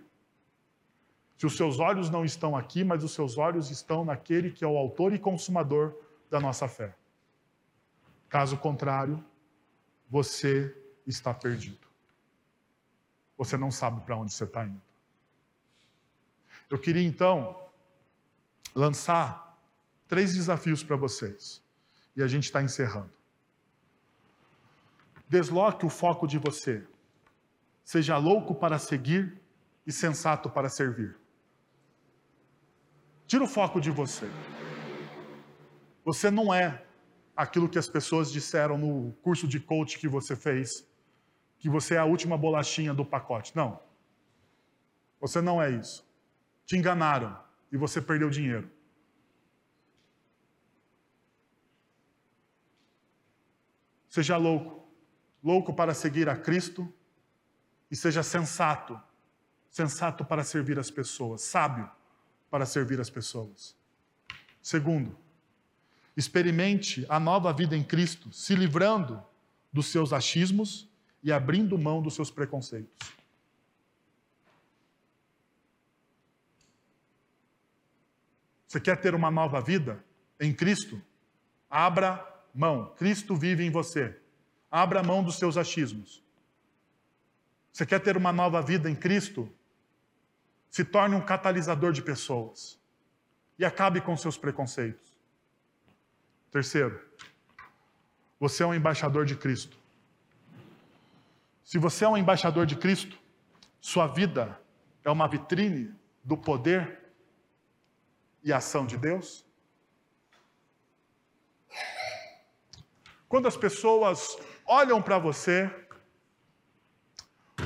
Se 1.36 1.46
os 1.46 1.56
seus 1.56 1.78
olhos 1.78 2.10
não 2.10 2.24
estão 2.24 2.54
aqui, 2.56 2.84
mas 2.84 3.02
os 3.02 3.12
seus 3.12 3.38
olhos 3.38 3.70
estão 3.70 4.04
naquele 4.04 4.50
que 4.50 4.64
é 4.64 4.68
o 4.68 4.76
autor 4.76 5.12
e 5.14 5.18
consumador 5.18 5.94
da 6.28 6.38
nossa 6.38 6.68
fé. 6.68 6.94
Caso 8.28 8.56
contrário, 8.58 9.24
você 10.08 10.76
está 11.06 11.32
perdido. 11.32 11.88
Você 13.38 13.56
não 13.56 13.70
sabe 13.70 14.02
para 14.02 14.16
onde 14.16 14.32
você 14.32 14.44
está 14.44 14.66
indo. 14.66 14.82
Eu 16.68 16.78
queria 16.78 17.02
então 17.02 17.68
lançar 18.74 19.58
três 20.06 20.34
desafios 20.34 20.84
para 20.84 20.96
vocês. 20.96 21.62
E 22.14 22.22
a 22.22 22.26
gente 22.26 22.44
está 22.44 22.62
encerrando. 22.62 23.10
Desloque 25.28 25.86
o 25.86 25.88
foco 25.88 26.26
de 26.26 26.38
você. 26.38 26.86
Seja 27.84 28.16
louco 28.16 28.54
para 28.54 28.78
seguir 28.78 29.40
e 29.86 29.92
sensato 29.92 30.48
para 30.48 30.68
servir. 30.68 31.16
Tira 33.26 33.44
o 33.44 33.48
foco 33.48 33.80
de 33.80 33.90
você. 33.90 34.28
Você 36.04 36.30
não 36.30 36.52
é 36.52 36.84
aquilo 37.36 37.68
que 37.68 37.78
as 37.78 37.88
pessoas 37.88 38.30
disseram 38.30 38.76
no 38.76 39.12
curso 39.22 39.46
de 39.46 39.60
coach 39.60 39.98
que 39.98 40.08
você 40.08 40.34
fez, 40.36 40.86
que 41.58 41.68
você 41.68 41.94
é 41.94 41.98
a 41.98 42.04
última 42.04 42.36
bolachinha 42.36 42.92
do 42.92 43.04
pacote. 43.04 43.54
Não. 43.56 43.80
Você 45.20 45.40
não 45.40 45.62
é 45.62 45.70
isso. 45.70 46.06
Te 46.66 46.76
enganaram 46.76 47.38
e 47.70 47.76
você 47.76 48.00
perdeu 48.00 48.30
dinheiro. 48.30 48.70
Seja 54.08 54.36
louco, 54.36 54.88
louco 55.42 55.72
para 55.72 55.94
seguir 55.94 56.28
a 56.28 56.36
Cristo 56.36 56.92
e 57.90 57.96
seja 57.96 58.22
sensato, 58.22 59.00
sensato 59.68 60.24
para 60.24 60.44
servir 60.44 60.78
as 60.78 60.90
pessoas, 60.90 61.42
sábio 61.42 61.90
para 62.50 62.66
servir 62.66 63.00
as 63.00 63.10
pessoas. 63.10 63.76
Segundo, 64.62 65.16
experimente 66.16 67.06
a 67.08 67.18
nova 67.18 67.52
vida 67.52 67.76
em 67.76 67.82
Cristo, 67.82 68.32
se 68.32 68.54
livrando 68.54 69.22
dos 69.72 69.86
seus 69.86 70.12
achismos 70.12 70.88
e 71.22 71.32
abrindo 71.32 71.78
mão 71.78 72.02
dos 72.02 72.14
seus 72.14 72.30
preconceitos. 72.30 72.98
Você 78.66 78.80
quer 78.80 79.00
ter 79.00 79.14
uma 79.14 79.30
nova 79.30 79.60
vida 79.60 80.04
em 80.38 80.54
Cristo? 80.54 81.00
Abra 81.68 82.24
mão. 82.54 82.94
Cristo 82.96 83.34
vive 83.34 83.64
em 83.64 83.70
você. 83.70 84.16
Abra 84.70 85.02
mão 85.02 85.24
dos 85.24 85.36
seus 85.36 85.56
achismos. 85.56 86.22
Você 87.72 87.86
quer 87.86 88.00
ter 88.00 88.16
uma 88.16 88.32
nova 88.32 88.60
vida 88.60 88.90
em 88.90 88.94
Cristo? 88.94 89.50
Se 90.68 90.84
torne 90.84 91.14
um 91.14 91.24
catalisador 91.24 91.92
de 91.92 92.02
pessoas. 92.02 92.78
E 93.58 93.64
acabe 93.64 94.00
com 94.00 94.16
seus 94.16 94.36
preconceitos. 94.36 95.12
Terceiro, 96.50 97.00
você 98.38 98.62
é 98.62 98.66
um 98.66 98.74
embaixador 98.74 99.24
de 99.24 99.36
Cristo. 99.36 99.78
Se 101.62 101.78
você 101.78 102.04
é 102.04 102.08
um 102.08 102.16
embaixador 102.16 102.66
de 102.66 102.74
Cristo, 102.74 103.16
sua 103.80 104.06
vida 104.06 104.60
é 105.04 105.10
uma 105.10 105.28
vitrine 105.28 105.94
do 106.24 106.36
poder 106.36 106.98
e 108.42 108.52
ação 108.52 108.86
de 108.86 108.96
Deus. 108.96 109.44
Quando 113.28 113.46
as 113.46 113.56
pessoas 113.56 114.36
olham 114.66 115.00
para 115.00 115.18
você, 115.18 115.70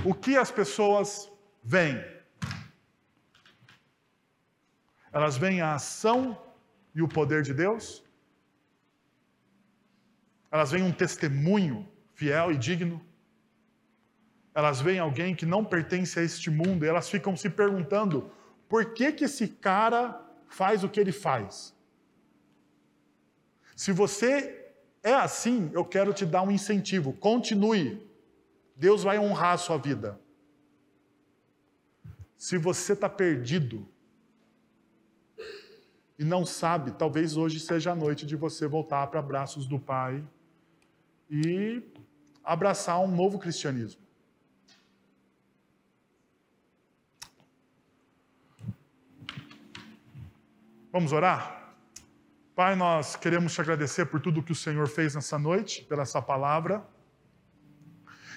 o 0.04 0.12
que 0.14 0.36
as 0.36 0.50
pessoas 0.50 1.30
veem? 1.62 2.04
Elas 5.12 5.36
veem 5.36 5.60
a 5.60 5.74
ação 5.74 6.40
e 6.94 7.00
o 7.00 7.08
poder 7.08 7.42
de 7.42 7.54
Deus? 7.54 8.04
Elas 10.50 10.70
veem 10.70 10.84
um 10.84 10.92
testemunho 10.92 11.88
fiel 12.14 12.52
e 12.52 12.56
digno? 12.56 13.04
Elas 14.54 14.80
veem 14.80 14.98
alguém 14.98 15.34
que 15.34 15.46
não 15.46 15.64
pertence 15.64 16.18
a 16.18 16.22
este 16.22 16.50
mundo 16.50 16.84
e 16.84 16.88
elas 16.88 17.08
ficam 17.08 17.36
se 17.36 17.50
perguntando: 17.50 18.30
por 18.68 18.92
que, 18.92 19.10
que 19.12 19.24
esse 19.24 19.48
cara 19.48 20.20
faz 20.48 20.84
o 20.84 20.88
que 20.88 21.00
ele 21.00 21.12
faz? 21.12 21.74
Se 23.74 23.90
você 23.90 24.72
é 25.02 25.14
assim, 25.14 25.70
eu 25.72 25.84
quero 25.84 26.12
te 26.12 26.24
dar 26.24 26.42
um 26.42 26.50
incentivo. 26.50 27.12
Continue. 27.12 28.13
Deus 28.76 29.02
vai 29.02 29.18
honrar 29.18 29.52
a 29.52 29.58
sua 29.58 29.78
vida. 29.78 30.20
Se 32.36 32.58
você 32.58 32.92
está 32.92 33.08
perdido 33.08 33.88
e 36.18 36.24
não 36.24 36.44
sabe, 36.44 36.92
talvez 36.92 37.36
hoje 37.36 37.58
seja 37.58 37.92
a 37.92 37.94
noite 37.94 38.26
de 38.26 38.36
você 38.36 38.66
voltar 38.66 39.06
para 39.06 39.22
braços 39.22 39.66
do 39.66 39.78
Pai 39.78 40.22
e 41.30 41.82
abraçar 42.42 43.00
um 43.00 43.08
novo 43.08 43.38
cristianismo. 43.38 44.02
Vamos 50.92 51.12
orar? 51.12 51.74
Pai, 52.54 52.76
nós 52.76 53.16
queremos 53.16 53.52
te 53.52 53.60
agradecer 53.60 54.06
por 54.06 54.20
tudo 54.20 54.42
que 54.42 54.52
o 54.52 54.54
Senhor 54.54 54.86
fez 54.86 55.16
nessa 55.16 55.36
noite, 55.36 55.82
pela 55.84 56.02
essa 56.02 56.22
palavra. 56.22 56.86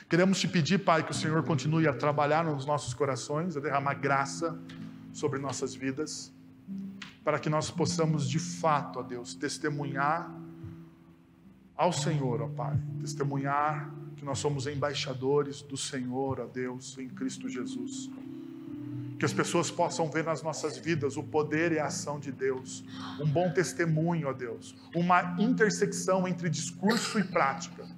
Queremos 0.10 0.40
te 0.40 0.48
pedir, 0.48 0.78
Pai, 0.78 1.04
que 1.04 1.12
o 1.12 1.14
Senhor 1.14 1.44
continue 1.44 1.86
a 1.86 1.92
trabalhar 1.92 2.46
nos 2.46 2.66
nossos 2.66 2.94
corações, 2.94 3.58
a 3.58 3.60
derramar 3.60 3.96
graça 3.96 4.58
sobre 5.12 5.38
nossas 5.38 5.76
vidas, 5.76 6.32
para 7.26 7.38
que 7.38 7.50
nós 7.50 7.70
possamos 7.70 8.30
de 8.30 8.40
fato, 8.40 9.00
ó 9.00 9.04
Deus, 9.04 9.36
testemunhar 9.36 10.34
ao 11.76 11.92
Senhor, 11.92 12.42
ó 12.42 12.48
Pai, 12.48 12.80
testemunhar 13.02 13.94
que 14.16 14.24
nós 14.24 14.40
somos 14.40 14.66
embaixadores 14.66 15.62
do 15.62 15.76
Senhor, 15.76 16.40
ó 16.40 16.46
Deus, 16.46 16.98
em 16.98 17.10
Cristo 17.10 17.50
Jesus. 17.50 18.10
Que 19.20 19.26
as 19.26 19.34
pessoas 19.34 19.70
possam 19.70 20.10
ver 20.10 20.24
nas 20.24 20.42
nossas 20.42 20.78
vidas 20.78 21.18
o 21.18 21.24
poder 21.24 21.74
e 21.74 21.80
a 21.80 21.88
ação 21.88 22.18
de 22.18 22.32
Deus, 22.32 22.82
um 23.20 23.28
bom 23.28 23.52
testemunho, 23.52 24.30
ó 24.30 24.34
Deus, 24.34 24.74
uma 24.96 25.36
intersecção 25.38 26.26
entre 26.26 26.50
discurso 26.50 27.20
e 27.20 27.26
prática, 27.26 27.97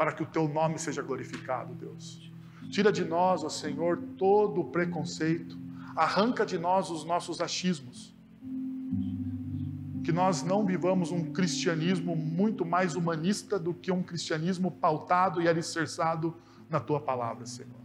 para 0.00 0.12
que 0.12 0.22
o 0.22 0.26
teu 0.26 0.48
nome 0.48 0.78
seja 0.78 1.02
glorificado, 1.02 1.74
Deus. 1.74 2.32
Tira 2.70 2.90
de 2.90 3.04
nós, 3.04 3.44
ó 3.44 3.50
Senhor, 3.50 3.98
todo 4.16 4.62
o 4.62 4.64
preconceito, 4.64 5.58
arranca 5.94 6.46
de 6.46 6.56
nós 6.56 6.88
os 6.88 7.04
nossos 7.04 7.38
achismos. 7.38 8.16
Que 10.02 10.10
nós 10.10 10.42
não 10.42 10.64
vivamos 10.64 11.12
um 11.12 11.30
cristianismo 11.34 12.16
muito 12.16 12.64
mais 12.64 12.96
humanista 12.96 13.58
do 13.58 13.74
que 13.74 13.92
um 13.92 14.02
cristianismo 14.02 14.70
pautado 14.70 15.42
e 15.42 15.46
alicerçado 15.46 16.34
na 16.70 16.80
tua 16.80 16.98
palavra, 16.98 17.44
Senhor. 17.44 17.82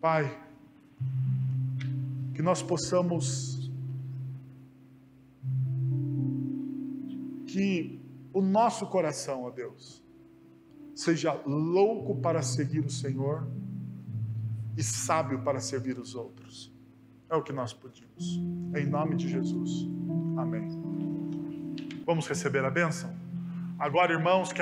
Pai, 0.00 0.36
que 2.34 2.42
nós 2.42 2.64
possamos, 2.64 3.70
que 7.46 8.00
o 8.32 8.40
nosso 8.42 8.88
coração, 8.88 9.44
ó 9.44 9.50
Deus, 9.50 9.99
seja 10.94 11.32
louco 11.46 12.16
para 12.16 12.42
seguir 12.42 12.80
o 12.80 12.90
Senhor 12.90 13.46
e 14.76 14.82
sábio 14.82 15.40
para 15.42 15.60
servir 15.60 15.98
os 15.98 16.14
outros. 16.14 16.72
É 17.28 17.36
o 17.36 17.42
que 17.42 17.52
nós 17.52 17.72
pedimos. 17.72 18.40
Em 18.76 18.86
nome 18.86 19.14
de 19.14 19.28
Jesus. 19.28 19.88
Amém. 20.36 20.68
Vamos 22.04 22.26
receber 22.26 22.64
a 22.64 22.70
bênção? 22.70 23.14
Agora, 23.78 24.12
irmãos, 24.12 24.52
que 24.52 24.58